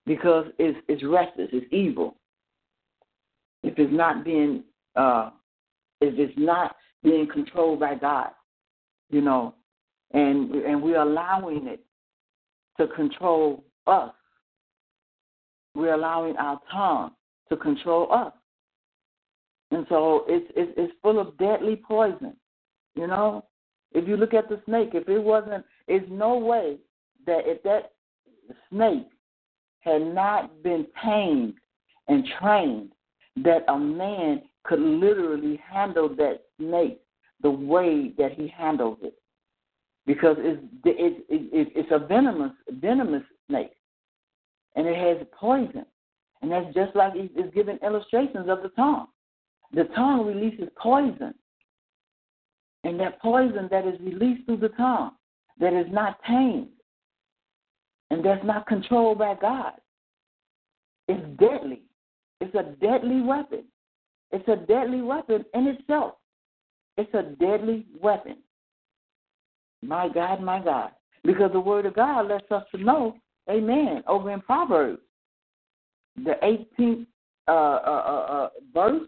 Because 0.06 0.48
it's, 0.58 0.78
it's 0.88 1.04
restless, 1.04 1.50
it's 1.52 1.72
evil 1.72 2.16
if 3.64 3.78
it's 3.78 3.94
not 3.94 4.24
being 4.24 4.64
uh, 4.96 5.32
if 6.02 6.18
it's 6.18 6.38
not 6.38 6.76
being 7.04 7.28
controlled 7.32 7.80
by 7.80 7.96
God, 7.96 8.30
you 9.10 9.22
know, 9.22 9.56
and 10.12 10.52
and 10.52 10.82
we're 10.82 11.02
allowing 11.02 11.68
it 11.68 11.84
to 12.80 12.88
control 12.88 13.64
us. 13.86 14.14
We're 15.76 15.94
allowing 15.94 16.36
our 16.38 16.60
tongue 16.72 17.12
to 17.50 17.58
control 17.58 18.12
us, 18.12 18.34
and 19.72 19.86
so 19.90 20.26
it's 20.28 20.52
it's, 20.56 20.94
full 21.02 21.20
of 21.20 21.38
deadly 21.38 21.76
poison. 21.76 22.36
You 22.96 23.08
know, 23.08 23.46
if 23.92 24.08
you 24.08 24.18
look 24.18 24.34
at 24.34 24.50
the 24.50 24.62
snake, 24.66 24.92
if 24.94 25.08
it 25.08 25.20
wasn't, 25.20 25.64
it's 25.88 26.06
no 26.10 26.38
way 26.38 26.78
that 27.26 27.42
if 27.46 27.62
that 27.64 27.92
snake 28.72 29.08
had 29.82 30.02
not 30.02 30.64
been 30.64 30.88
tamed 31.04 31.54
and 32.08 32.28
trained 32.40 32.92
that 33.44 33.64
a 33.68 33.78
man 33.78 34.42
could 34.64 34.80
literally 34.80 35.60
handle 35.72 36.10
that 36.16 36.42
snake 36.58 37.00
the 37.42 37.50
way 37.50 38.12
that 38.18 38.34
he 38.34 38.48
handles 38.48 38.98
it, 39.02 39.19
because 40.10 40.38
it's 40.40 40.60
it, 40.86 41.24
it, 41.30 41.72
it's 41.76 41.92
a 41.92 42.00
venomous 42.00 42.52
venomous 42.82 43.22
snake, 43.48 43.74
and 44.76 44.88
it 44.88 44.96
has 44.96 45.28
poison, 45.40 45.86
and 46.42 46.52
that's 46.52 46.74
just 46.74 46.96
like 46.96 47.14
it's 47.14 47.54
giving 47.54 47.78
illustrations 47.86 48.50
of 48.50 48.64
the 48.64 48.70
tongue. 48.70 49.06
The 49.72 49.84
tongue 49.96 50.26
releases 50.26 50.68
poison, 50.82 51.36
and 52.84 53.00
that 53.00 53.22
poison 53.22 53.68
that 53.70 53.86
is 53.86 54.00
released 54.00 54.48
through 54.48 54.58
the 54.58 54.70
tongue, 54.70 55.12
that 55.60 55.74
is 55.74 55.86
not 55.92 56.18
tamed, 56.28 56.70
and 58.10 58.26
that's 58.26 58.44
not 58.44 58.66
controlled 58.66 59.20
by 59.20 59.36
God, 59.40 59.74
is 61.08 61.22
deadly. 61.40 61.84
It's 62.42 62.56
a 62.56 62.76
deadly 62.84 63.22
weapon. 63.22 63.66
It's 64.32 64.48
a 64.48 64.56
deadly 64.56 65.04
weapon 65.04 65.46
in 65.54 65.68
itself. 65.68 66.14
It's 66.98 67.14
a 67.14 67.36
deadly 67.40 67.86
weapon. 68.02 68.38
My 69.82 70.10
God, 70.10 70.42
my 70.42 70.64
God. 70.64 70.92
Because 71.24 71.52
the 71.52 71.60
Word 71.60 71.86
of 71.86 71.96
God 71.96 72.28
lets 72.28 72.50
us 72.52 72.64
to 72.74 72.82
know, 72.82 73.16
amen, 73.50 74.04
over 74.08 74.32
in 74.32 74.42
Proverbs, 74.42 75.02
the 76.24 76.36
18th 76.44 77.06
uh, 77.48 77.52
uh, 77.52 77.54
uh, 77.54 78.32
uh 78.32 78.50
verse, 78.74 79.08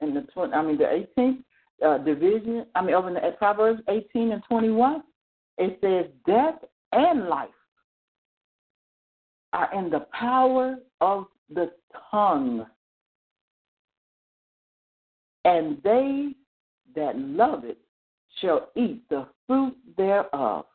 and 0.00 0.16
the 0.16 0.22
20, 0.32 0.52
I 0.52 0.62
mean, 0.62 0.78
the 0.78 1.04
18th 1.18 1.42
uh, 1.84 1.98
division, 1.98 2.66
I 2.74 2.82
mean, 2.82 2.94
over 2.94 3.08
in 3.08 3.14
the, 3.14 3.34
Proverbs 3.38 3.82
18 3.88 4.32
and 4.32 4.42
21, 4.48 5.02
it 5.58 5.78
says, 5.82 6.10
Death 6.26 6.62
and 6.92 7.28
life 7.28 7.48
are 9.52 9.70
in 9.78 9.90
the 9.90 10.06
power 10.18 10.76
of 11.00 11.26
the 11.52 11.70
tongue. 12.10 12.66
And 15.44 15.78
they 15.82 16.28
that 16.94 17.16
love 17.18 17.64
it 17.64 17.78
shall 18.40 18.68
eat 18.76 19.08
the 19.08 19.26
fruit 19.46 19.76
thereof. 19.96 20.66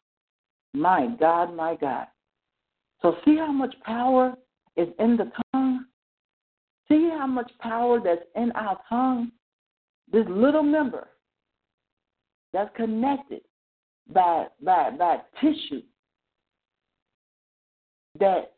My 0.73 1.07
God, 1.19 1.55
my 1.55 1.75
God. 1.75 2.07
So, 3.01 3.15
see 3.23 3.37
how 3.37 3.51
much 3.51 3.73
power 3.83 4.33
is 4.75 4.87
in 4.99 5.17
the 5.17 5.31
tongue? 5.53 5.85
See 6.89 7.09
how 7.17 7.27
much 7.27 7.51
power 7.59 7.99
that's 8.03 8.25
in 8.35 8.51
our 8.51 8.79
tongue? 8.89 9.31
This 10.11 10.25
little 10.29 10.63
member 10.63 11.07
that's 12.53 12.69
connected 12.75 13.41
by, 14.11 14.47
by, 14.63 14.91
by 14.91 15.17
tissue 15.41 15.81
that 18.19 18.53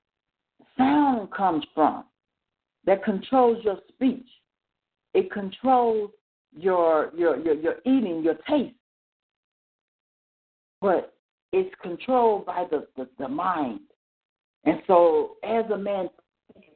sound 0.77 1.31
comes 1.31 1.63
from 1.73 2.05
that 2.85 3.03
controls 3.03 3.63
your 3.63 3.77
speech. 3.89 4.27
It 5.13 5.31
controls 5.31 6.11
your 6.55 7.11
your 7.15 7.37
your, 7.37 7.55
your 7.55 7.75
eating, 7.85 8.23
your 8.23 8.35
taste. 8.49 8.75
But 10.81 11.13
it's 11.53 11.73
controlled 11.81 12.45
by 12.45 12.65
the, 12.69 12.87
the, 12.95 13.07
the 13.17 13.27
mind. 13.27 13.79
And 14.65 14.81
so 14.87 15.37
as 15.43 15.65
a 15.71 15.77
man 15.77 16.09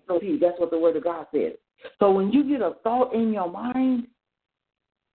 so 0.08 0.20
he, 0.20 0.38
that's 0.40 0.60
what 0.60 0.72
the 0.72 0.80
word 0.80 0.98
of 0.98 1.04
God 1.04 1.28
says. 1.34 1.54
So 2.00 2.12
when 2.12 2.32
you 2.32 2.48
get 2.48 2.62
a 2.62 2.74
thought 2.84 3.14
in 3.14 3.32
your 3.32 3.50
mind, 3.50 4.08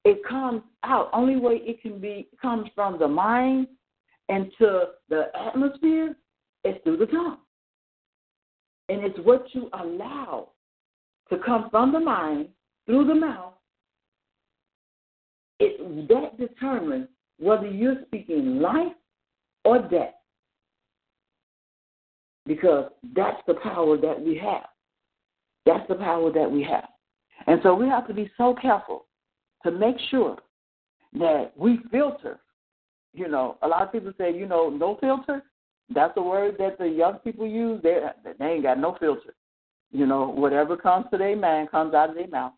it 0.03 0.21
comes 0.27 0.61
out. 0.83 1.09
Only 1.13 1.35
way 1.35 1.55
it 1.63 1.81
can 1.81 1.99
be 1.99 2.27
comes 2.41 2.69
from 2.75 2.97
the 2.99 3.07
mind 3.07 3.67
into 4.29 4.85
the 5.09 5.25
atmosphere 5.35 6.15
is 6.63 6.75
through 6.83 6.97
the 6.97 7.07
tongue. 7.07 7.39
And 8.89 9.03
it's 9.03 9.17
what 9.23 9.45
you 9.53 9.69
allow 9.73 10.49
to 11.29 11.37
come 11.45 11.69
from 11.71 11.91
the 11.91 11.99
mind 11.99 12.49
through 12.85 13.05
the 13.07 13.15
mouth 13.15 13.53
it, 15.59 16.07
that 16.07 16.37
determines 16.37 17.07
whether 17.39 17.67
you're 17.67 17.97
speaking 18.07 18.59
life 18.59 18.93
or 19.63 19.79
death. 19.79 20.13
Because 22.45 22.91
that's 23.15 23.41
the 23.47 23.55
power 23.55 23.97
that 23.97 24.21
we 24.21 24.37
have. 24.37 24.67
That's 25.65 25.87
the 25.87 25.95
power 25.95 26.31
that 26.31 26.49
we 26.49 26.63
have. 26.63 26.87
And 27.47 27.59
so 27.63 27.73
we 27.73 27.87
have 27.87 28.07
to 28.07 28.13
be 28.13 28.31
so 28.37 28.55
careful 28.61 29.05
to 29.63 29.71
make 29.71 29.95
sure 30.11 30.37
that 31.19 31.51
we 31.55 31.79
filter. 31.91 32.39
You 33.13 33.27
know, 33.27 33.57
a 33.61 33.67
lot 33.67 33.83
of 33.83 33.91
people 33.91 34.11
say, 34.17 34.33
you 34.33 34.45
know, 34.45 34.69
no 34.69 34.97
filter. 34.99 35.43
That's 35.93 36.13
a 36.17 36.21
word 36.21 36.55
that 36.59 36.77
the 36.77 36.87
young 36.87 37.15
people 37.19 37.47
use. 37.47 37.81
They 37.81 37.99
they 38.39 38.45
ain't 38.45 38.63
got 38.63 38.79
no 38.79 38.97
filter. 38.99 39.33
You 39.91 40.05
know, 40.05 40.27
whatever 40.27 40.75
comes 40.75 41.05
to 41.11 41.17
their 41.17 41.35
mind 41.35 41.71
comes 41.71 41.93
out 41.93 42.09
of 42.09 42.15
their 42.15 42.27
mouth. 42.27 42.53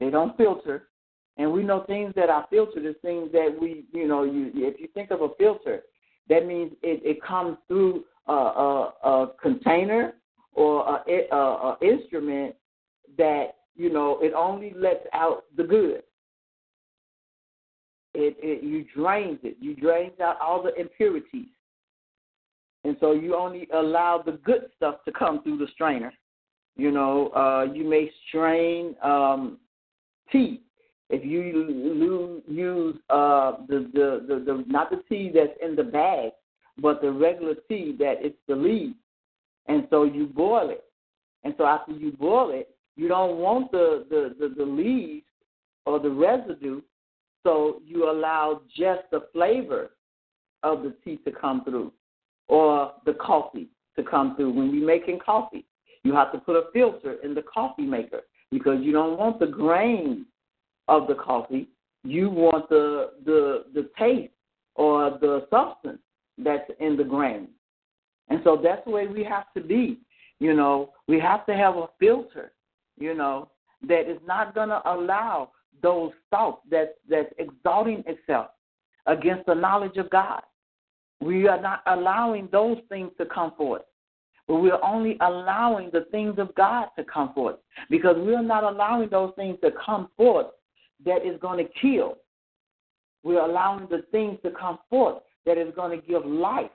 They 0.00 0.10
don't 0.10 0.36
filter. 0.36 0.88
And 1.36 1.52
we 1.52 1.64
know 1.64 1.84
things 1.86 2.12
that 2.14 2.30
are 2.30 2.46
filtered 2.48 2.86
is 2.86 2.94
things 3.02 3.30
that 3.32 3.54
we, 3.60 3.84
you 3.92 4.06
know, 4.06 4.22
you 4.22 4.50
if 4.54 4.80
you 4.80 4.88
think 4.94 5.10
of 5.10 5.20
a 5.22 5.28
filter, 5.36 5.82
that 6.28 6.46
means 6.46 6.72
it, 6.82 7.02
it 7.04 7.22
comes 7.22 7.56
through 7.66 8.04
a, 8.28 8.32
a, 8.32 8.92
a 9.02 9.32
container 9.42 10.14
or 10.52 11.02
a, 11.08 11.34
a, 11.34 11.76
instrument 11.82 12.54
that 13.18 13.56
you 13.74 13.92
know 13.92 14.18
it 14.22 14.32
only 14.32 14.72
lets 14.76 15.06
out 15.12 15.44
the 15.56 15.64
good. 15.64 16.02
It, 18.14 18.36
it 18.38 18.62
you 18.62 18.84
drains 18.94 19.40
it. 19.42 19.56
You 19.60 19.74
drains 19.74 20.20
out 20.20 20.40
all 20.40 20.62
the 20.62 20.74
impurities, 20.80 21.48
and 22.84 22.96
so 23.00 23.10
you 23.12 23.34
only 23.34 23.68
allow 23.74 24.22
the 24.24 24.38
good 24.44 24.66
stuff 24.76 25.04
to 25.04 25.12
come 25.12 25.42
through 25.42 25.58
the 25.58 25.66
strainer. 25.74 26.12
You 26.76 26.92
know, 26.92 27.28
uh, 27.30 27.72
you 27.72 27.84
may 27.84 28.10
strain 28.28 28.94
um, 29.02 29.58
tea 30.30 30.62
if 31.10 31.24
you 31.24 32.42
use 32.48 32.96
uh, 33.10 33.52
the, 33.68 33.90
the, 33.92 34.24
the, 34.26 34.44
the 34.44 34.64
not 34.66 34.90
the 34.90 35.02
tea 35.08 35.30
that's 35.34 35.52
in 35.62 35.76
the 35.76 35.82
bag, 35.82 36.30
but 36.78 37.00
the 37.02 37.10
regular 37.10 37.54
tea 37.68 37.94
that 37.98 38.16
it's 38.20 38.38
the 38.48 38.56
leaf, 38.56 38.96
and 39.66 39.86
so 39.90 40.04
you 40.04 40.26
boil 40.26 40.70
it, 40.70 40.84
and 41.44 41.54
so 41.58 41.66
after 41.66 41.92
you 41.92 42.12
boil 42.12 42.50
it, 42.52 42.74
you 42.96 43.08
don't 43.08 43.38
want 43.38 43.70
the 43.70 44.06
the, 44.08 44.34
the, 44.38 44.54
the 44.54 44.64
leaves 44.64 45.26
or 45.86 46.00
the 46.00 46.10
residue, 46.10 46.80
so 47.42 47.82
you 47.84 48.10
allow 48.10 48.62
just 48.74 49.02
the 49.10 49.26
flavor 49.32 49.90
of 50.62 50.82
the 50.82 50.94
tea 51.04 51.18
to 51.18 51.30
come 51.30 51.62
through, 51.64 51.92
or 52.48 52.92
the 53.04 53.14
coffee 53.14 53.68
to 53.96 54.02
come 54.02 54.34
through. 54.36 54.52
When 54.52 54.74
you're 54.74 54.86
making 54.86 55.18
coffee, 55.24 55.66
you 56.02 56.14
have 56.14 56.32
to 56.32 56.38
put 56.38 56.56
a 56.56 56.70
filter 56.72 57.16
in 57.22 57.34
the 57.34 57.42
coffee 57.42 57.82
maker 57.84 58.22
because 58.50 58.78
you 58.80 58.92
don't 58.92 59.18
want 59.18 59.38
the 59.38 59.46
grains 59.46 60.24
of 60.88 61.06
the 61.06 61.14
coffee. 61.14 61.68
You 62.02 62.28
want 62.30 62.68
the 62.68 63.12
the 63.24 63.64
the 63.74 63.90
taste 63.98 64.32
or 64.74 65.18
the 65.20 65.46
substance 65.50 66.00
that's 66.38 66.70
in 66.80 66.96
the 66.96 67.04
grain. 67.04 67.48
And 68.28 68.40
so 68.44 68.60
that's 68.62 68.84
the 68.84 68.90
way 68.90 69.06
we 69.06 69.24
have 69.24 69.52
to 69.54 69.60
be. 69.62 70.00
You 70.40 70.54
know, 70.54 70.92
we 71.06 71.20
have 71.20 71.46
to 71.46 71.54
have 71.54 71.76
a 71.76 71.88
filter, 72.00 72.52
you 72.98 73.14
know, 73.14 73.50
that 73.86 74.10
is 74.10 74.18
not 74.26 74.54
gonna 74.54 74.82
allow 74.84 75.50
those 75.82 76.12
thoughts 76.30 76.62
that 76.70 76.96
that's 77.08 77.32
exalting 77.38 78.02
itself 78.06 78.48
against 79.06 79.46
the 79.46 79.54
knowledge 79.54 79.96
of 79.96 80.10
God. 80.10 80.42
We 81.20 81.46
are 81.48 81.60
not 81.60 81.82
allowing 81.86 82.48
those 82.50 82.78
things 82.88 83.10
to 83.18 83.26
come 83.26 83.52
forth. 83.56 83.82
But 84.46 84.56
we're 84.56 84.82
only 84.82 85.16
allowing 85.22 85.90
the 85.90 86.06
things 86.10 86.38
of 86.38 86.54
God 86.54 86.88
to 86.98 87.04
come 87.04 87.32
forth 87.32 87.56
because 87.88 88.16
we're 88.18 88.42
not 88.42 88.64
allowing 88.64 89.08
those 89.08 89.32
things 89.36 89.56
to 89.62 89.70
come 89.84 90.10
forth 90.16 90.48
that 91.04 91.26
is 91.26 91.40
going 91.40 91.64
to 91.64 91.72
kill. 91.80 92.16
We're 93.22 93.40
allowing 93.40 93.88
the 93.90 94.04
things 94.12 94.38
to 94.44 94.50
come 94.50 94.78
forth 94.90 95.22
that 95.46 95.58
is 95.58 95.72
going 95.74 95.98
to 95.98 96.06
give 96.06 96.24
life. 96.24 96.70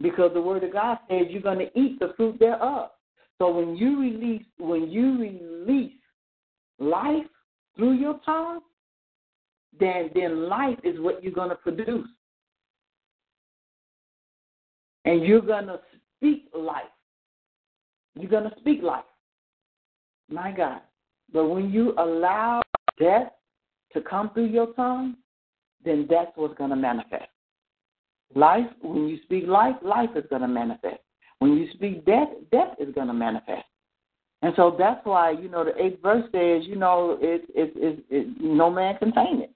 Because 0.00 0.32
the 0.34 0.40
word 0.40 0.64
of 0.64 0.72
God 0.72 0.98
says 1.08 1.26
you're 1.30 1.42
going 1.42 1.58
to 1.58 1.78
eat 1.78 1.98
the 2.00 2.12
fruit 2.16 2.38
thereof. 2.38 2.90
So 3.38 3.50
when 3.50 3.76
you 3.76 4.00
release 4.00 4.44
when 4.58 4.90
you 4.90 5.18
release 5.18 5.92
life 6.78 7.26
through 7.76 7.94
your 7.94 8.20
tongue, 8.24 8.60
then 9.78 10.10
then 10.14 10.48
life 10.48 10.78
is 10.84 11.00
what 11.00 11.22
you're 11.22 11.32
going 11.32 11.50
to 11.50 11.56
produce. 11.56 12.08
And 15.04 15.24
you're 15.24 15.40
going 15.40 15.66
to 15.66 15.80
speak 16.16 16.48
life. 16.56 16.84
You're 18.14 18.30
going 18.30 18.48
to 18.48 18.56
speak 18.60 18.82
life. 18.82 19.04
My 20.30 20.52
God. 20.52 20.80
But 21.32 21.46
when 21.46 21.70
you 21.70 21.94
allow 21.98 22.62
death 23.00 23.32
to 23.94 24.00
come 24.00 24.30
through 24.30 24.46
your 24.46 24.72
tongue, 24.74 25.16
then 25.84 26.06
that's 26.08 26.30
what's 26.36 26.56
going 26.56 26.70
to 26.70 26.76
manifest. 26.76 27.28
Life, 28.34 28.66
when 28.80 29.08
you 29.08 29.18
speak 29.24 29.46
life, 29.46 29.76
life 29.82 30.10
is 30.16 30.24
going 30.30 30.42
to 30.42 30.48
manifest. 30.48 31.00
When 31.38 31.56
you 31.56 31.68
speak 31.74 32.04
death, 32.06 32.28
death 32.50 32.74
is 32.78 32.94
going 32.94 33.08
to 33.08 33.12
manifest. 33.12 33.64
And 34.42 34.52
so 34.56 34.74
that's 34.76 35.04
why, 35.04 35.30
you 35.30 35.48
know, 35.48 35.64
the 35.64 35.80
eighth 35.82 36.02
verse 36.02 36.24
says, 36.32 36.66
you 36.66 36.76
know, 36.76 37.18
it, 37.20 37.42
it, 37.54 37.72
it, 37.76 38.04
it, 38.10 38.40
no 38.40 38.70
man 38.70 38.96
contain 38.98 39.42
it. 39.42 39.50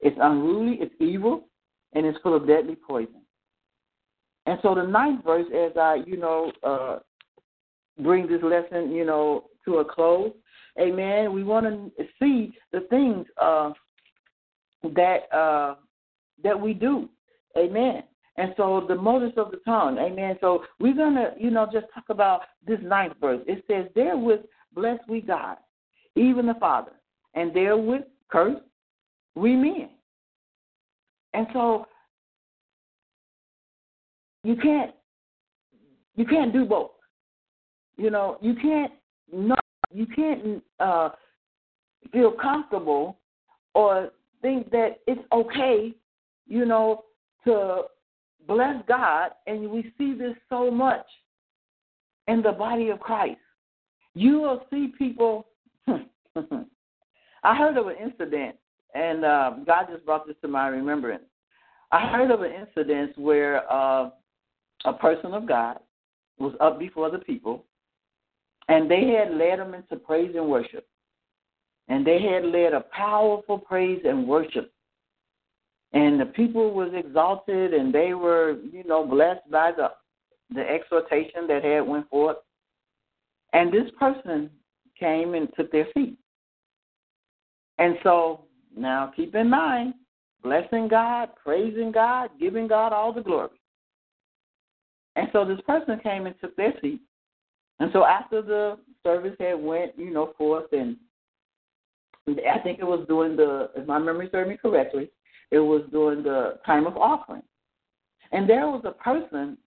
It's 0.00 0.16
unruly, 0.20 0.78
it's 0.80 0.94
evil, 1.00 1.48
and 1.92 2.06
it's 2.06 2.18
full 2.22 2.34
of 2.34 2.46
deadly 2.46 2.76
poison. 2.76 3.22
And 4.46 4.58
so 4.62 4.74
the 4.74 4.82
ninth 4.82 5.24
verse, 5.24 5.46
as 5.54 5.76
I, 5.76 6.02
you 6.06 6.16
know, 6.16 6.50
uh, 6.62 6.98
bring 8.00 8.26
this 8.26 8.42
lesson, 8.42 8.92
you 8.92 9.04
know, 9.04 9.44
to 9.64 9.78
a 9.78 9.84
close, 9.84 10.32
Amen. 10.80 11.32
We 11.32 11.44
want 11.44 11.66
to 11.66 12.04
see 12.20 12.52
the 12.72 12.80
things 12.88 13.26
uh, 13.40 13.72
that 14.82 15.32
uh, 15.34 15.74
that 16.42 16.58
we 16.58 16.74
do. 16.74 17.08
Amen. 17.56 18.02
And 18.38 18.54
so 18.56 18.84
the 18.88 18.94
motives 18.94 19.34
of 19.36 19.50
the 19.50 19.58
tongue. 19.58 19.98
Amen. 19.98 20.36
So 20.40 20.64
we're 20.80 20.96
gonna, 20.96 21.32
you 21.38 21.50
know, 21.50 21.66
just 21.70 21.86
talk 21.94 22.04
about 22.08 22.42
this 22.66 22.78
ninth 22.82 23.14
verse. 23.20 23.42
It 23.46 23.64
says, 23.68 23.86
"Therewith 23.94 24.40
bless 24.74 24.98
we 25.08 25.20
God, 25.20 25.58
even 26.16 26.46
the 26.46 26.54
Father, 26.54 26.92
and 27.34 27.54
therewith 27.54 28.02
curse 28.30 28.60
we 29.34 29.54
men." 29.54 29.90
And 31.34 31.46
so 31.52 31.86
you 34.42 34.56
can't 34.56 34.94
you 36.16 36.24
can't 36.24 36.52
do 36.52 36.64
both. 36.64 36.92
You 37.96 38.10
know, 38.10 38.38
you 38.40 38.54
can't 38.54 38.92
not 39.30 39.61
you 39.92 40.06
can't 40.06 40.62
uh, 40.80 41.10
feel 42.12 42.32
comfortable 42.32 43.18
or 43.74 44.10
think 44.40 44.70
that 44.70 44.98
it's 45.06 45.22
okay, 45.32 45.94
you 46.46 46.64
know, 46.66 47.04
to 47.44 47.82
bless 48.46 48.76
God, 48.88 49.30
and 49.46 49.70
we 49.70 49.92
see 49.98 50.14
this 50.14 50.34
so 50.48 50.70
much 50.70 51.06
in 52.28 52.42
the 52.42 52.52
body 52.52 52.90
of 52.90 53.00
Christ. 53.00 53.38
You 54.14 54.40
will 54.40 54.66
see 54.70 54.92
people. 54.98 55.46
I 57.44 57.56
heard 57.56 57.76
of 57.76 57.86
an 57.88 57.96
incident, 58.02 58.56
and 58.94 59.24
uh, 59.24 59.50
God 59.66 59.86
just 59.90 60.04
brought 60.04 60.26
this 60.26 60.36
to 60.42 60.48
my 60.48 60.68
remembrance. 60.68 61.24
I 61.90 62.06
heard 62.08 62.30
of 62.30 62.42
an 62.42 62.52
incident 62.52 63.18
where 63.18 63.70
uh, 63.70 64.10
a 64.84 64.92
person 64.92 65.32
of 65.32 65.46
God 65.46 65.78
was 66.38 66.54
up 66.60 66.78
before 66.78 67.10
the 67.10 67.18
people, 67.18 67.64
and 68.68 68.90
they 68.90 69.08
had 69.08 69.34
led 69.36 69.58
them 69.58 69.74
into 69.74 69.96
praise 69.96 70.34
and 70.36 70.48
worship. 70.48 70.86
And 71.88 72.06
they 72.06 72.22
had 72.22 72.44
led 72.44 72.72
a 72.72 72.84
powerful 72.96 73.58
praise 73.58 74.00
and 74.04 74.26
worship. 74.26 74.72
And 75.92 76.20
the 76.20 76.26
people 76.26 76.72
was 76.72 76.90
exalted 76.94 77.74
and 77.74 77.92
they 77.92 78.14
were, 78.14 78.56
you 78.72 78.84
know, 78.84 79.04
blessed 79.04 79.50
by 79.50 79.72
the 79.72 79.90
the 80.54 80.60
exhortation 80.60 81.46
that 81.48 81.64
had 81.64 81.80
went 81.80 82.08
forth. 82.10 82.36
And 83.52 83.72
this 83.72 83.90
person 83.98 84.50
came 84.98 85.34
and 85.34 85.48
took 85.56 85.70
their 85.72 85.86
feet. 85.94 86.18
And 87.78 87.96
so 88.02 88.44
now 88.76 89.12
keep 89.14 89.34
in 89.34 89.48
mind, 89.48 89.94
blessing 90.42 90.88
God, 90.88 91.30
praising 91.42 91.90
God, 91.90 92.30
giving 92.38 92.68
God 92.68 92.92
all 92.92 93.12
the 93.12 93.22
glory. 93.22 93.60
And 95.16 95.28
so 95.32 95.44
this 95.44 95.60
person 95.66 96.00
came 96.02 96.26
and 96.26 96.34
took 96.40 96.56
their 96.56 96.74
seat. 96.80 97.00
And 97.82 97.90
so 97.92 98.04
after 98.04 98.42
the 98.42 98.78
service 99.02 99.34
had 99.40 99.60
went, 99.60 99.98
you 99.98 100.12
know, 100.12 100.34
forth, 100.38 100.66
and 100.70 100.96
I 102.28 102.60
think 102.60 102.78
it 102.78 102.84
was 102.84 103.04
during 103.08 103.34
the, 103.34 103.70
if 103.74 103.88
my 103.88 103.98
memory 103.98 104.28
serves 104.30 104.48
me 104.48 104.56
correctly, 104.56 105.10
it 105.50 105.58
was 105.58 105.82
during 105.90 106.22
the 106.22 106.60
time 106.64 106.86
of 106.86 106.96
offering. 106.96 107.42
And 108.30 108.48
there 108.48 108.68
was 108.68 108.82
a 108.84 108.92
person 108.92 109.58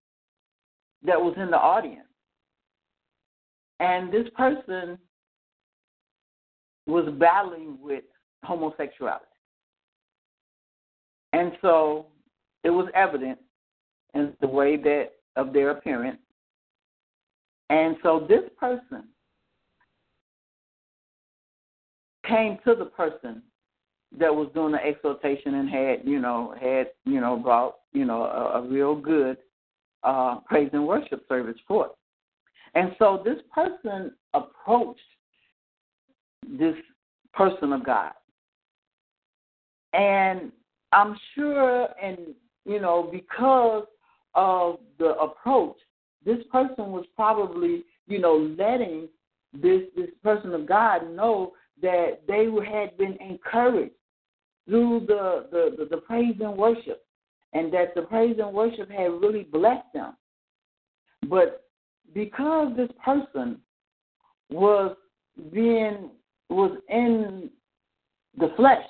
that 1.04 1.20
was 1.20 1.34
in 1.36 1.52
the 1.52 1.58
audience. 1.58 2.08
And 3.82 4.14
this 4.14 4.28
person 4.38 4.98
was 6.88 7.14
battling 7.20 7.78
with 7.82 8.06
homosexuality. 8.46 9.26
And 11.34 11.52
so 11.62 12.06
it 12.64 12.70
was 12.70 12.88
evident 12.96 13.40
in 14.14 14.32
the 14.40 14.48
way 14.48 14.78
that 14.78 15.10
of 15.36 15.52
their 15.52 15.72
appearance 15.72 16.20
and 17.70 17.98
so 18.04 18.26
this 18.28 18.44
person 18.60 19.06
came 22.28 22.58
to 22.66 22.76
the 22.76 22.86
person 22.86 23.42
that 24.18 24.34
was 24.34 24.50
doing 24.54 24.72
the 24.72 24.84
exhortation 24.84 25.56
and 25.56 25.70
had, 25.70 26.02
you 26.04 26.20
know, 26.20 26.56
had, 26.60 26.88
you 27.06 27.20
know, 27.20 27.38
brought, 27.38 27.76
you 27.94 28.06
know, 28.06 28.24
a, 28.24 28.60
a 28.60 28.68
real 28.68 28.96
good 28.96 29.38
uh, 30.04 30.38
praise 30.46 30.70
and 30.74 30.88
worship 30.88 31.26
service 31.28 31.58
for 31.68 31.88
it. 31.88 31.92
And 32.76 32.96
so 33.00 33.22
this 33.24 33.40
person 33.54 34.12
approached 34.34 35.00
this 36.58 36.76
person 37.34 37.74
of 37.74 37.86
God. 37.86 38.12
And 39.94 40.52
I'm 40.92 41.18
sure, 41.34 41.88
and, 42.02 42.18
you 42.66 42.80
know, 42.80 43.10
because 43.12 43.86
of 44.36 44.80
the 45.00 45.16
approach, 45.16 45.78
this 46.26 46.40
person 46.52 46.92
was 46.92 47.06
probably, 47.16 47.84
you 48.08 48.20
know, 48.20 48.54
letting 48.58 49.08
this 49.54 49.84
this 49.96 50.10
person 50.24 50.54
of 50.54 50.68
God 50.68 51.10
know 51.12 51.54
that 51.82 52.22
they 52.28 52.46
had 52.70 52.98
been 52.98 53.18
encouraged 53.22 53.94
through 54.68 55.06
the, 55.08 55.46
the, 55.52 55.76
the, 55.78 55.86
the 55.86 55.98
praise 55.98 56.36
and 56.42 56.58
worship, 56.58 57.06
and 57.54 57.72
that 57.74 57.94
the 57.96 58.02
praise 58.02 58.38
and 58.40 58.54
worship 58.54 58.90
had 58.90 59.12
really 59.22 59.44
blessed 59.44 59.86
them. 59.94 60.16
But 61.30 61.64
because 62.14 62.76
this 62.76 62.90
person 63.04 63.60
was 64.50 64.96
being 65.52 66.12
was 66.50 66.78
in 66.90 67.50
the 68.38 68.52
flesh, 68.56 68.86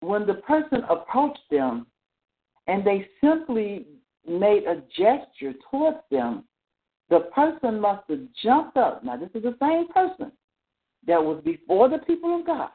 when 0.00 0.26
the 0.26 0.34
person 0.34 0.82
approached 0.88 1.38
them 1.50 1.86
and 2.66 2.84
they 2.84 3.08
simply 3.22 3.86
made 4.28 4.64
a 4.64 4.82
gesture 4.96 5.54
towards 5.70 5.98
them, 6.10 6.44
the 7.10 7.20
person 7.34 7.80
must 7.80 8.02
have 8.08 8.20
jumped 8.42 8.76
up. 8.76 9.04
Now, 9.04 9.16
this 9.16 9.30
is 9.34 9.42
the 9.42 9.56
same 9.60 9.88
person 9.88 10.32
that 11.06 11.22
was 11.22 11.40
before 11.44 11.88
the 11.88 11.98
people 11.98 12.38
of 12.38 12.46
God. 12.46 12.70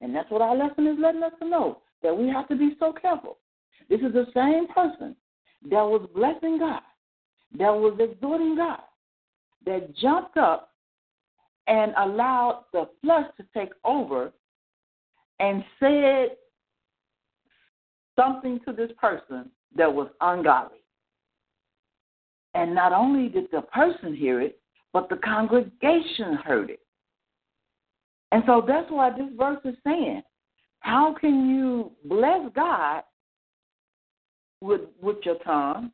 And 0.00 0.14
that's 0.14 0.30
what 0.30 0.42
our 0.42 0.56
lesson 0.56 0.86
is 0.86 0.96
letting 0.98 1.22
us 1.22 1.32
know 1.42 1.78
that 2.02 2.16
we 2.16 2.28
have 2.28 2.48
to 2.48 2.56
be 2.56 2.76
so 2.78 2.92
careful. 2.92 3.38
This 3.88 4.00
is 4.00 4.12
the 4.12 4.26
same 4.34 4.66
person 4.68 5.16
that 5.70 5.82
was 5.82 6.08
blessing 6.14 6.58
God, 6.58 6.82
that 7.58 7.70
was 7.70 7.98
exhorting 8.00 8.56
God, 8.56 8.80
that 9.66 9.94
jumped 9.96 10.36
up 10.36 10.70
and 11.66 11.92
allowed 11.98 12.64
the 12.72 12.88
flesh 13.02 13.26
to 13.36 13.46
take 13.54 13.72
over 13.84 14.32
and 15.40 15.64
said 15.80 16.36
something 18.16 18.60
to 18.66 18.72
this 18.72 18.90
person 19.00 19.50
that 19.76 19.92
was 19.92 20.08
ungodly. 20.20 20.83
And 22.54 22.74
not 22.74 22.92
only 22.92 23.28
did 23.28 23.46
the 23.50 23.62
person 23.62 24.14
hear 24.14 24.40
it, 24.40 24.60
but 24.92 25.08
the 25.08 25.16
congregation 25.16 26.34
heard 26.44 26.70
it. 26.70 26.80
And 28.30 28.42
so 28.46 28.64
that's 28.66 28.90
why 28.90 29.10
this 29.10 29.28
verse 29.36 29.58
is 29.64 29.74
saying, 29.84 30.22
how 30.80 31.14
can 31.20 31.48
you 31.48 31.92
bless 32.04 32.40
God 32.54 33.02
with 34.60 34.82
with 35.00 35.16
your 35.24 35.38
tongue 35.44 35.90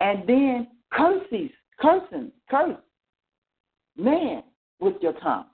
and 0.00 0.28
then 0.28 0.68
curses, 0.92 1.50
cursing, 1.80 2.32
curse 2.50 2.76
man 3.96 4.42
with 4.80 4.94
your 5.00 5.14
tongue? 5.14 5.46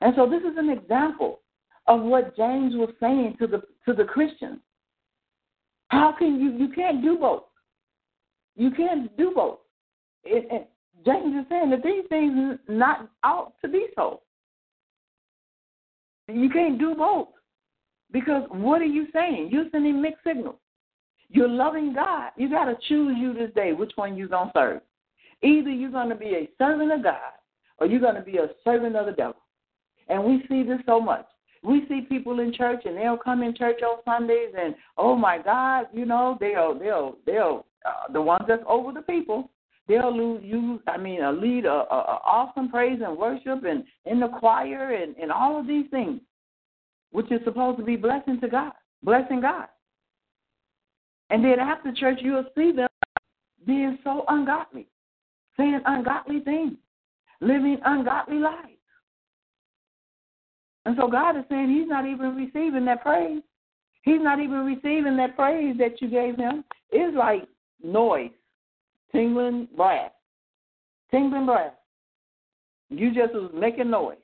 And 0.00 0.12
so 0.16 0.28
this 0.28 0.42
is 0.42 0.56
an 0.56 0.70
example 0.70 1.40
of 1.86 2.02
what 2.02 2.36
James 2.36 2.74
was 2.74 2.90
saying 3.00 3.36
to 3.38 3.46
the 3.46 3.62
to 3.86 3.94
the 3.94 4.04
Christians. 4.04 4.60
How 5.88 6.14
can 6.16 6.40
you 6.40 6.52
you 6.52 6.72
can't 6.74 7.02
do 7.02 7.16
both? 7.16 7.44
You 8.56 8.70
can't 8.70 9.14
do 9.16 9.32
both 9.34 9.58
it, 10.24 10.70
James 11.04 11.34
is 11.34 11.46
saying 11.48 11.70
that 11.70 11.82
these 11.82 12.04
things 12.08 12.58
not 12.68 13.08
ought 13.22 13.52
to 13.62 13.68
be 13.68 13.86
so. 13.94 14.20
You 16.28 16.48
can't 16.48 16.78
do 16.78 16.94
both. 16.94 17.28
Because 18.12 18.44
what 18.50 18.80
are 18.80 18.86
you 18.86 19.08
saying? 19.12 19.50
You're 19.50 19.66
sending 19.72 20.00
mixed 20.00 20.24
signals. 20.24 20.56
You're 21.28 21.48
loving 21.48 21.92
God. 21.94 22.30
You 22.36 22.48
got 22.48 22.66
to 22.66 22.76
choose 22.88 23.16
you 23.18 23.34
this 23.34 23.52
day 23.54 23.72
which 23.72 23.92
one 23.96 24.16
you're 24.16 24.28
going 24.28 24.48
to 24.48 24.52
serve. 24.54 24.80
Either 25.42 25.70
you're 25.70 25.90
going 25.90 26.08
to 26.08 26.14
be 26.14 26.34
a 26.34 26.48
servant 26.56 26.92
of 26.92 27.02
God 27.02 27.18
or 27.78 27.86
you're 27.86 28.00
going 28.00 28.14
to 28.14 28.22
be 28.22 28.38
a 28.38 28.48
servant 28.62 28.96
of 28.96 29.06
the 29.06 29.12
devil. 29.12 29.36
And 30.08 30.22
we 30.22 30.44
see 30.48 30.62
this 30.62 30.78
so 30.86 31.00
much. 31.00 31.26
We 31.62 31.84
see 31.88 32.02
people 32.02 32.40
in 32.40 32.52
church 32.52 32.82
and 32.84 32.96
they'll 32.96 33.16
come 33.16 33.42
in 33.42 33.56
church 33.56 33.80
on 33.82 33.98
Sundays 34.04 34.52
and 34.56 34.74
oh 34.96 35.16
my 35.16 35.38
God, 35.38 35.86
you 35.92 36.04
know 36.04 36.36
they'll 36.38 36.78
they'll 36.78 37.16
they'll 37.26 37.66
uh, 37.86 38.12
the 38.12 38.20
ones 38.20 38.44
that's 38.46 38.62
over 38.68 38.92
the 38.92 39.02
people 39.02 39.50
They'll 39.86 40.16
lose 40.16 40.42
you. 40.42 40.80
I 40.86 40.96
mean, 40.96 41.22
a 41.22 41.30
lead 41.30 41.66
a, 41.66 41.68
a, 41.68 41.96
a 41.96 42.20
awesome 42.24 42.70
praise 42.70 43.00
and 43.04 43.16
worship, 43.16 43.64
and 43.64 43.84
in 44.06 44.20
the 44.20 44.28
choir, 44.28 44.94
and 44.94 45.14
and 45.16 45.30
all 45.30 45.60
of 45.60 45.66
these 45.66 45.86
things, 45.90 46.20
which 47.12 47.30
is 47.30 47.40
supposed 47.44 47.78
to 47.78 47.84
be 47.84 47.96
blessing 47.96 48.40
to 48.40 48.48
God, 48.48 48.72
blessing 49.02 49.40
God. 49.40 49.66
And 51.30 51.44
then 51.44 51.58
after 51.58 51.92
church, 51.92 52.18
you'll 52.22 52.46
see 52.56 52.72
them 52.72 52.88
being 53.66 53.98
so 54.04 54.24
ungodly, 54.28 54.86
saying 55.56 55.80
ungodly 55.84 56.40
things, 56.40 56.74
living 57.40 57.78
ungodly 57.84 58.38
lives. 58.38 58.68
And 60.86 60.96
so 60.98 61.08
God 61.08 61.36
is 61.36 61.44
saying 61.50 61.70
He's 61.70 61.88
not 61.88 62.06
even 62.06 62.36
receiving 62.36 62.86
that 62.86 63.02
praise. 63.02 63.42
He's 64.02 64.20
not 64.20 64.38
even 64.38 64.64
receiving 64.64 65.16
that 65.18 65.36
praise 65.36 65.76
that 65.78 66.00
you 66.00 66.08
gave 66.08 66.36
Him. 66.36 66.64
It's 66.90 67.16
like 67.16 67.46
noise 67.82 68.30
tingling 69.14 69.68
brass. 69.76 70.10
Tingling 71.10 71.46
brass. 71.46 71.72
You 72.90 73.14
just 73.14 73.32
was 73.32 73.50
making 73.54 73.90
noise. 73.90 74.18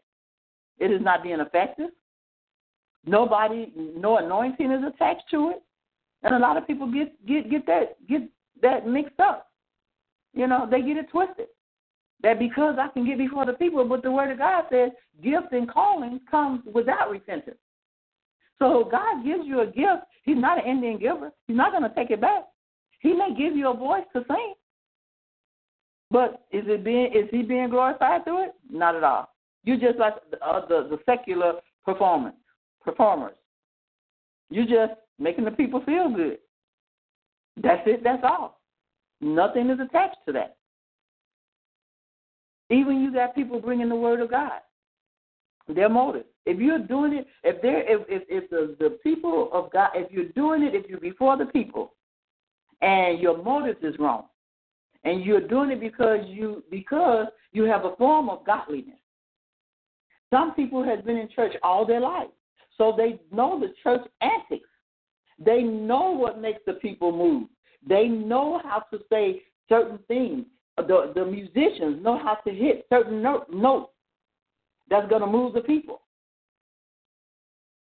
It 0.78 0.91
is 0.91 1.01
not 1.01 1.22
being 1.22 1.41
effective. 1.41 1.91
Nobody, 3.07 3.72
no 3.76 4.18
anointing 4.18 4.70
is 4.70 4.82
attached 4.86 5.24
to 5.30 5.51
it, 5.51 5.62
and 6.22 6.34
a 6.34 6.38
lot 6.38 6.59
of 6.59 6.66
people 6.66 6.91
get 6.93 7.26
get 7.26 7.51
get 7.51 7.66
that 7.66 8.07
get 8.07 8.22
that 8.61 8.86
mixed 8.86 9.18
up. 9.20 9.49
You 10.34 10.47
know, 10.47 10.68
they 10.70 10.82
get 10.82 10.99
it 10.99 11.11
twisted. 11.11 11.47
That 12.22 12.38
because 12.38 12.76
I 12.78 12.88
can 12.88 13.07
get 13.07 13.16
before 13.16 13.47
the 13.47 13.55
people, 13.55 13.82
but 13.88 14.03
the 14.03 14.11
word 14.11 14.30
of 14.30 14.38
God 14.38 14.64
says 14.70 14.91
gift 15.22 15.53
and 15.53 15.70
calling 15.70 16.20
comes 16.30 16.61
without 16.72 17.11
repentance. 17.11 17.57
So 18.59 18.86
God 18.91 19.24
gives 19.24 19.47
you 19.47 19.61
a 19.61 19.66
gift. 19.66 20.05
He's 20.24 20.36
not 20.36 20.62
an 20.62 20.70
Indian 20.70 20.99
giver. 20.99 21.32
He's 21.47 21.57
not 21.57 21.72
going 21.72 21.82
to 21.82 21.95
take 21.95 22.11
it 22.11 22.20
back. 22.20 22.45
He 23.01 23.14
may 23.14 23.34
give 23.34 23.57
you 23.57 23.70
a 23.70 23.74
voice 23.74 24.05
to 24.14 24.22
sing, 24.28 24.55
but 26.11 26.43
is 26.51 26.65
it 26.67 26.85
being 26.85 27.13
is 27.15 27.29
he 27.31 27.43
being 27.43 27.71
glorified 27.71 28.25
through 28.25 28.45
it? 28.47 28.55
Not 28.71 28.97
at 28.97 29.05
all. 29.05 29.33
You 29.65 29.79
just 29.79 29.99
like 29.99 30.15
the, 30.31 30.45
uh, 30.45 30.67
the 30.67 30.89
the 30.91 30.99
secular 31.07 31.55
performance 31.85 32.37
performers. 32.83 33.35
You 34.51 34.65
just 34.65 34.93
making 35.19 35.45
the 35.45 35.51
people 35.53 35.83
feel 35.85 36.11
good. 36.11 36.39
That's 37.63 37.83
it. 37.87 38.03
That's 38.03 38.23
all. 38.25 38.61
Nothing 39.21 39.71
is 39.71 39.79
attached 39.81 40.17
to 40.27 40.33
that. 40.33 40.57
Even 42.71 43.01
you 43.01 43.13
got 43.13 43.35
people 43.35 43.61
bringing 43.61 43.89
the 43.89 43.97
word 43.97 44.21
of 44.21 44.31
God. 44.31 44.61
Their 45.69 45.89
motive. 45.89 46.25
If 46.47 46.59
you're 46.59 46.79
doing 46.79 47.13
it, 47.13 47.27
if 47.45 47.63
they're 47.63 47.83
if 47.83 48.07
if, 48.09 48.23
if 48.29 48.51
the 48.51 48.77
the 48.81 48.91
people 49.03 49.51
of 49.53 49.71
God, 49.73 49.91
if 49.95 50.11
you're 50.11 50.31
doing 50.31 50.63
it, 50.65 50.75
if 50.75 50.89
you're 50.89 50.99
before 50.99 51.37
the 51.37 51.47
people, 51.47 51.95
and 52.81 53.21
your 53.21 53.41
motive 53.43 53.77
is 53.83 53.95
wrong, 53.99 54.25
and 55.05 55.24
you're 55.24 55.46
doing 55.46 55.70
it 55.70 55.80
because 55.80 56.20
you 56.26 56.62
because 56.70 57.26
you 57.53 57.64
have 57.64 57.84
a 57.84 57.96
form 57.96 58.28
of 58.28 58.44
godliness. 58.44 58.98
Some 60.30 60.55
people 60.55 60.84
have 60.84 61.05
been 61.05 61.16
in 61.16 61.28
church 61.34 61.55
all 61.62 61.84
their 61.84 62.01
life, 62.01 62.28
so 62.76 62.94
they 62.96 63.20
know 63.34 63.59
the 63.59 63.72
church 63.82 64.07
antics. 64.20 64.68
They 65.38 65.62
know 65.62 66.11
what 66.11 66.40
makes 66.40 66.61
the 66.66 66.74
people 66.74 67.12
move. 67.12 67.48
They 67.86 68.09
know 68.09 68.61
how 68.62 68.84
to 68.92 69.01
say 69.11 69.42
certain 69.68 69.98
things. 70.07 70.44
The 70.76 71.12
the 71.14 71.24
musicians 71.24 72.03
know 72.03 72.18
how 72.18 72.34
to 72.46 72.55
hit 72.55 72.86
certain 72.90 73.22
notes 73.22 73.92
that's 74.88 75.09
going 75.09 75.22
to 75.22 75.26
move 75.26 75.55
the 75.55 75.61
people. 75.61 76.03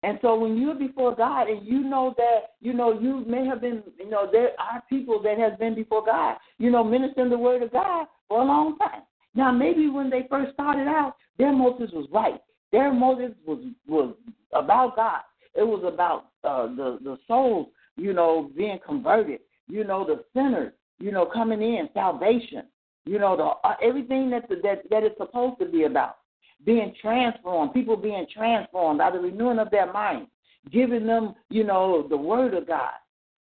And 0.05 0.18
so 0.20 0.38
when 0.38 0.59
you're 0.59 0.74
before 0.74 1.16
God 1.16 1.48
and 1.48 1.66
you 1.66 1.82
know 1.82 2.12
that, 2.18 2.57
you 2.61 2.74
know, 2.74 2.92
you 3.00 3.24
may 3.26 3.46
have 3.46 3.62
been, 3.62 3.82
you 3.98 4.11
know, 4.11 4.28
there 4.30 4.50
are 4.61 4.82
people 4.90 5.22
that 5.22 5.38
has 5.38 5.59
been 5.59 5.74
before 5.74 6.05
God, 6.05 6.36
you 6.59 6.70
know, 6.70 6.84
ministering 6.84 7.30
the 7.30 7.38
word 7.38 7.62
of 7.62 7.72
God 7.72 8.07
for 8.28 8.42
a 8.42 8.44
long 8.44 8.76
time. 8.76 9.00
Now 9.34 9.50
maybe 9.50 9.88
when 9.88 10.11
they 10.11 10.26
first 10.28 10.52
started 10.52 10.88
out, 10.88 11.14
their 11.38 11.55
motives 11.55 11.92
was 11.94 12.07
right. 12.12 12.38
Their 12.70 12.92
motives 12.92 13.34
was 13.46 13.64
was 13.86 14.14
about 14.52 14.94
God. 14.96 15.22
It 15.55 15.66
was 15.66 15.82
about 15.86 16.26
uh, 16.44 16.66
the 16.66 16.98
the 17.02 17.16
souls, 17.26 17.68
you 17.96 18.12
know, 18.12 18.50
being 18.55 18.78
converted. 18.84 19.40
You 19.68 19.84
know, 19.84 20.05
the 20.05 20.22
sinners, 20.34 20.74
you 20.98 21.12
know, 21.12 21.24
coming 21.24 21.62
in, 21.62 21.88
salvation. 21.94 22.64
You 23.07 23.18
know, 23.18 23.36
the 23.38 23.68
uh, 23.68 23.76
everything 23.82 24.28
that 24.30 24.50
the, 24.50 24.57
that 24.57 24.82
that 24.90 25.02
it's 25.02 25.16
supposed 25.16 25.59
to 25.61 25.66
be 25.66 25.84
about 25.84 26.18
being 26.65 26.95
transformed, 27.01 27.73
people 27.73 27.97
being 27.97 28.27
transformed 28.35 28.99
by 28.99 29.11
the 29.11 29.19
renewing 29.19 29.59
of 29.59 29.71
their 29.71 29.93
mind, 29.93 30.27
giving 30.71 31.07
them, 31.07 31.35
you 31.51 31.65
know, 31.65 32.07
the 32.09 32.17
word 32.17 32.55
of 32.55 32.67
God 32.67 32.93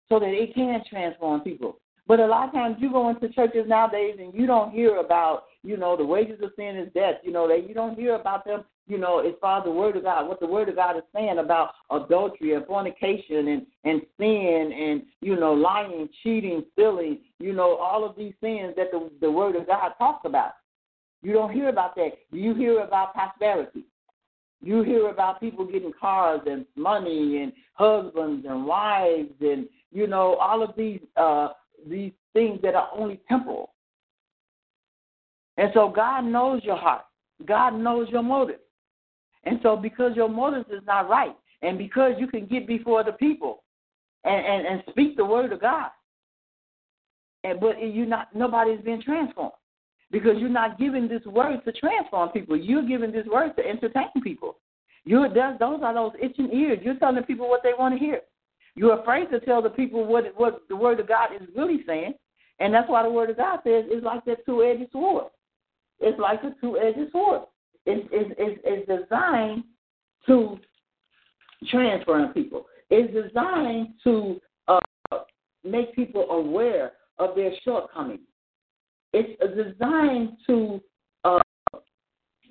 so 0.09 0.19
that 0.19 0.29
it 0.29 0.53
can 0.53 0.81
transform 0.89 1.41
people. 1.41 1.79
But 2.07 2.19
a 2.19 2.25
lot 2.25 2.47
of 2.47 2.53
times 2.53 2.77
you 2.79 2.91
go 2.91 3.09
into 3.09 3.29
churches 3.29 3.65
nowadays 3.67 4.15
and 4.19 4.33
you 4.33 4.47
don't 4.47 4.71
hear 4.71 4.97
about, 4.97 5.43
you 5.63 5.75
know, 5.75 5.97
the 5.97 6.05
wages 6.05 6.41
of 6.41 6.51
sin 6.55 6.77
is 6.77 6.93
death. 6.93 7.15
You 7.23 7.33
know, 7.33 7.47
that 7.49 7.67
you 7.67 7.73
don't 7.73 7.97
hear 7.97 8.15
about 8.15 8.45
them 8.45 8.63
you 8.87 8.97
know, 8.97 9.19
as 9.19 9.33
far 9.41 9.59
as 9.59 9.65
the 9.65 9.71
word 9.71 9.97
of 9.97 10.03
God, 10.03 10.27
what 10.27 10.39
the 10.39 10.47
word 10.47 10.69
of 10.69 10.75
God 10.75 10.95
is 10.95 11.03
saying 11.13 11.39
about 11.39 11.71
adultery 11.91 12.53
and 12.53 12.65
fornication 12.65 13.47
and, 13.49 13.65
and 13.83 14.01
sin 14.17 14.71
and, 14.73 15.03
you 15.21 15.35
know, 15.35 15.53
lying, 15.53 16.07
cheating, 16.23 16.63
stealing, 16.73 17.19
you 17.39 17.53
know, 17.53 17.75
all 17.75 18.05
of 18.05 18.15
these 18.15 18.33
things 18.39 18.73
that 18.77 18.91
the, 18.91 19.11
the 19.19 19.29
word 19.29 19.55
of 19.55 19.67
God 19.67 19.91
talks 19.97 20.25
about. 20.25 20.53
You 21.21 21.33
don't 21.33 21.51
hear 21.51 21.69
about 21.69 21.95
that. 21.95 22.11
You 22.31 22.53
hear 22.53 22.81
about 22.81 23.13
prosperity. 23.13 23.85
You 24.61 24.83
hear 24.83 25.09
about 25.09 25.39
people 25.39 25.65
getting 25.65 25.93
cars 25.99 26.41
and 26.45 26.65
money 26.75 27.41
and 27.41 27.53
husbands 27.73 28.45
and 28.47 28.65
wives 28.65 29.33
and 29.39 29.67
you 29.91 30.07
know 30.07 30.35
all 30.35 30.63
of 30.63 30.71
these 30.75 30.99
uh 31.15 31.49
these 31.87 32.11
things 32.33 32.59
that 32.63 32.75
are 32.75 32.89
only 32.95 33.19
temporal. 33.27 33.73
And 35.57 35.71
so 35.73 35.89
God 35.89 36.21
knows 36.21 36.63
your 36.63 36.75
heart. 36.75 37.05
God 37.45 37.71
knows 37.71 38.09
your 38.09 38.23
motive. 38.23 38.59
And 39.43 39.59
so 39.63 39.75
because 39.75 40.15
your 40.15 40.29
motive 40.29 40.65
is 40.71 40.81
not 40.85 41.09
right, 41.09 41.35
and 41.61 41.77
because 41.77 42.13
you 42.19 42.27
can 42.27 42.45
get 42.45 42.67
before 42.67 43.03
the 43.03 43.13
people 43.13 43.63
and, 44.23 44.45
and, 44.45 44.67
and 44.67 44.83
speak 44.89 45.17
the 45.17 45.25
word 45.25 45.51
of 45.53 45.61
God, 45.61 45.89
and 47.43 47.59
but 47.59 47.81
you 47.81 48.05
not 48.05 48.35
nobody's 48.35 48.81
being 48.81 49.01
transformed 49.01 49.53
because 50.11 50.35
you're 50.37 50.49
not 50.49 50.79
giving 50.79 51.07
this 51.07 51.23
word 51.25 51.59
to 51.65 51.71
transform 51.73 52.29
people. 52.29 52.55
You're 52.55 52.87
giving 52.87 53.11
this 53.11 53.25
word 53.27 53.55
to 53.57 53.65
entertain 53.65 54.21
people. 54.23 54.57
You're, 55.03 55.29
those 55.29 55.79
are 55.83 55.93
those 55.93 56.11
itching 56.21 56.51
ears. 56.51 56.79
You're 56.81 56.95
telling 56.95 57.23
people 57.23 57.49
what 57.49 57.63
they 57.63 57.73
want 57.77 57.97
to 57.97 57.99
hear. 57.99 58.21
You're 58.75 58.99
afraid 58.99 59.31
to 59.31 59.39
tell 59.39 59.61
the 59.61 59.71
people 59.71 60.05
what 60.05 60.25
what 60.37 60.61
the 60.69 60.75
word 60.75 60.99
of 60.99 61.07
God 61.07 61.29
is 61.33 61.47
really 61.55 61.79
saying, 61.87 62.13
and 62.59 62.71
that's 62.71 62.87
why 62.87 63.01
the 63.01 63.09
word 63.09 63.31
of 63.31 63.37
God 63.37 63.59
says 63.63 63.85
it's 63.87 64.05
like 64.05 64.23
that 64.25 64.45
two-edged 64.45 64.91
sword. 64.91 65.25
It's 65.99 66.19
like 66.19 66.43
a 66.43 66.53
two-edged 66.61 67.11
sword. 67.11 67.41
It's 67.87 68.07
it's 68.11 68.35
it's, 68.37 68.61
it's 68.63 69.03
designed 69.03 69.63
to 70.27 70.59
transform 71.71 72.33
people. 72.33 72.67
It's 72.91 73.11
designed 73.11 73.95
to 74.03 74.39
uh, 74.67 74.79
make 75.63 75.95
people 75.95 76.29
aware 76.29 76.91
of 77.17 77.35
their 77.35 77.51
shortcomings. 77.65 78.26
It's 79.19 79.55
designed 79.55 80.37
to 80.47 80.81
uh, 81.23 81.39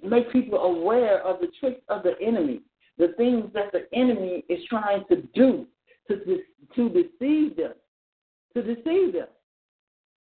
make 0.02 0.32
people 0.32 0.58
aware 0.58 1.22
of 1.22 1.40
the 1.40 1.48
tricks 1.60 1.82
of 1.88 2.02
the 2.02 2.14
enemy, 2.20 2.62
the 2.98 3.14
things 3.16 3.50
that 3.54 3.72
the 3.72 3.86
enemy 3.92 4.44
is 4.48 4.60
trying 4.68 5.04
to 5.08 5.22
do 5.34 5.66
to 6.08 6.40
to 6.74 6.88
deceive 6.88 7.56
them, 7.56 7.72
to 8.54 8.62
deceive 8.62 9.12
them. 9.12 9.28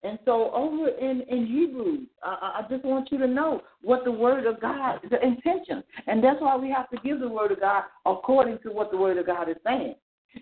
And 0.03 0.17
so 0.23 0.51
over 0.53 0.87
in, 0.87 1.21
in 1.29 1.45
Hebrews, 1.45 2.07
I, 2.23 2.61
I 2.63 2.65
just 2.69 2.85
want 2.85 3.11
you 3.11 3.17
to 3.17 3.27
know 3.27 3.61
what 3.81 4.05
the 4.05 4.11
word 4.11 4.45
of 4.45 4.61
God, 4.61 4.99
the 5.09 5.21
intention. 5.21 5.83
And 6.07 6.23
that's 6.23 6.39
why 6.39 6.55
we 6.55 6.69
have 6.71 6.89
to 6.91 6.97
give 7.03 7.19
the 7.19 7.27
word 7.27 7.51
of 7.51 7.59
God 7.59 7.83
according 8.05 8.59
to 8.63 8.69
what 8.69 8.91
the 8.91 8.97
word 8.97 9.17
of 9.17 9.25
God 9.25 9.49
is 9.49 9.57
saying. 9.65 9.95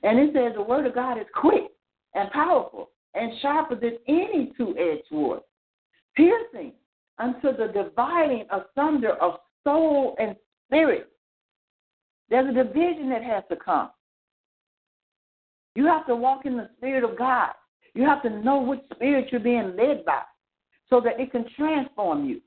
And 0.03 0.19
it 0.19 0.33
says 0.33 0.53
the 0.55 0.61
word 0.61 0.85
of 0.85 0.93
God 0.93 1.17
is 1.17 1.25
quick 1.33 1.71
and 2.13 2.29
powerful 2.31 2.91
and 3.15 3.31
sharper 3.41 3.75
than 3.75 3.97
any 4.07 4.53
two-edged 4.57 5.07
sword, 5.09 5.41
piercing 6.17 6.73
unto 7.19 7.55
the 7.55 7.71
dividing 7.73 8.45
asunder 8.51 9.13
of 9.21 9.35
soul 9.63 10.15
and 10.19 10.35
spirit. 10.65 11.09
There's 12.29 12.49
a 12.49 12.63
division 12.63 13.09
that 13.09 13.23
has 13.23 13.43
to 13.49 13.55
come. 13.55 13.89
You 15.75 15.85
have 15.85 16.05
to 16.07 16.15
walk 16.15 16.45
in 16.45 16.57
the 16.57 16.69
spirit 16.77 17.03
of 17.03 17.17
God. 17.17 17.51
You 17.93 18.03
have 18.03 18.21
to 18.23 18.29
know 18.29 18.59
which 18.61 18.81
spirit 18.93 19.29
you're 19.31 19.39
being 19.39 19.75
led 19.77 20.03
by 20.05 20.23
so 20.89 20.99
that 21.01 21.19
it 21.19 21.31
can 21.31 21.45
transform 21.55 22.25
you 22.25 22.41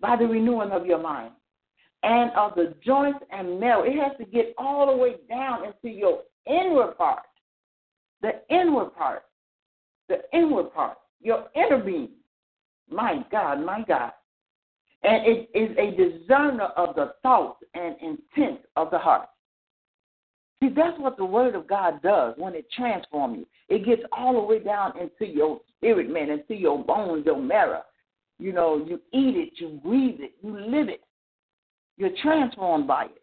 by 0.00 0.16
the 0.16 0.26
renewing 0.26 0.70
of 0.70 0.86
your 0.86 1.00
mind 1.00 1.32
and 2.02 2.30
of 2.32 2.54
the 2.54 2.74
joints 2.84 3.20
and 3.32 3.58
marrow. 3.58 3.82
It 3.82 3.94
has 3.94 4.12
to 4.18 4.24
get 4.24 4.54
all 4.58 4.86
the 4.86 4.96
way 4.96 5.16
down 5.28 5.64
into 5.64 5.94
your 5.94 6.20
inward 6.46 6.96
part, 6.96 7.22
the 8.22 8.42
inward 8.50 8.94
part, 8.94 9.22
the 10.08 10.18
inward 10.32 10.72
part, 10.72 10.98
your 11.20 11.46
inner 11.54 11.78
being. 11.78 12.10
My 12.90 13.24
God, 13.30 13.64
my 13.64 13.84
God. 13.86 14.12
And 15.02 15.26
it 15.26 15.48
is 15.54 15.76
a 15.78 15.90
discerner 15.96 16.70
of 16.76 16.96
the 16.96 17.14
thoughts 17.22 17.62
and 17.74 17.94
intent 18.00 18.60
of 18.76 18.90
the 18.90 18.98
heart. 18.98 19.28
See, 20.60 20.70
that's 20.74 20.98
what 20.98 21.16
the 21.16 21.24
Word 21.24 21.54
of 21.54 21.68
God 21.68 22.02
does 22.02 22.34
when 22.36 22.54
it 22.54 22.66
transforms 22.76 23.38
you. 23.38 23.46
It 23.68 23.84
gets 23.84 24.02
all 24.10 24.32
the 24.32 24.40
way 24.40 24.58
down 24.58 24.92
into 24.98 25.32
your 25.32 25.60
spirit, 25.76 26.10
man, 26.10 26.30
into 26.30 26.54
your 26.54 26.82
bones, 26.82 27.26
your 27.26 27.40
marrow. 27.40 27.82
You 28.40 28.52
know, 28.52 28.84
you 28.84 29.00
eat 29.12 29.36
it, 29.36 29.52
you 29.56 29.80
breathe 29.84 30.20
it, 30.20 30.32
you 30.42 30.58
live 30.58 30.88
it. 30.88 31.02
You're 31.96 32.10
transformed 32.22 32.86
by 32.86 33.04
it. 33.04 33.22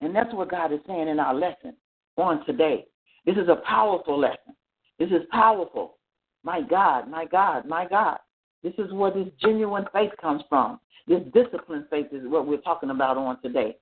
And 0.00 0.14
that's 0.14 0.32
what 0.32 0.50
God 0.50 0.72
is 0.72 0.80
saying 0.86 1.08
in 1.08 1.20
our 1.20 1.34
lesson 1.34 1.74
on 2.16 2.44
today. 2.46 2.86
This 3.26 3.36
is 3.36 3.48
a 3.48 3.62
powerful 3.66 4.18
lesson. 4.18 4.56
This 4.98 5.10
is 5.10 5.22
powerful. 5.30 5.98
My 6.42 6.62
God, 6.62 7.08
my 7.08 7.26
God, 7.26 7.66
my 7.66 7.86
God. 7.86 8.18
This 8.62 8.74
is 8.78 8.92
where 8.92 9.10
this 9.10 9.28
genuine 9.40 9.86
faith 9.92 10.12
comes 10.20 10.42
from. 10.48 10.80
This 11.06 11.22
disciplined 11.32 11.86
faith 11.90 12.06
is 12.12 12.28
what 12.28 12.46
we're 12.46 12.58
talking 12.58 12.90
about 12.90 13.16
on 13.16 13.40
today. 13.40 13.76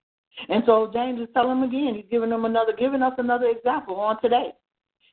And 0.48 0.62
so 0.66 0.90
James 0.92 1.20
is 1.20 1.28
telling 1.34 1.60
them 1.60 1.68
again, 1.68 1.94
he's 1.96 2.10
giving 2.10 2.30
them 2.30 2.44
another, 2.44 2.72
giving 2.78 3.02
us 3.02 3.14
another 3.18 3.46
example 3.46 3.96
on 3.96 4.20
today. 4.20 4.52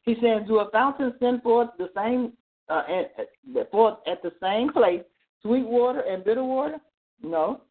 He's 0.03 0.17
saying, 0.21 0.45
"Do 0.47 0.59
a 0.59 0.69
fountain 0.69 1.13
send 1.19 1.41
forth 1.41 1.69
the 1.79 1.89
same, 1.95 2.33
uh, 2.69 2.83
at, 2.87 3.71
forth 3.71 3.97
at 4.05 4.21
the 4.21 4.31
same 4.41 4.71
place, 4.71 5.03
sweet 5.41 5.65
water 5.65 6.01
and 6.01 6.23
bitter 6.23 6.43
water? 6.43 6.79
No, 7.23 7.61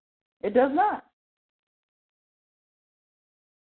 it 0.43 0.53
does 0.53 0.73
not, 0.73 1.05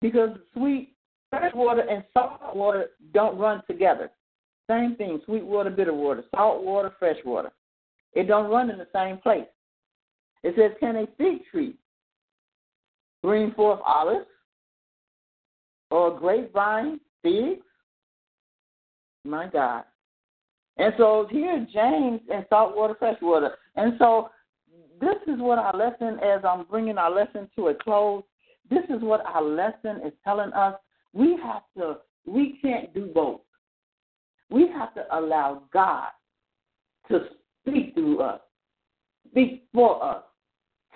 because 0.00 0.30
sweet 0.54 0.96
fresh 1.30 1.54
water 1.54 1.82
and 1.82 2.04
salt 2.12 2.54
water 2.56 2.90
don't 3.12 3.38
run 3.38 3.62
together. 3.68 4.10
Same 4.68 4.96
thing, 4.96 5.20
sweet 5.24 5.44
water, 5.44 5.70
bitter 5.70 5.94
water, 5.94 6.24
salt 6.34 6.64
water, 6.64 6.92
fresh 6.98 7.18
water. 7.24 7.52
It 8.14 8.28
don't 8.28 8.50
run 8.50 8.70
in 8.70 8.78
the 8.78 8.88
same 8.94 9.18
place. 9.18 9.46
It 10.42 10.54
says, 10.56 10.72
can 10.80 10.96
a 10.96 11.06
fig 11.18 11.44
tree 11.50 11.74
bring 13.22 13.52
forth 13.52 13.80
olives 13.84 14.26
or 15.90 16.16
a 16.16 16.18
grapevine 16.18 17.00
figs? 17.22 17.62
My 19.24 19.46
God. 19.46 19.84
And 20.76 20.94
so 20.96 21.26
here 21.30 21.66
James 21.72 22.20
and 22.32 22.46
saltwater, 22.48 22.94
freshwater. 22.98 23.56
And 23.76 23.94
so 23.98 24.30
this 25.00 25.16
is 25.26 25.40
what 25.40 25.58
our 25.58 25.76
lesson, 25.76 26.18
as 26.20 26.44
I'm 26.44 26.64
bringing 26.64 26.98
our 26.98 27.10
lesson 27.10 27.48
to 27.56 27.68
a 27.68 27.74
close, 27.74 28.22
this 28.70 28.84
is 28.88 29.02
what 29.02 29.24
our 29.26 29.42
lesson 29.42 30.00
is 30.04 30.12
telling 30.24 30.52
us. 30.52 30.74
We 31.12 31.38
have 31.42 31.62
to, 31.76 31.98
we 32.26 32.58
can't 32.62 32.92
do 32.94 33.06
both. 33.06 33.40
We 34.50 34.68
have 34.68 34.94
to 34.94 35.04
allow 35.12 35.62
God 35.72 36.08
to 37.08 37.26
speak 37.70 37.94
through 37.94 38.20
us, 38.20 38.40
speak 39.30 39.64
for 39.72 40.02
us, 40.02 40.22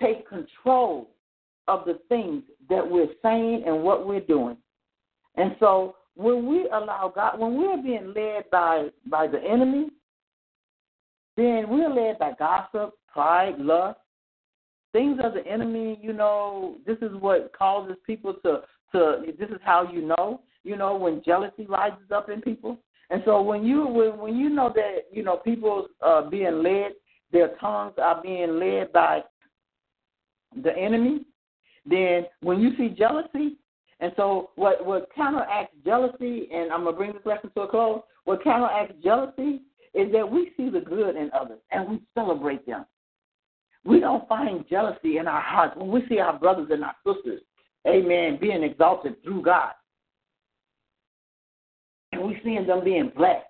take 0.01 0.27
control 0.27 1.09
of 1.67 1.85
the 1.85 1.99
things 2.09 2.43
that 2.69 2.89
we're 2.89 3.07
saying 3.21 3.63
and 3.65 3.83
what 3.83 4.07
we're 4.07 4.19
doing. 4.19 4.57
And 5.35 5.55
so 5.59 5.95
when 6.15 6.47
we 6.47 6.67
allow 6.67 7.11
God, 7.13 7.39
when 7.39 7.57
we're 7.57 7.81
being 7.81 8.13
led 8.15 8.49
by 8.51 8.89
by 9.09 9.27
the 9.27 9.39
enemy, 9.39 9.89
then 11.35 11.65
we're 11.69 11.89
led 11.89 12.19
by 12.19 12.33
gossip, 12.37 12.93
pride, 13.11 13.57
lust, 13.57 13.99
things 14.91 15.19
of 15.23 15.33
the 15.33 15.45
enemy. 15.47 15.99
You 16.01 16.13
know, 16.13 16.77
this 16.85 16.97
is 17.01 17.11
what 17.19 17.51
causes 17.57 17.95
people 18.05 18.35
to 18.45 18.61
to. 18.91 19.23
This 19.39 19.49
is 19.49 19.59
how 19.63 19.89
you 19.91 20.01
know. 20.01 20.41
You 20.63 20.77
know 20.77 20.95
when 20.95 21.21
jealousy 21.25 21.65
rises 21.67 22.11
up 22.13 22.29
in 22.29 22.41
people. 22.41 22.77
And 23.13 23.21
so 23.25 23.43
when 23.43 23.63
you 23.63 23.85
when, 23.85 24.17
when 24.17 24.35
you 24.35 24.49
know 24.49 24.73
that 24.73 25.03
you 25.11 25.21
know 25.21 25.37
people 25.37 25.85
are 26.01 26.27
being 26.27 26.63
led, 26.63 26.93
their 27.31 27.49
tongues 27.61 27.93
are 27.99 28.19
being 28.23 28.59
led 28.59 28.91
by 28.91 29.21
the 30.63 30.75
enemy, 30.75 31.21
then 31.85 32.25
when 32.41 32.59
you 32.59 32.75
see 32.75 32.89
jealousy, 32.89 33.57
and 33.99 34.11
so 34.17 34.49
what 34.55 34.83
what 34.83 35.09
counteracts 35.15 35.75
jealousy, 35.85 36.49
and 36.51 36.73
I'm 36.73 36.85
gonna 36.85 36.97
bring 36.97 37.13
this 37.13 37.21
lesson 37.23 37.51
to 37.55 37.61
a 37.61 37.67
close. 37.67 38.01
What 38.25 38.43
counteracts 38.43 38.95
jealousy 39.03 39.61
is 39.93 40.11
that 40.11 40.27
we 40.27 40.51
see 40.57 40.71
the 40.71 40.79
good 40.81 41.15
in 41.15 41.29
others 41.39 41.59
and 41.71 41.87
we 41.87 42.01
celebrate 42.15 42.65
them. 42.65 42.83
We 43.85 43.99
don't 43.99 44.27
find 44.27 44.67
jealousy 44.67 45.19
in 45.19 45.27
our 45.27 45.41
hearts 45.41 45.77
when 45.77 45.91
we 45.91 46.03
see 46.09 46.17
our 46.17 46.39
brothers 46.39 46.69
and 46.71 46.83
our 46.83 46.95
sisters, 47.05 47.41
amen, 47.87 48.39
being 48.41 48.63
exalted 48.63 49.21
through 49.23 49.43
God. 49.43 49.73
And 52.13 52.27
we 52.27 52.39
seeing 52.43 52.67
them 52.67 52.83
being 52.83 53.11
blessed. 53.15 53.45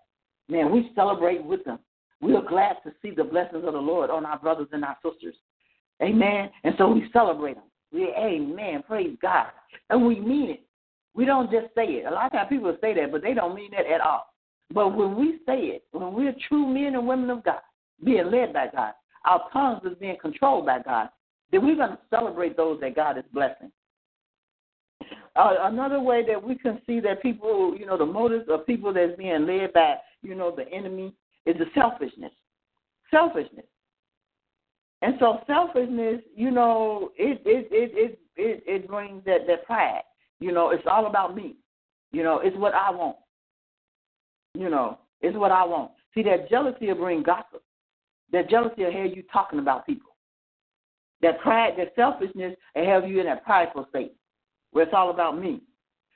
Man, 0.49 0.71
we 0.71 0.91
celebrate 0.95 1.43
with 1.43 1.63
them. 1.65 1.79
We 2.21 2.35
are 2.35 2.41
glad 2.41 2.77
to 2.83 2.93
see 3.01 3.11
the 3.11 3.23
blessings 3.23 3.65
of 3.65 3.73
the 3.73 3.79
Lord 3.79 4.09
on 4.09 4.25
our 4.25 4.39
brothers 4.39 4.67
and 4.71 4.83
our 4.83 4.97
sisters. 5.03 5.35
Amen. 6.01 6.49
And 6.63 6.73
so 6.77 6.89
we 6.89 7.09
celebrate 7.11 7.55
them. 7.55 7.65
We, 7.91 8.13
amen. 8.17 8.83
Praise 8.87 9.17
God. 9.21 9.47
And 9.89 10.05
we 10.05 10.19
mean 10.19 10.51
it. 10.51 10.63
We 11.15 11.25
don't 11.25 11.51
just 11.51 11.67
say 11.75 11.85
it. 11.85 12.05
A 12.05 12.11
lot 12.11 12.27
of 12.27 12.31
times 12.31 12.49
people 12.49 12.75
say 12.81 12.93
that, 12.95 13.11
but 13.11 13.21
they 13.21 13.33
don't 13.33 13.55
mean 13.55 13.71
that 13.71 13.85
at 13.85 14.01
all. 14.01 14.25
But 14.73 14.95
when 14.95 15.15
we 15.15 15.39
say 15.45 15.59
it, 15.65 15.83
when 15.91 16.13
we're 16.13 16.35
true 16.47 16.65
men 16.65 16.95
and 16.95 17.07
women 17.07 17.29
of 17.29 17.43
God, 17.43 17.59
being 18.03 18.31
led 18.31 18.53
by 18.53 18.67
God, 18.73 18.93
our 19.25 19.43
tongues 19.51 19.81
is 19.85 19.97
being 19.99 20.17
controlled 20.19 20.65
by 20.65 20.79
God, 20.79 21.09
then 21.51 21.63
we're 21.63 21.75
going 21.75 21.91
to 21.91 21.99
celebrate 22.09 22.57
those 22.57 22.79
that 22.81 22.95
God 22.95 23.17
is 23.17 23.23
blessing. 23.31 23.71
Uh, 25.35 25.55
another 25.61 25.99
way 25.99 26.23
that 26.25 26.41
we 26.41 26.55
can 26.55 26.79
see 26.85 26.99
that 26.99 27.21
people, 27.21 27.75
you 27.77 27.85
know, 27.85 27.97
the 27.97 28.05
motives 28.05 28.45
of 28.49 28.65
people 28.67 28.93
that's 28.93 29.17
being 29.17 29.47
led 29.47 29.73
by, 29.73 29.95
you 30.21 30.35
know, 30.35 30.55
the 30.55 30.67
enemy 30.71 31.13
is 31.45 31.55
the 31.57 31.65
selfishness. 31.73 32.31
Selfishness. 33.09 33.65
And 35.01 35.15
so 35.19 35.39
selfishness, 35.47 36.21
you 36.35 36.51
know, 36.51 37.11
it 37.17 37.41
it 37.45 37.67
it 37.71 37.91
it 37.95 38.19
it, 38.35 38.63
it 38.65 38.87
brings 38.87 39.23
that 39.25 39.47
that 39.47 39.65
pride. 39.65 40.03
You 40.39 40.51
know, 40.51 40.69
it's 40.69 40.83
all 40.89 41.07
about 41.07 41.35
me. 41.35 41.55
You 42.11 42.23
know, 42.23 42.39
it's 42.43 42.55
what 42.57 42.73
I 42.73 42.91
want. 42.91 43.17
You 44.53 44.69
know, 44.69 44.99
it's 45.21 45.35
what 45.35 45.51
I 45.51 45.65
want. 45.65 45.91
See, 46.13 46.23
that 46.23 46.49
jealousy 46.49 46.87
will 46.87 46.95
bring 46.95 47.23
gossip. 47.23 47.63
That 48.31 48.49
jealousy 48.49 48.83
will 48.83 48.91
have 48.91 49.15
you 49.15 49.23
talking 49.33 49.59
about 49.59 49.85
people. 49.85 50.15
That 51.21 51.39
pride, 51.41 51.73
that 51.77 51.93
selfishness 51.95 52.55
will 52.75 52.85
have 52.85 53.07
you 53.07 53.19
in 53.19 53.25
that 53.25 53.43
prideful 53.43 53.87
state 53.89 54.13
where 54.73 54.85
it's 54.85 54.93
all 54.93 55.09
about 55.09 55.39
me. 55.39 55.61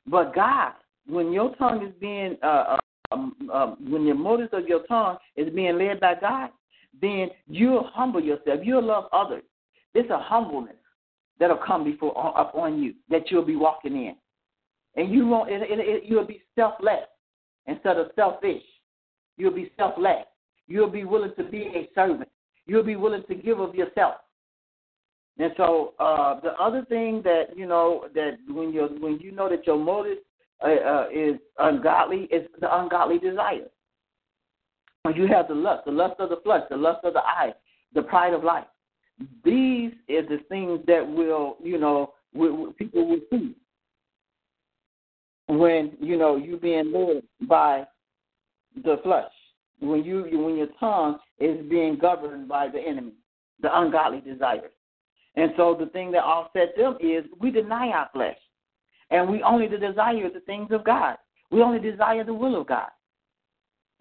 But 0.06 0.36
God, 0.36 0.74
when 1.08 1.32
your 1.32 1.56
tongue 1.56 1.86
is 1.86 1.94
being, 2.00 2.38
uh, 2.44 2.76
uh, 2.76 2.78
um, 3.12 3.34
uh, 3.52 3.76
when 3.80 4.06
your 4.06 4.16
motives 4.16 4.50
of 4.52 4.68
your 4.68 4.84
tongue 4.88 5.18
is 5.36 5.54
being 5.54 5.78
led 5.78 6.00
by 6.00 6.16
God, 6.20 6.50
then 7.02 7.30
you'll 7.48 7.90
humble 7.94 8.22
yourself. 8.22 8.60
You'll 8.64 8.86
love 8.86 9.06
others. 9.14 9.44
It's 9.94 10.10
a 10.10 10.20
humbleness 10.20 10.76
that'll 11.40 11.58
come 11.58 11.84
before 11.84 12.18
up 12.38 12.54
on 12.56 12.82
you 12.82 12.94
that 13.10 13.32
you'll 13.32 13.46
be 13.46 13.56
walking 13.56 13.96
in, 13.96 14.16
and 14.96 15.12
you 15.14 15.28
won't. 15.28 15.50
It, 15.50 15.62
it, 15.62 15.80
it, 15.80 16.04
you'll 16.06 16.26
be 16.26 16.42
selfless 16.56 17.08
instead 17.68 17.98
of 17.98 18.08
selfish. 18.16 18.64
You'll 19.38 19.54
be 19.54 19.72
selfless. 19.78 20.26
You'll 20.68 20.90
be 20.90 21.06
willing 21.06 21.32
to 21.38 21.44
be 21.44 21.72
a 21.76 21.90
servant. 21.96 22.30
You'll 22.66 22.84
be 22.84 22.96
willing 22.96 23.24
to 23.30 23.36
give 23.36 23.60
of 23.60 23.76
yourself. 23.76 24.16
And 25.40 25.54
so 25.56 25.94
uh, 26.00 26.40
the 26.40 26.54
other 26.54 26.84
thing 26.86 27.22
that 27.24 27.56
you 27.56 27.68
know 27.68 28.06
that 28.16 28.38
when 28.50 28.74
you 28.74 28.88
when 29.00 29.20
you 29.20 29.32
know 29.32 29.50
that 29.50 29.68
your 29.68 29.78
motive 29.78 30.18
uh, 30.64 30.68
uh, 30.68 31.08
is 31.14 31.36
ungodly 31.60 32.24
is 32.32 32.48
the 32.60 32.76
ungodly 32.80 33.20
desire. 33.20 33.68
When 35.04 35.16
you 35.16 35.28
have 35.28 35.48
the 35.48 35.54
lust, 35.54 35.86
the 35.86 35.92
lust 35.92 36.20
of 36.20 36.30
the 36.30 36.38
flesh, 36.44 36.64
the 36.70 36.78
lust 36.78 37.06
of 37.06 37.14
the 37.14 37.20
eye, 37.20 37.54
the 37.94 38.02
pride 38.02 38.34
of 38.34 38.44
life. 38.44 38.66
These 39.46 39.94
are 40.10 40.24
the 40.24 40.40
things 40.50 40.80
that 40.88 41.08
will 41.08 41.58
you 41.64 41.78
know 41.78 42.14
will, 42.34 42.74
people 42.74 43.08
will 43.08 43.22
see 43.30 43.56
when 45.48 45.94
you 46.02 46.18
know 46.18 46.36
you 46.36 46.58
being 46.58 46.92
led 46.92 47.24
by 47.48 47.86
the 48.84 48.98
flesh. 49.04 49.32
When 49.80 50.04
you 50.04 50.24
when 50.32 50.58
your 50.58 50.70
tongue 50.80 51.20
is 51.40 51.64
being 51.70 52.00
governed 52.00 52.48
by 52.48 52.70
the 52.70 52.80
enemy, 52.80 53.14
the 53.62 53.70
ungodly 53.80 54.22
desires. 54.22 54.72
And 55.38 55.52
so 55.56 55.78
the 55.80 55.86
thing 55.88 56.12
that 56.12 56.24
offsets 56.24 56.74
them 56.76 56.98
is 57.00 57.24
we 57.40 57.52
deny 57.52 57.90
our 57.90 58.10
flesh. 58.12 58.38
And 59.10 59.30
we 59.30 59.42
only 59.44 59.68
desire 59.68 60.30
the 60.34 60.42
things 60.46 60.70
of 60.72 60.84
God. 60.84 61.16
We 61.52 61.62
only 61.62 61.80
desire 61.80 62.26
the 62.26 62.34
will 62.34 62.60
of 62.60 62.68
God. 62.68 62.90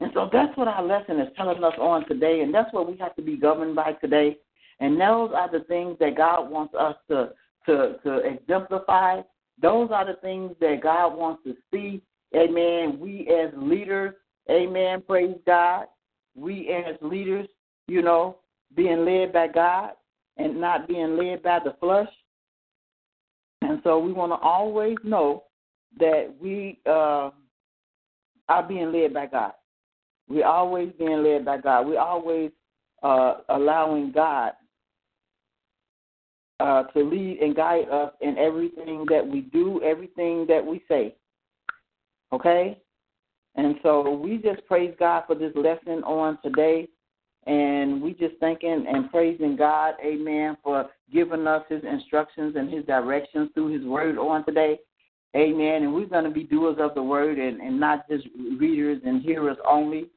And 0.00 0.10
so 0.14 0.28
that's 0.32 0.56
what 0.56 0.66
our 0.66 0.82
lesson 0.82 1.20
is 1.20 1.28
telling 1.36 1.62
us 1.62 1.72
on 1.78 2.06
today, 2.06 2.40
and 2.40 2.52
that's 2.52 2.72
what 2.72 2.90
we 2.90 2.98
have 2.98 3.14
to 3.16 3.22
be 3.22 3.36
governed 3.36 3.76
by 3.76 3.92
today. 3.92 4.36
And 4.80 5.00
those 5.00 5.30
are 5.34 5.50
the 5.50 5.64
things 5.64 5.96
that 6.00 6.16
God 6.16 6.50
wants 6.50 6.74
us 6.74 6.96
to 7.08 7.30
to 7.66 7.96
to 8.02 8.18
exemplify. 8.18 9.22
Those 9.60 9.90
are 9.90 10.04
the 10.04 10.20
things 10.20 10.54
that 10.60 10.82
God 10.82 11.16
wants 11.16 11.42
to 11.44 11.54
see. 11.72 12.02
Amen. 12.34 12.98
We 13.00 13.28
as 13.28 13.52
leaders, 13.56 14.14
amen, 14.50 15.02
praise 15.06 15.36
God. 15.46 15.86
We 16.34 16.68
as 16.68 16.96
leaders, 17.00 17.46
you 17.86 18.02
know, 18.02 18.38
being 18.74 19.04
led 19.06 19.32
by 19.32 19.48
God, 19.48 19.92
and 20.36 20.60
not 20.60 20.88
being 20.88 21.16
led 21.16 21.42
by 21.42 21.58
the 21.64 21.74
flesh. 21.80 22.08
And 23.62 23.80
so 23.84 23.98
we 23.98 24.12
want 24.12 24.32
to 24.32 24.36
always 24.36 24.96
know 25.02 25.44
that 25.98 26.32
we 26.40 26.78
uh, 26.86 27.30
are 28.48 28.62
being 28.68 28.92
led 28.92 29.14
by 29.14 29.26
God. 29.26 29.52
We're 30.28 30.46
always 30.46 30.92
being 30.98 31.22
led 31.22 31.44
by 31.44 31.58
God. 31.58 31.86
We're 31.86 32.00
always 32.00 32.50
uh, 33.02 33.38
allowing 33.48 34.12
God 34.12 34.52
uh, 36.60 36.84
to 36.84 37.02
lead 37.02 37.38
and 37.40 37.54
guide 37.54 37.88
us 37.90 38.12
in 38.20 38.36
everything 38.38 39.06
that 39.08 39.26
we 39.26 39.42
do, 39.42 39.82
everything 39.82 40.46
that 40.48 40.64
we 40.64 40.82
say. 40.88 41.14
Okay? 42.32 42.78
And 43.56 43.76
so 43.82 44.10
we 44.10 44.38
just 44.38 44.66
praise 44.66 44.94
God 44.98 45.24
for 45.26 45.34
this 45.34 45.52
lesson 45.54 46.02
on 46.04 46.38
today. 46.42 46.88
And 47.46 48.02
we 48.02 48.12
just 48.12 48.34
thanking 48.40 48.86
and 48.88 49.10
praising 49.10 49.56
God, 49.56 49.94
amen, 50.04 50.56
for 50.64 50.90
giving 51.12 51.46
us 51.46 51.62
his 51.68 51.82
instructions 51.84 52.56
and 52.56 52.72
his 52.72 52.84
directions 52.86 53.50
through 53.54 53.72
his 53.72 53.86
word 53.86 54.18
on 54.18 54.44
today. 54.44 54.80
Amen. 55.36 55.84
And 55.84 55.94
we're 55.94 56.06
going 56.06 56.24
to 56.24 56.30
be 56.30 56.42
doers 56.42 56.78
of 56.80 56.94
the 56.94 57.02
word 57.02 57.38
and, 57.38 57.60
and 57.60 57.78
not 57.78 58.08
just 58.08 58.26
readers 58.58 59.00
and 59.04 59.22
hearers 59.22 59.58
only. 59.68 60.08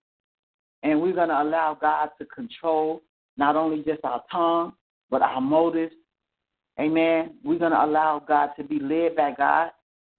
And 0.82 1.02
we're 1.02 1.14
going 1.14 1.30
to 1.30 1.42
allow 1.42 1.78
God 1.80 2.10
to 2.20 2.26
control 2.26 3.04
not 3.38 3.56
only 3.56 3.84
just 3.84 4.00
our 4.04 4.24
tongue, 4.32 4.74
but 5.12 5.22
our 5.22 5.42
motives. 5.42 5.94
Amen. 6.80 7.36
We're 7.44 7.60
going 7.60 7.74
to 7.74 7.84
allow 7.84 8.24
God 8.26 8.52
to 8.58 8.64
be 8.64 8.80
led 8.80 9.16
by 9.16 9.34
God, 9.38 9.72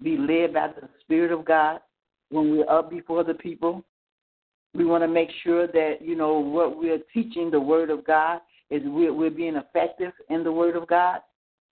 be 0.03 0.17
led 0.17 0.55
by 0.55 0.69
the 0.69 0.89
Spirit 1.01 1.33
of 1.33 1.45
God 1.45 1.81
when 2.29 2.51
we're 2.51 2.71
up 2.71 2.91
before 2.91 3.25
the 3.25 3.35
people. 3.35 3.85
We 4.75 4.85
want 4.85 5.03
to 5.03 5.09
make 5.09 5.31
sure 5.43 5.67
that, 5.67 5.97
you 6.01 6.15
know, 6.15 6.39
what 6.39 6.79
we're 6.79 7.01
teaching, 7.13 7.51
the 7.51 7.61
Word 7.61 7.91
of 7.91 8.07
God, 8.07 8.41
is 8.71 8.83
we're, 8.85 9.13
we're 9.13 9.31
being 9.31 9.57
effective 9.57 10.13
in 10.29 10.45
the 10.45 10.53
Word 10.53 10.77
of 10.77 10.87
God 10.87 11.21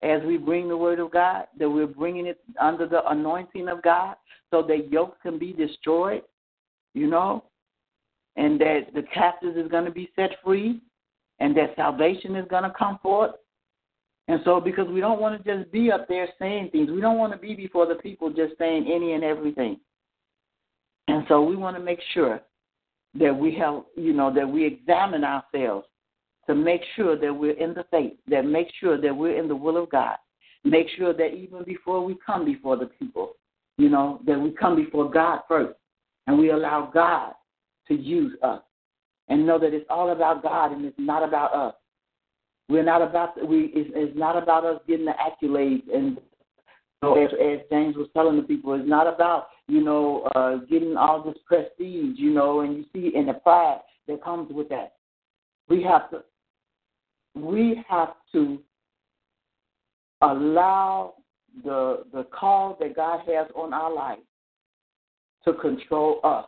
as 0.02 0.20
we 0.24 0.36
bring 0.36 0.68
the 0.68 0.76
Word 0.76 1.00
of 1.00 1.10
God, 1.10 1.46
that 1.58 1.68
we're 1.68 1.86
bringing 1.86 2.26
it 2.26 2.40
under 2.60 2.86
the 2.86 3.08
anointing 3.08 3.68
of 3.68 3.82
God 3.82 4.16
so 4.50 4.62
that 4.62 4.90
yokes 4.90 5.18
can 5.22 5.38
be 5.38 5.52
destroyed, 5.52 6.22
you 6.94 7.08
know, 7.08 7.44
and 8.36 8.60
that 8.60 8.86
the 8.94 9.02
captives 9.14 9.56
is 9.56 9.68
going 9.68 9.84
to 9.84 9.90
be 9.90 10.10
set 10.14 10.30
free 10.44 10.80
and 11.40 11.56
that 11.56 11.74
salvation 11.76 12.36
is 12.36 12.46
going 12.48 12.62
to 12.62 12.72
come 12.76 12.98
forth. 13.02 13.32
And 14.28 14.40
so, 14.44 14.60
because 14.60 14.86
we 14.88 15.00
don't 15.00 15.20
want 15.20 15.42
to 15.42 15.56
just 15.56 15.72
be 15.72 15.90
up 15.90 16.06
there 16.06 16.28
saying 16.38 16.70
things, 16.70 16.90
we 16.90 17.00
don't 17.00 17.16
want 17.16 17.32
to 17.32 17.38
be 17.38 17.54
before 17.54 17.86
the 17.86 17.94
people 17.94 18.28
just 18.28 18.58
saying 18.58 18.90
any 18.92 19.14
and 19.14 19.24
everything. 19.24 19.80
And 21.08 21.24
so, 21.28 21.42
we 21.42 21.56
want 21.56 21.76
to 21.76 21.82
make 21.82 22.00
sure 22.12 22.40
that 23.14 23.36
we 23.36 23.54
have, 23.56 23.82
you 23.96 24.12
know, 24.12 24.32
that 24.32 24.48
we 24.48 24.64
examine 24.64 25.24
ourselves 25.24 25.86
to 26.46 26.54
make 26.54 26.82
sure 26.96 27.18
that 27.18 27.32
we're 27.32 27.58
in 27.58 27.74
the 27.74 27.84
faith, 27.90 28.14
that 28.28 28.44
make 28.44 28.68
sure 28.80 29.00
that 29.00 29.14
we're 29.14 29.36
in 29.36 29.48
the 29.48 29.56
will 29.56 29.76
of 29.76 29.90
God. 29.90 30.16
Make 30.64 30.88
sure 30.96 31.12
that 31.12 31.34
even 31.34 31.62
before 31.64 32.04
we 32.04 32.16
come 32.24 32.44
before 32.44 32.76
the 32.76 32.86
people, 32.86 33.32
you 33.76 33.88
know, 33.88 34.20
that 34.26 34.38
we 34.38 34.50
come 34.50 34.76
before 34.76 35.10
God 35.10 35.40
first 35.46 35.78
and 36.26 36.38
we 36.38 36.50
allow 36.50 36.90
God 36.92 37.34
to 37.88 37.94
use 37.94 38.34
us 38.42 38.62
and 39.28 39.46
know 39.46 39.58
that 39.58 39.74
it's 39.74 39.86
all 39.88 40.10
about 40.10 40.42
God 40.42 40.72
and 40.72 40.84
it's 40.84 40.98
not 40.98 41.22
about 41.22 41.54
us. 41.54 41.74
We're 42.68 42.82
not 42.82 43.00
about 43.00 43.48
we 43.48 43.70
it's, 43.74 43.90
it's 43.94 44.18
not 44.18 44.40
about 44.42 44.64
us 44.64 44.80
getting 44.86 45.06
the 45.06 45.12
accolades 45.12 45.84
and 45.94 46.18
know, 47.02 47.22
as, 47.22 47.30
as 47.32 47.60
James 47.70 47.96
was 47.96 48.08
telling 48.12 48.36
the 48.36 48.42
people, 48.42 48.74
it's 48.74 48.88
not 48.88 49.06
about 49.06 49.48
you 49.68 49.82
know 49.82 50.22
uh, 50.34 50.56
getting 50.70 50.96
all 50.96 51.22
this 51.22 51.36
prestige, 51.46 52.18
you 52.18 52.32
know, 52.32 52.60
and 52.60 52.76
you 52.76 52.84
see 52.92 53.14
in 53.14 53.26
the 53.26 53.34
pride 53.34 53.80
that 54.08 54.24
comes 54.24 54.50
with 54.52 54.68
that. 54.70 54.94
We 55.68 55.82
have 55.82 56.10
to 56.10 56.22
we 57.34 57.84
have 57.88 58.14
to 58.32 58.58
allow 60.22 61.14
the 61.62 62.04
the 62.12 62.24
call 62.24 62.76
that 62.80 62.96
God 62.96 63.20
has 63.26 63.46
on 63.54 63.72
our 63.72 63.94
life 63.94 64.18
to 65.44 65.52
control 65.52 66.20
us. 66.24 66.46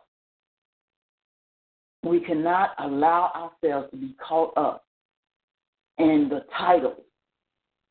We 2.02 2.20
cannot 2.20 2.70
allow 2.78 3.52
ourselves 3.62 3.90
to 3.90 3.96
be 3.98 4.16
caught 4.26 4.56
up 4.56 4.84
in 5.98 6.28
the 6.30 6.46
title. 6.58 6.96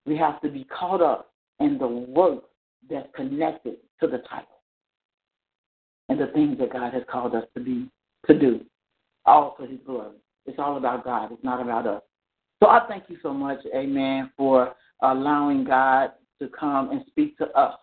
We 0.07 0.17
have 0.17 0.41
to 0.41 0.49
be 0.49 0.63
caught 0.65 1.01
up 1.01 1.31
in 1.59 1.77
the 1.77 1.87
work 1.87 2.45
that's 2.89 3.07
connected 3.15 3.75
to 4.01 4.07
the 4.07 4.17
title 4.29 4.58
and 6.09 6.19
the 6.19 6.27
things 6.27 6.57
that 6.59 6.73
God 6.73 6.93
has 6.93 7.03
called 7.09 7.35
us 7.35 7.45
to 7.55 7.63
be 7.63 7.89
to 8.27 8.37
do, 8.37 8.61
all 9.25 9.55
for 9.57 9.65
His 9.65 9.79
glory. 9.85 10.17
It's 10.45 10.59
all 10.59 10.77
about 10.77 11.05
God. 11.05 11.31
It's 11.31 11.43
not 11.43 11.61
about 11.61 11.87
us. 11.87 12.01
So 12.61 12.69
I 12.69 12.85
thank 12.87 13.05
you 13.07 13.17
so 13.23 13.33
much, 13.33 13.59
Amen, 13.73 14.31
for 14.35 14.73
allowing 15.01 15.63
God 15.63 16.11
to 16.41 16.49
come 16.49 16.91
and 16.91 17.03
speak 17.07 17.37
to 17.37 17.45
us 17.51 17.75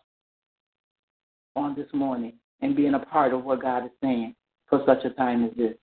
on 1.55 1.75
this 1.75 1.89
morning 1.95 2.35
and 2.61 2.77
being 2.77 2.95
a 2.95 2.99
part 2.99 3.33
of 3.33 3.45
what 3.45 3.63
God 3.63 3.85
is 3.85 3.91
saying 4.03 4.35
for 4.69 4.83
such 4.87 5.05
a 5.05 5.11
time 5.11 5.45
as 5.45 5.51
this. 5.57 5.75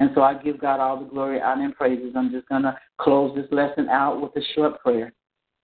And 0.00 0.10
so 0.14 0.22
I 0.22 0.34
give 0.34 0.60
God 0.60 0.80
all 0.80 0.98
the 0.98 1.08
glory, 1.08 1.40
honor, 1.40 1.64
and 1.64 1.74
praises. 1.74 2.14
I'm 2.16 2.30
just 2.30 2.48
going 2.48 2.62
to 2.62 2.78
close 3.00 3.34
this 3.34 3.50
lesson 3.50 3.88
out 3.88 4.20
with 4.20 4.36
a 4.36 4.46
short 4.54 4.80
prayer. 4.80 5.12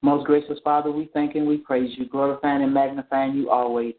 Most 0.02 0.26
gracious 0.26 0.58
Father, 0.64 0.90
we 0.90 1.08
thank 1.14 1.34
and 1.34 1.46
we 1.46 1.58
praise 1.58 1.90
you, 1.96 2.08
glorifying 2.08 2.62
and 2.62 2.74
magnifying 2.74 3.34
you 3.34 3.50
always 3.50 3.94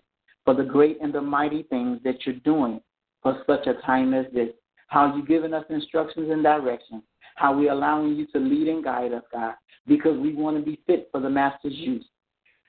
for 0.45 0.53
the 0.53 0.63
great 0.63 1.01
and 1.01 1.13
the 1.13 1.21
mighty 1.21 1.63
things 1.63 1.99
that 2.03 2.25
you're 2.25 2.35
doing 2.35 2.79
for 3.21 3.43
such 3.47 3.67
a 3.67 3.81
time 3.85 4.13
as 4.13 4.25
this. 4.33 4.49
How 4.87 5.15
you've 5.15 5.27
given 5.27 5.53
us 5.53 5.65
instructions 5.69 6.29
and 6.31 6.43
directions, 6.43 7.01
how 7.35 7.57
we're 7.57 7.71
allowing 7.71 8.15
you 8.15 8.27
to 8.27 8.39
lead 8.39 8.67
and 8.67 8.83
guide 8.83 9.13
us, 9.13 9.23
God, 9.33 9.55
because 9.87 10.17
we 10.17 10.33
want 10.33 10.57
to 10.57 10.63
be 10.63 10.79
fit 10.85 11.09
for 11.11 11.19
the 11.19 11.29
Master's 11.29 11.73
use. 11.73 12.05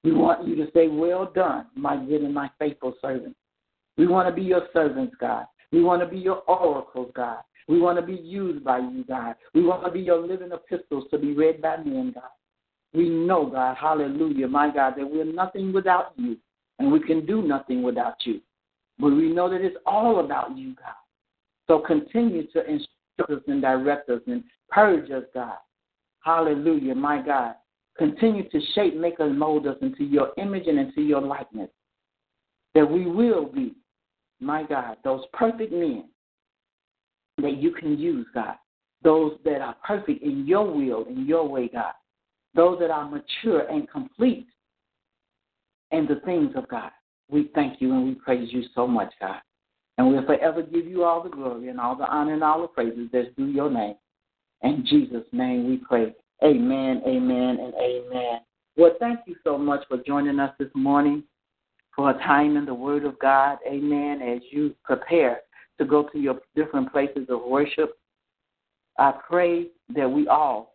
We 0.02 0.12
want 0.12 0.48
you 0.48 0.56
to 0.56 0.70
say, 0.72 0.88
Well 0.88 1.30
done, 1.34 1.66
my 1.74 1.96
good 1.96 2.22
and 2.22 2.32
my 2.32 2.50
faithful 2.58 2.94
servant. 3.02 3.36
We 3.98 4.06
want 4.06 4.28
to 4.28 4.34
be 4.34 4.42
your 4.42 4.66
servants, 4.72 5.14
God. 5.20 5.46
We 5.72 5.82
want 5.82 6.00
to 6.02 6.08
be 6.08 6.18
your 6.18 6.42
oracles, 6.48 7.12
God. 7.14 7.40
We 7.68 7.80
want 7.80 7.98
to 7.98 8.06
be 8.06 8.14
used 8.14 8.64
by 8.64 8.78
you, 8.78 9.04
God. 9.06 9.34
We 9.52 9.62
want 9.62 9.84
to 9.84 9.90
be 9.90 10.00
your 10.00 10.24
living 10.24 10.50
epistles 10.52 11.04
to 11.10 11.18
be 11.18 11.34
read 11.34 11.60
by 11.60 11.78
men, 11.78 12.12
God. 12.14 12.30
We 12.94 13.08
know, 13.08 13.46
God, 13.46 13.76
hallelujah, 13.76 14.48
my 14.48 14.72
God, 14.72 14.94
that 14.96 15.10
we're 15.10 15.24
nothing 15.24 15.72
without 15.72 16.12
you, 16.16 16.36
and 16.78 16.92
we 16.92 17.00
can 17.00 17.24
do 17.26 17.42
nothing 17.42 17.82
without 17.82 18.16
you. 18.24 18.40
But 18.98 19.12
we 19.12 19.32
know 19.32 19.50
that 19.50 19.60
it's 19.60 19.76
all 19.86 20.24
about 20.24 20.56
you, 20.56 20.74
God. 20.74 20.94
So 21.66 21.80
continue 21.80 22.46
to 22.52 22.64
instruct 22.64 23.30
us 23.30 23.42
and 23.48 23.60
direct 23.60 24.08
us 24.08 24.20
and 24.26 24.44
purge 24.70 25.10
us, 25.10 25.24
God. 25.34 25.56
Hallelujah, 26.20 26.94
my 26.94 27.20
God. 27.22 27.54
Continue 27.98 28.48
to 28.50 28.60
shape, 28.74 28.96
make 28.96 29.20
us, 29.20 29.30
mold 29.32 29.66
us 29.66 29.76
into 29.80 30.04
your 30.04 30.32
image 30.36 30.66
and 30.66 30.78
into 30.78 31.02
your 31.02 31.20
likeness. 31.20 31.70
That 32.74 32.90
we 32.90 33.06
will 33.06 33.46
be, 33.46 33.74
my 34.38 34.64
God, 34.64 34.98
those 35.02 35.22
perfect 35.32 35.72
men 35.72 36.04
that 37.38 37.56
you 37.56 37.72
can 37.72 37.98
use, 37.98 38.26
God. 38.34 38.56
Those 39.02 39.38
that 39.44 39.60
are 39.60 39.76
perfect 39.86 40.22
in 40.22 40.46
your 40.46 40.64
will, 40.64 41.04
in 41.06 41.26
your 41.26 41.48
way, 41.48 41.68
God. 41.72 41.92
Those 42.54 42.78
that 42.80 42.90
are 42.90 43.08
mature 43.08 43.66
and 43.68 43.88
complete 43.90 44.46
in 45.90 46.06
the 46.06 46.20
things 46.24 46.52
of 46.56 46.68
God. 46.68 46.90
We 47.28 47.50
thank 47.54 47.80
you 47.80 47.92
and 47.92 48.06
we 48.06 48.14
praise 48.14 48.48
you 48.52 48.64
so 48.74 48.86
much, 48.86 49.12
God. 49.20 49.40
And 49.98 50.08
we'll 50.08 50.26
forever 50.26 50.62
give 50.62 50.86
you 50.86 51.04
all 51.04 51.22
the 51.22 51.30
glory 51.30 51.68
and 51.68 51.80
all 51.80 51.96
the 51.96 52.04
honor 52.04 52.34
and 52.34 52.44
all 52.44 52.62
the 52.62 52.68
praises 52.68 53.08
that's 53.12 53.28
due 53.36 53.46
your 53.46 53.70
name. 53.70 53.94
In 54.62 54.84
Jesus' 54.86 55.26
name 55.32 55.68
we 55.68 55.78
pray. 55.78 56.14
Amen, 56.44 57.02
amen, 57.06 57.58
and 57.60 57.74
amen. 57.74 58.40
Well, 58.76 58.94
thank 59.00 59.20
you 59.26 59.36
so 59.42 59.56
much 59.56 59.84
for 59.88 59.96
joining 60.06 60.38
us 60.38 60.52
this 60.58 60.68
morning 60.74 61.22
for 61.94 62.10
a 62.10 62.14
time 62.18 62.58
in 62.58 62.66
the 62.66 62.74
Word 62.74 63.06
of 63.06 63.18
God. 63.18 63.58
Amen. 63.66 64.20
As 64.20 64.42
you 64.50 64.74
prepare 64.84 65.40
to 65.78 65.86
go 65.86 66.02
to 66.12 66.18
your 66.18 66.40
different 66.54 66.92
places 66.92 67.26
of 67.30 67.40
worship, 67.42 67.98
I 68.98 69.14
pray 69.26 69.68
that 69.94 70.10
we 70.10 70.28
all 70.28 70.74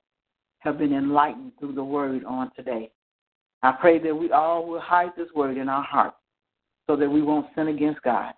have 0.60 0.80
been 0.80 0.94
enlightened 0.94 1.52
through 1.60 1.74
the 1.74 1.84
Word 1.84 2.26
on 2.26 2.52
today. 2.56 2.92
I 3.64 3.72
pray 3.74 4.00
that 4.00 4.16
we 4.16 4.32
all 4.32 4.66
will 4.68 4.80
hide 4.80 5.12
this 5.16 5.30
Word 5.36 5.58
in 5.58 5.70
our 5.70 5.84
hearts 5.84 6.18
so 6.88 6.96
that 6.96 7.10
we 7.10 7.22
won't 7.22 7.48
sin 7.56 7.68
against 7.68 8.02
God, 8.02 8.34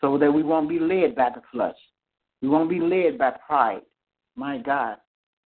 so 0.00 0.18
that 0.18 0.32
we 0.32 0.42
won't 0.42 0.68
be 0.68 0.78
led 0.78 1.14
by 1.14 1.30
the 1.30 1.42
flesh. 1.52 1.76
We 2.42 2.48
won't 2.48 2.68
be 2.68 2.80
led 2.80 3.18
by 3.18 3.32
pride. 3.46 3.82
My 4.34 4.58
God, 4.58 4.96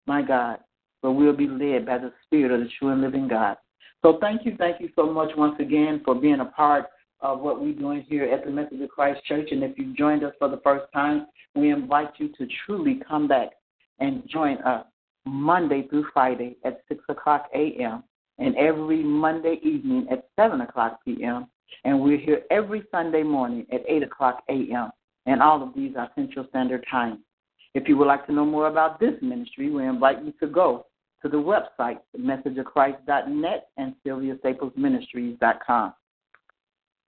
my 0.07 0.23
God, 0.23 0.59
but 1.03 1.13
we'll 1.13 1.37
be 1.37 1.49
led 1.49 1.87
by 1.87 1.99
the 1.99 2.13
Spirit 2.25 2.53
of 2.53 2.61
the 2.61 2.69
true 2.79 2.89
and 2.89 3.03
living 3.03 3.29
God. 3.29 3.57
So 4.03 4.19
thank 4.21 4.47
you, 4.47 4.55
thank 4.57 4.81
you 4.81 4.89
so 4.95 5.13
much 5.13 5.31
once 5.37 5.57
again 5.59 6.01
for 6.05 6.15
being 6.15 6.41
a 6.41 6.45
part 6.45 6.87
of 7.21 7.41
what 7.41 7.61
we're 7.61 7.75
doing 7.75 8.07
here 8.09 8.25
at 8.25 8.45
the 8.45 8.51
Message 8.51 8.81
of 8.81 8.89
Christ 8.91 9.25
Church. 9.25 9.49
And 9.51 9.63
if 9.65 9.77
you've 9.77 9.97
joined 9.97 10.23
us 10.23 10.33
for 10.39 10.49
the 10.49 10.61
first 10.63 10.87
time, 10.93 11.27
we 11.55 11.71
invite 11.71 12.13
you 12.19 12.29
to 12.39 12.47
truly 12.65 13.01
come 13.07 13.27
back 13.27 13.51
and 13.99 14.23
join 14.29 14.59
us 14.59 14.87
Monday 15.27 15.87
through 15.89 16.07
Friday 16.13 16.57
at 16.65 16.81
6 16.89 17.03
o'clock 17.09 17.49
a.m. 17.55 18.05
and 18.39 18.57
every 18.57 19.03
Monday 19.03 19.59
evening 19.63 20.07
at 20.11 20.29
7 20.37 20.61
o'clock 20.61 21.01
p.m. 21.05 21.47
And 21.85 22.01
we're 22.01 22.19
here 22.19 22.43
every 22.51 22.85
Sunday 22.91 23.23
morning 23.23 23.67
at 23.73 23.83
8 23.87 24.03
o'clock 24.05 24.43
a.m. 24.49 24.91
And 25.27 25.43
all 25.43 25.63
of 25.63 25.75
these 25.75 25.95
are 25.97 26.11
Central 26.15 26.47
Standard 26.49 26.85
Time. 26.91 27.23
If 27.75 27.89
you 27.89 27.97
would 27.99 28.09
like 28.09 28.27
to 28.27 28.33
know 28.33 28.47
more 28.47 28.69
about 28.69 28.99
this 28.99 29.15
ministry, 29.21 29.71
we 29.71 29.85
invite 29.85 30.25
you 30.25 30.33
to 30.41 30.47
go 30.47 30.87
to 31.23 31.29
the 31.29 31.37
website, 31.37 31.99
messageofchrist.net 32.19 33.69
and 33.77 33.95
sylviastaplesministries.com. 34.07 35.95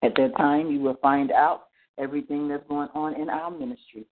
At 0.02 0.14
that 0.16 0.36
time, 0.36 0.70
you 0.70 0.80
will 0.80 0.98
find 1.00 1.30
out 1.30 1.64
everything 1.98 2.48
that's 2.48 2.66
going 2.68 2.88
on 2.94 3.20
in 3.20 3.28
our 3.28 3.50
ministry. 3.50 4.06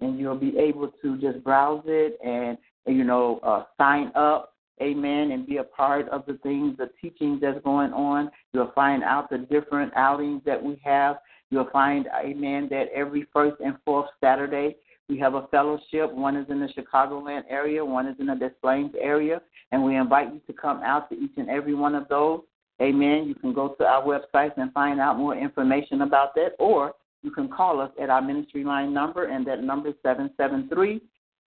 And 0.00 0.18
you'll 0.18 0.36
be 0.36 0.56
able 0.58 0.92
to 1.02 1.18
just 1.18 1.42
browse 1.42 1.82
it 1.86 2.18
and, 2.24 2.56
you 2.86 3.04
know, 3.04 3.40
uh, 3.42 3.64
sign 3.76 4.12
up, 4.14 4.54
amen, 4.82 5.32
and 5.32 5.46
be 5.46 5.58
a 5.58 5.64
part 5.64 6.08
of 6.08 6.24
the 6.26 6.34
things, 6.42 6.76
the 6.76 6.90
teachings 7.00 7.40
that's 7.40 7.62
going 7.64 7.92
on. 7.92 8.30
You'll 8.52 8.72
find 8.74 9.02
out 9.02 9.30
the 9.30 9.38
different 9.38 9.92
outings 9.96 10.42
that 10.46 10.62
we 10.62 10.80
have. 10.84 11.16
You'll 11.50 11.70
find, 11.70 12.06
amen, 12.24 12.68
that 12.70 12.88
every 12.94 13.26
first 13.32 13.56
and 13.60 13.76
fourth 13.84 14.08
Saturday 14.22 14.76
we 15.08 15.18
have 15.18 15.34
a 15.34 15.46
fellowship. 15.48 16.12
One 16.12 16.36
is 16.36 16.46
in 16.50 16.60
the 16.60 16.68
Chicagoland 16.68 17.44
area, 17.48 17.84
one 17.84 18.06
is 18.06 18.16
in 18.20 18.26
the 18.26 18.34
Des 18.34 18.50
Plaines 18.60 18.94
area, 19.00 19.40
and 19.72 19.82
we 19.82 19.96
invite 19.96 20.32
you 20.32 20.40
to 20.46 20.52
come 20.52 20.82
out 20.82 21.08
to 21.10 21.16
each 21.16 21.32
and 21.36 21.48
every 21.48 21.74
one 21.74 21.94
of 21.94 22.08
those. 22.08 22.42
Amen. 22.80 23.24
You 23.26 23.34
can 23.34 23.52
go 23.52 23.74
to 23.78 23.84
our 23.84 24.02
website 24.02 24.52
and 24.56 24.72
find 24.72 25.00
out 25.00 25.16
more 25.16 25.34
information 25.34 26.02
about 26.02 26.34
that, 26.34 26.50
or 26.58 26.92
you 27.22 27.30
can 27.30 27.48
call 27.48 27.80
us 27.80 27.90
at 28.00 28.10
our 28.10 28.22
ministry 28.22 28.62
line 28.62 28.92
number, 28.92 29.24
and 29.24 29.46
that 29.46 29.64
number 29.64 29.88
is 29.88 29.94
773 30.02 31.00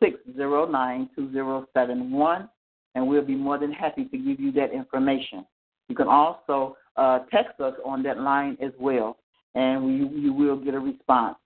609 0.01 1.09
2071, 1.15 2.49
and 2.97 3.07
we'll 3.07 3.23
be 3.23 3.35
more 3.35 3.59
than 3.59 3.71
happy 3.71 4.05
to 4.05 4.17
give 4.17 4.39
you 4.39 4.51
that 4.53 4.73
information. 4.73 5.45
You 5.87 5.95
can 5.95 6.07
also 6.07 6.75
uh, 6.95 7.19
text 7.31 7.61
us 7.61 7.75
on 7.85 8.01
that 8.03 8.19
line 8.19 8.57
as 8.59 8.71
well, 8.79 9.17
and 9.53 9.85
we, 9.85 10.19
you 10.19 10.33
will 10.33 10.57
get 10.57 10.73
a 10.73 10.79
response. 10.79 11.37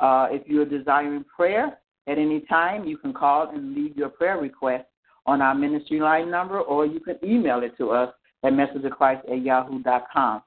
Uh, 0.00 0.26
if 0.30 0.42
you're 0.48 0.64
desiring 0.64 1.24
prayer 1.24 1.78
at 2.08 2.18
any 2.18 2.40
time, 2.40 2.84
you 2.84 2.98
can 2.98 3.12
call 3.12 3.50
and 3.50 3.72
leave 3.72 3.96
your 3.96 4.08
prayer 4.08 4.36
request 4.38 4.84
on 5.26 5.40
our 5.40 5.54
ministry 5.54 6.00
line 6.00 6.28
number, 6.28 6.60
or 6.60 6.84
you 6.84 6.98
can 6.98 7.16
email 7.22 7.62
it 7.62 7.76
to 7.78 7.90
us 7.90 8.12
at 8.42 8.52
messageofchrist 8.52 9.30
at 9.30 9.42
yahoo.com. 9.42 10.42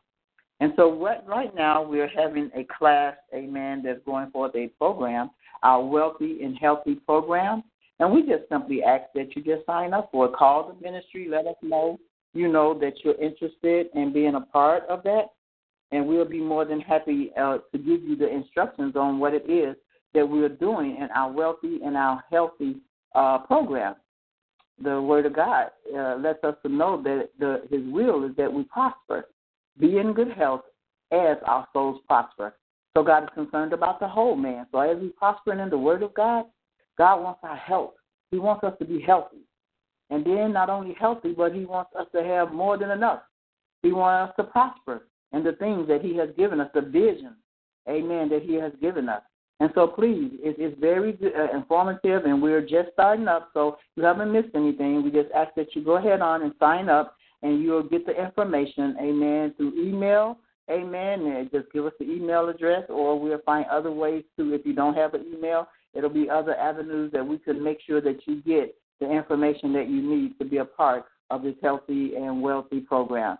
And 0.59 0.73
so 0.75 0.89
what, 0.89 1.25
right 1.25 1.55
now 1.55 1.81
we're 1.81 2.09
having 2.09 2.51
a 2.53 2.65
class, 2.77 3.15
amen, 3.33 3.81
that's 3.85 4.03
going 4.05 4.29
forth 4.31 4.53
a 4.57 4.67
program, 4.77 5.31
our 5.63 5.81
Wealthy 5.81 6.43
and 6.43 6.57
Healthy 6.57 6.95
program. 6.95 7.63
And 7.99 8.11
we 8.13 8.21
just 8.21 8.47
simply 8.49 8.81
ask 8.83 9.05
that 9.15 9.35
you 9.35 9.43
just 9.43 9.65
sign 9.65 9.93
up 9.93 10.09
for 10.11 10.25
it. 10.25 10.33
Call 10.33 10.71
the 10.71 10.81
ministry, 10.81 11.27
let 11.29 11.45
us 11.47 11.55
know, 11.61 11.99
you 12.33 12.47
know, 12.47 12.77
that 12.79 12.93
you're 13.03 13.21
interested 13.21 13.87
in 13.93 14.13
being 14.13 14.35
a 14.35 14.41
part 14.41 14.83
of 14.87 15.03
that 15.03 15.25
and 15.91 16.05
we'll 16.05 16.25
be 16.25 16.39
more 16.39 16.65
than 16.65 16.79
happy 16.79 17.31
uh, 17.39 17.57
to 17.71 17.77
give 17.77 18.03
you 18.03 18.15
the 18.15 18.29
instructions 18.29 18.95
on 18.95 19.19
what 19.19 19.33
it 19.33 19.49
is 19.49 19.75
that 20.13 20.27
we're 20.27 20.49
doing 20.49 20.97
in 20.97 21.07
our 21.15 21.31
wealthy 21.31 21.79
and 21.83 21.95
our 21.95 22.23
healthy 22.31 22.77
uh, 23.15 23.39
program. 23.39 23.95
The 24.81 25.01
Word 25.01 25.25
of 25.25 25.35
God 25.35 25.67
uh, 25.95 26.15
lets 26.15 26.43
us 26.43 26.55
to 26.63 26.69
know 26.69 27.01
that 27.03 27.29
the, 27.39 27.63
His 27.69 27.81
will 27.91 28.23
is 28.23 28.35
that 28.37 28.51
we 28.51 28.63
prosper, 28.63 29.27
be 29.79 29.97
in 29.97 30.13
good 30.13 30.31
health 30.31 30.61
as 31.11 31.37
our 31.45 31.67
souls 31.73 31.99
prosper. 32.07 32.55
So 32.95 33.03
God 33.03 33.23
is 33.23 33.29
concerned 33.33 33.73
about 33.73 33.99
the 33.99 34.07
whole 34.07 34.35
man. 34.35 34.67
So 34.71 34.79
as 34.79 34.97
we 34.99 35.09
prosper 35.09 35.53
in 35.53 35.69
the 35.69 35.77
Word 35.77 36.01
of 36.01 36.13
God, 36.13 36.45
God 36.99 37.23
wants 37.23 37.39
our 37.43 37.55
health. 37.55 37.93
He 38.29 38.37
wants 38.37 38.63
us 38.63 38.73
to 38.77 38.85
be 38.85 39.01
healthy. 39.01 39.39
And 40.11 40.23
then 40.25 40.53
not 40.53 40.69
only 40.69 40.95
healthy, 40.99 41.33
but 41.35 41.55
He 41.55 41.65
wants 41.65 41.91
us 41.97 42.05
to 42.13 42.23
have 42.23 42.51
more 42.51 42.77
than 42.77 42.91
enough. 42.91 43.21
He 43.81 43.91
wants 43.91 44.31
us 44.31 44.35
to 44.37 44.51
prosper 44.51 45.07
and 45.31 45.45
the 45.45 45.53
things 45.53 45.87
that 45.87 46.01
He 46.01 46.15
has 46.17 46.29
given 46.37 46.59
us, 46.59 46.69
the 46.73 46.81
vision, 46.81 47.35
amen, 47.89 48.29
that 48.29 48.43
He 48.43 48.55
has 48.55 48.73
given 48.81 49.07
us. 49.07 49.21
And 49.61 49.71
so, 49.75 49.87
please, 49.87 50.31
it, 50.41 50.55
it's 50.57 50.79
very 50.79 51.17
uh, 51.21 51.55
informative, 51.55 52.25
and 52.25 52.41
we're 52.41 52.61
just 52.61 52.89
starting 52.93 53.27
up, 53.27 53.49
so 53.53 53.77
you 53.95 54.03
haven't 54.03 54.31
missed 54.31 54.55
anything. 54.55 55.03
We 55.03 55.11
just 55.11 55.31
ask 55.35 55.53
that 55.55 55.75
you 55.75 55.83
go 55.83 55.97
ahead 55.97 56.21
on 56.21 56.43
and 56.43 56.53
sign 56.59 56.89
up, 56.89 57.15
and 57.41 57.61
you'll 57.61 57.83
get 57.83 58.05
the 58.05 58.13
information, 58.13 58.95
amen, 58.99 59.53
through 59.57 59.73
email, 59.81 60.37
amen. 60.69 61.25
And 61.25 61.51
just 61.51 61.71
give 61.71 61.85
us 61.85 61.93
the 61.99 62.05
email 62.05 62.49
address, 62.49 62.83
or 62.89 63.19
we'll 63.19 63.41
find 63.45 63.65
other 63.67 63.91
ways 63.91 64.23
to. 64.37 64.53
If 64.53 64.65
you 64.65 64.73
don't 64.73 64.95
have 64.95 65.13
an 65.13 65.25
email, 65.33 65.67
it'll 65.93 66.09
be 66.09 66.29
other 66.29 66.55
avenues 66.55 67.11
that 67.13 67.25
we 67.25 67.37
could 67.37 67.61
make 67.61 67.79
sure 67.85 68.01
that 68.01 68.19
you 68.25 68.41
get 68.41 68.75
the 68.99 69.09
information 69.09 69.73
that 69.73 69.89
you 69.89 70.01
need 70.01 70.37
to 70.39 70.45
be 70.45 70.57
a 70.57 70.65
part 70.65 71.05
of 71.29 71.43
this 71.43 71.55
healthy 71.61 72.15
and 72.15 72.41
wealthy 72.41 72.79
program. 72.79 73.37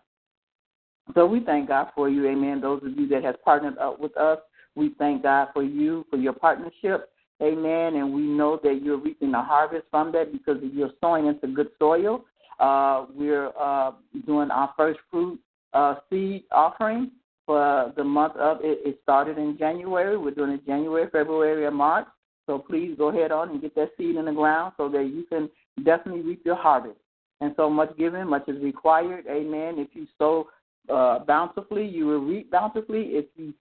So 1.16 1.26
we 1.26 1.44
thank 1.44 1.70
God 1.70 1.88
for 1.96 2.08
you, 2.08 2.28
amen. 2.28 2.62
Those 2.62 2.84
of 2.84 2.98
you 2.98 3.08
that 3.10 3.24
have 3.24 3.44
partnered 3.44 3.78
up 3.78 4.00
with 4.00 4.16
us, 4.16 4.38
we 4.76 4.94
thank 5.00 5.24
God 5.24 5.50
for 5.54 5.64
you, 5.64 6.06
for 6.10 6.18
your 6.18 6.34
partnership, 6.34 7.10
amen. 7.42 7.96
And 7.96 8.14
we 8.14 8.22
know 8.22 8.60
that 8.64 8.82
you're 8.84 8.98
reaping 8.98 9.32
the 9.32 9.42
harvest 9.42 9.86
from 9.90 10.12
that 10.12 10.32
because 10.32 10.58
you're 10.62 10.92
sowing 11.02 11.26
into 11.26 11.48
good 11.48 11.70
soil. 11.80 12.26
Uh, 12.60 13.06
we're 13.14 13.52
uh, 13.60 13.92
doing 14.26 14.52
our 14.52 14.74
first 14.78 15.00
fruit 15.10 15.40
uh, 15.74 15.96
seed 16.10 16.44
offering 16.52 17.12
for 17.50 17.92
the 17.98 18.04
month 18.04 18.36
of 18.36 18.60
it, 18.62 18.78
it 18.86 19.00
started 19.02 19.40
in 19.40 19.58
January. 19.58 20.16
We're 20.16 20.30
doing 20.30 20.52
it 20.52 20.68
January, 20.68 21.10
February, 21.12 21.66
and 21.66 21.76
March. 21.76 22.06
So 22.46 22.60
please 22.60 22.94
go 22.96 23.08
ahead 23.08 23.32
on 23.32 23.50
and 23.50 23.60
get 23.60 23.74
that 23.74 23.90
seed 23.98 24.18
in 24.18 24.26
the 24.26 24.32
ground 24.32 24.74
so 24.78 24.88
that 24.90 25.06
you 25.06 25.24
can 25.28 25.50
definitely 25.84 26.22
reap 26.22 26.44
your 26.46 26.58
harvest. 26.58 27.00
And 27.42 27.56
so 27.58 27.68
much 27.68 27.98
given, 27.98 28.30
much 28.30 28.48
is 28.48 28.62
required. 28.62 29.26
Amen. 29.28 29.80
If 29.80 29.88
you 29.94 30.06
sow 30.20 30.48
uh, 30.94 31.26
bountifully, 31.26 31.88
you 31.88 32.06
will 32.06 32.20
reap 32.20 32.52
bountifully. 32.52 33.02
If 33.14 33.26
you 33.36 33.52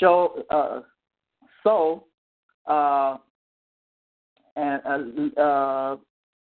show 0.00 0.42
uh, 0.48 0.80
sow 1.62 2.04
uh, 2.66 3.18
and 4.56 4.80
uh, 5.36 5.40
uh, 5.42 5.96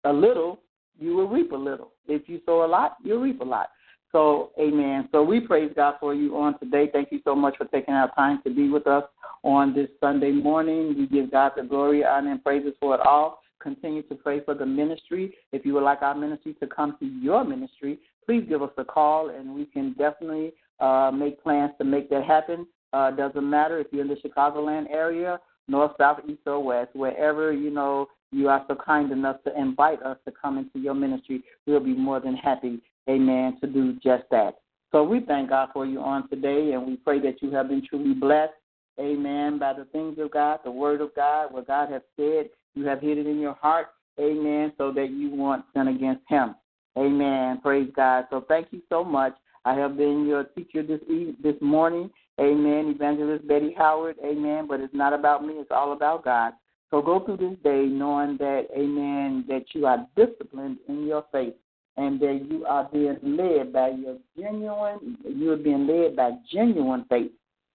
a 0.05 0.13
little, 0.13 0.61
you 0.97 1.17
will 1.17 1.27
reap 1.27 1.51
a 1.51 1.57
little. 1.57 1.91
If 2.07 2.29
you 2.29 2.39
sow 2.45 2.63
a 2.63 2.65
lot, 2.65 2.95
you'll 3.03 3.19
reap 3.19 3.41
a 3.41 3.43
lot. 3.43 3.71
So, 4.13 4.51
amen. 4.59 5.09
So 5.11 5.23
we 5.23 5.39
praise 5.39 5.71
God 5.75 5.95
for 5.99 6.13
you 6.13 6.37
on 6.37 6.57
today. 6.59 6.87
Thank 6.93 7.11
you 7.11 7.19
so 7.25 7.35
much 7.35 7.57
for 7.57 7.65
taking 7.65 7.95
our 7.95 8.13
time 8.13 8.41
to 8.43 8.53
be 8.53 8.69
with 8.69 8.85
us 8.85 9.03
on 9.41 9.73
this 9.73 9.89
Sunday 9.99 10.31
morning. 10.31 10.95
We 10.95 11.07
give 11.07 11.31
God 11.31 11.53
the 11.57 11.63
glory, 11.63 12.05
honor, 12.05 12.31
and 12.31 12.43
praises 12.43 12.73
for 12.79 12.93
it 12.93 13.01
all. 13.01 13.41
Continue 13.59 14.03
to 14.03 14.15
pray 14.15 14.41
for 14.41 14.53
the 14.53 14.67
ministry. 14.67 15.33
If 15.51 15.65
you 15.65 15.73
would 15.73 15.83
like 15.83 16.03
our 16.03 16.13
ministry 16.13 16.55
to 16.59 16.67
come 16.67 16.95
to 16.99 17.05
your 17.05 17.43
ministry, 17.43 17.97
please 18.23 18.45
give 18.47 18.61
us 18.61 18.69
a 18.77 18.85
call, 18.85 19.29
and 19.29 19.55
we 19.55 19.65
can 19.65 19.93
definitely 19.93 20.53
uh, 20.79 21.09
make 21.11 21.41
plans 21.41 21.71
to 21.79 21.83
make 21.83 22.09
that 22.11 22.23
happen. 22.23 22.67
Uh, 22.93 23.09
doesn't 23.09 23.49
matter 23.49 23.79
if 23.79 23.87
you're 23.91 24.03
in 24.03 24.07
the 24.07 24.15
Chicagoland 24.15 24.91
area, 24.91 25.39
north, 25.67 25.93
south, 25.97 26.19
east, 26.27 26.41
or 26.45 26.63
west, 26.63 26.91
wherever 26.93 27.51
you 27.51 27.71
know 27.71 28.07
you 28.31 28.47
are 28.49 28.63
so 28.67 28.75
kind 28.75 29.11
enough 29.11 29.37
to 29.45 29.59
invite 29.59 30.03
us 30.03 30.17
to 30.25 30.33
come 30.39 30.57
into 30.57 30.79
your 30.79 30.93
ministry, 30.93 31.43
we'll 31.65 31.79
be 31.79 31.95
more 31.95 32.19
than 32.19 32.35
happy, 32.35 32.79
amen, 33.09 33.57
to 33.61 33.67
do 33.67 33.93
just 33.93 34.23
that. 34.31 34.55
So 34.91 35.03
we 35.03 35.21
thank 35.21 35.49
God 35.49 35.69
for 35.73 35.85
you 35.85 35.99
on 36.01 36.29
today, 36.29 36.73
and 36.73 36.85
we 36.85 36.97
pray 36.97 37.19
that 37.21 37.41
you 37.41 37.51
have 37.51 37.69
been 37.69 37.85
truly 37.87 38.13
blessed, 38.13 38.53
amen, 38.99 39.57
by 39.57 39.73
the 39.73 39.85
things 39.85 40.19
of 40.19 40.31
God, 40.31 40.59
the 40.63 40.71
word 40.71 41.01
of 41.01 41.15
God, 41.15 41.51
what 41.51 41.67
God 41.67 41.91
has 41.91 42.01
said. 42.15 42.49
You 42.75 42.85
have 42.85 43.01
hid 43.01 43.17
it 43.17 43.27
in 43.27 43.39
your 43.39 43.55
heart, 43.55 43.87
amen, 44.19 44.73
so 44.77 44.91
that 44.91 45.09
you 45.11 45.29
won't 45.31 45.65
sin 45.73 45.87
against 45.87 46.21
Him. 46.27 46.55
Amen. 46.97 47.59
Praise 47.61 47.89
God. 47.95 48.25
So 48.29 48.45
thank 48.47 48.67
you 48.71 48.81
so 48.89 49.03
much. 49.03 49.33
I 49.65 49.73
have 49.73 49.97
been 49.97 50.25
your 50.27 50.43
teacher 50.43 50.83
this 50.83 50.99
this 51.41 51.55
morning. 51.61 52.09
Amen. 52.39 52.93
Evangelist 52.95 53.47
Betty 53.47 53.73
Howard. 53.77 54.17
Amen. 54.23 54.67
But 54.67 54.79
it's 54.79 54.93
not 54.93 55.13
about 55.13 55.45
me. 55.45 55.53
It's 55.53 55.71
all 55.71 55.93
about 55.93 56.25
God. 56.25 56.53
So 56.91 57.01
go 57.01 57.19
through 57.19 57.37
this 57.37 57.57
day 57.63 57.85
knowing 57.85 58.37
that, 58.37 58.67
Amen, 58.77 59.45
that 59.47 59.65
you 59.73 59.85
are 59.87 60.05
disciplined 60.15 60.77
in 60.87 61.07
your 61.07 61.25
faith 61.31 61.55
and 61.97 62.19
that 62.19 62.45
you 62.49 62.65
are 62.65 62.89
being 62.91 63.17
led 63.23 63.71
by 63.71 63.89
your 63.89 64.17
genuine, 64.37 65.17
you 65.23 65.51
are 65.51 65.57
being 65.57 65.87
led 65.87 66.15
by 66.15 66.31
genuine 66.51 67.05
faith. 67.09 67.31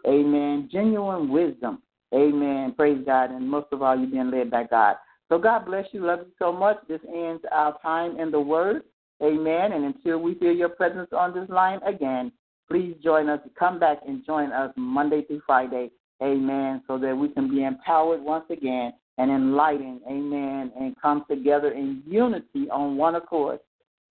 Amen. 0.06 0.68
Genuine 0.72 1.28
wisdom. 1.28 1.82
Amen. 2.14 2.72
Praise 2.76 3.02
God. 3.04 3.30
And 3.30 3.48
most 3.48 3.66
of 3.72 3.82
all, 3.82 3.96
you're 3.96 4.10
being 4.10 4.30
led 4.30 4.50
by 4.50 4.64
God. 4.64 4.96
So 5.28 5.38
God 5.38 5.66
bless 5.66 5.86
you. 5.92 6.06
Love 6.06 6.20
you 6.20 6.32
so 6.38 6.52
much. 6.52 6.78
This 6.88 7.00
ends 7.06 7.42
our 7.52 7.78
time 7.80 8.18
in 8.18 8.30
the 8.30 8.40
Word. 8.40 8.82
Amen. 9.22 9.72
And 9.72 9.84
until 9.84 10.18
we 10.18 10.34
feel 10.34 10.52
your 10.52 10.68
presence 10.68 11.08
on 11.12 11.34
this 11.34 11.48
line 11.48 11.80
again, 11.82 12.32
please 12.68 12.94
join 13.02 13.28
us. 13.28 13.40
Come 13.58 13.78
back 13.78 13.98
and 14.06 14.24
join 14.24 14.52
us 14.52 14.72
Monday 14.76 15.22
through 15.22 15.42
Friday. 15.46 15.90
Amen. 16.22 16.82
So 16.86 16.98
that 16.98 17.16
we 17.16 17.28
can 17.28 17.50
be 17.50 17.64
empowered 17.64 18.22
once 18.22 18.46
again 18.50 18.92
and 19.18 19.30
enlightened. 19.30 20.00
Amen. 20.08 20.72
And 20.78 20.96
come 21.00 21.24
together 21.28 21.72
in 21.72 22.02
unity 22.06 22.70
on 22.70 22.96
one 22.96 23.16
accord. 23.16 23.60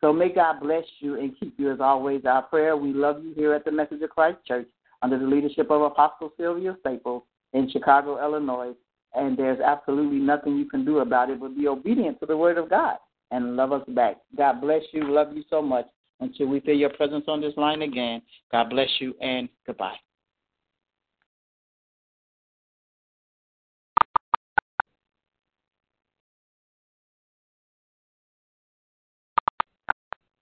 So 0.02 0.14
may 0.14 0.30
God 0.30 0.60
bless 0.62 0.84
you 1.00 1.20
and 1.20 1.38
keep 1.40 1.60
you 1.60 1.72
as 1.72 1.80
always. 1.80 2.26
Our 2.26 2.44
prayer. 2.44 2.78
We 2.78 2.94
love 2.94 3.24
you 3.24 3.34
here 3.34 3.54
at 3.54 3.66
the 3.66 3.72
Message 3.72 4.02
of 4.02 4.10
Christ 4.12 4.38
Church 4.48 4.68
under 5.02 5.18
the 5.18 5.26
leadership 5.26 5.72
of 5.72 5.82
Apostle 5.82 6.32
Sylvia 6.38 6.76
Staples 6.82 7.24
in 7.54 7.70
Chicago, 7.70 8.24
Illinois. 8.24 8.74
And 9.16 9.38
there's 9.38 9.60
absolutely 9.60 10.20
nothing 10.20 10.58
you 10.58 10.70
can 10.70 10.86
do 10.86 11.00
about 11.00 11.30
it 11.30 11.40
but 11.40 11.56
be 11.56 11.68
obedient 11.68 12.20
to 12.20 12.26
the 12.26 12.38
Word 12.38 12.58
of 12.58 12.70
God 12.70 12.98
and 13.32 13.56
love 13.56 13.72
us 13.72 13.84
back. 13.90 14.18
God 14.38 14.62
bless 14.62 14.84
you. 14.92 15.12
Love 15.12 15.36
you 15.36 15.44
so 15.50 15.62
much. 15.62 15.88
Until 16.20 16.48
we 16.48 16.60
feel 16.62 16.76
your 16.76 16.90
presence 16.90 17.26
on 17.28 17.42
this 17.42 17.54
line 17.58 17.84
again, 17.84 18.24
God 18.52 18.70
bless 18.70 18.90
you 19.00 19.14
and 19.22 19.48
goodbye. 19.68 19.96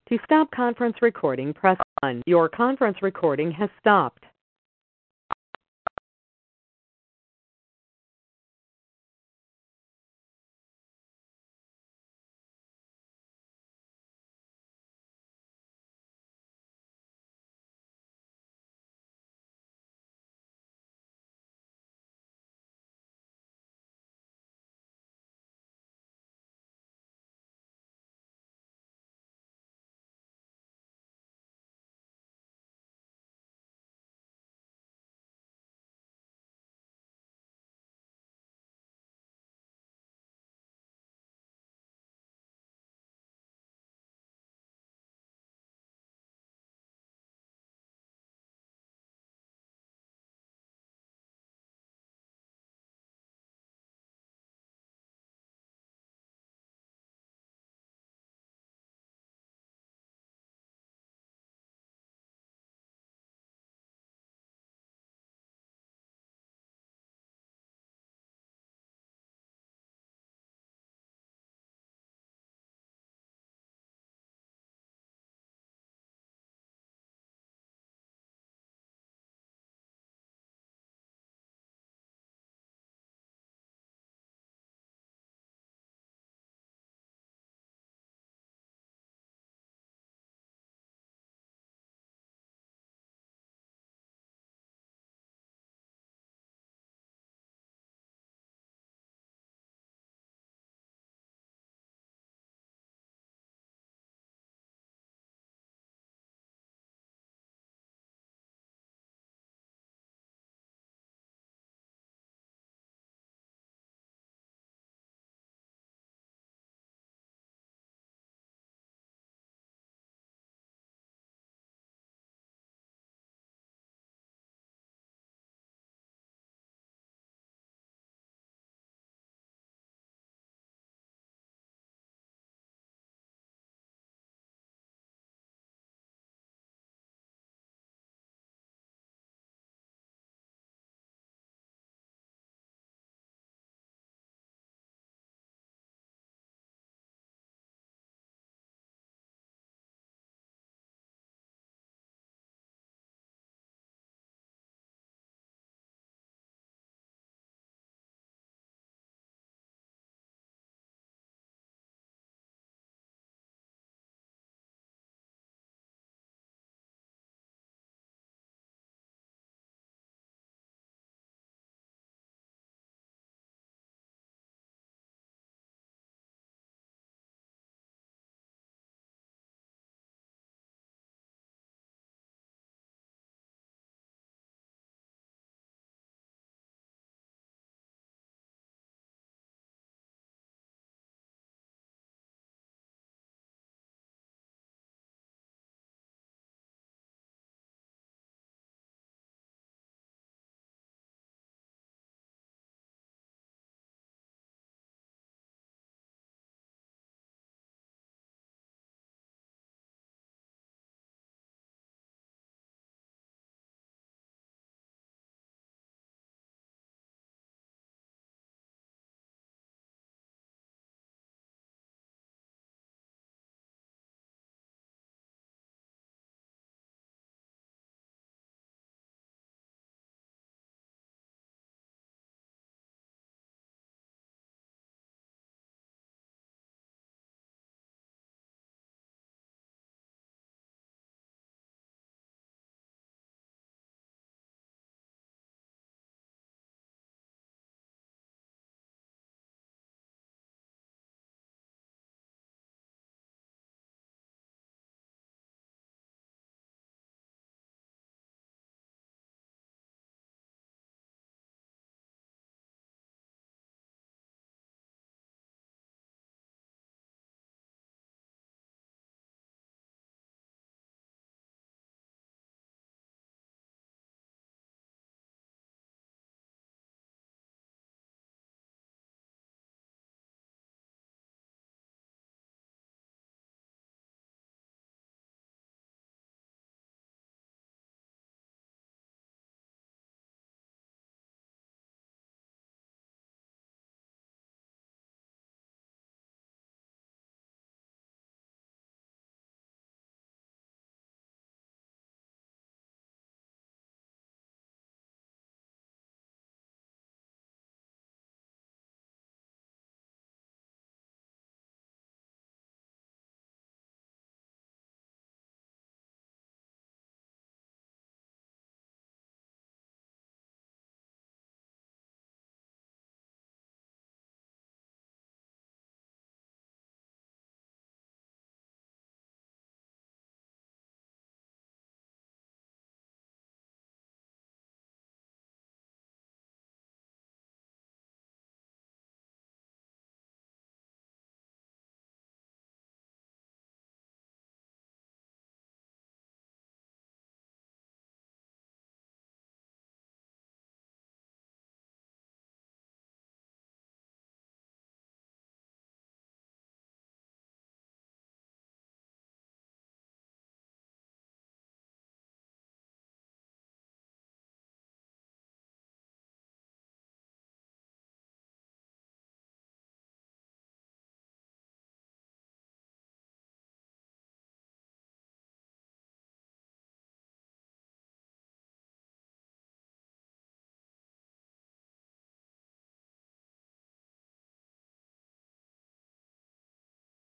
To 0.09 0.19
stop 0.23 0.51
conference 0.51 0.97
recording, 1.01 1.51
press 1.51 1.77
1. 2.03 2.21
Your 2.27 2.47
conference 2.47 2.97
recording 3.01 3.49
has 3.53 3.71
stopped. 3.79 4.23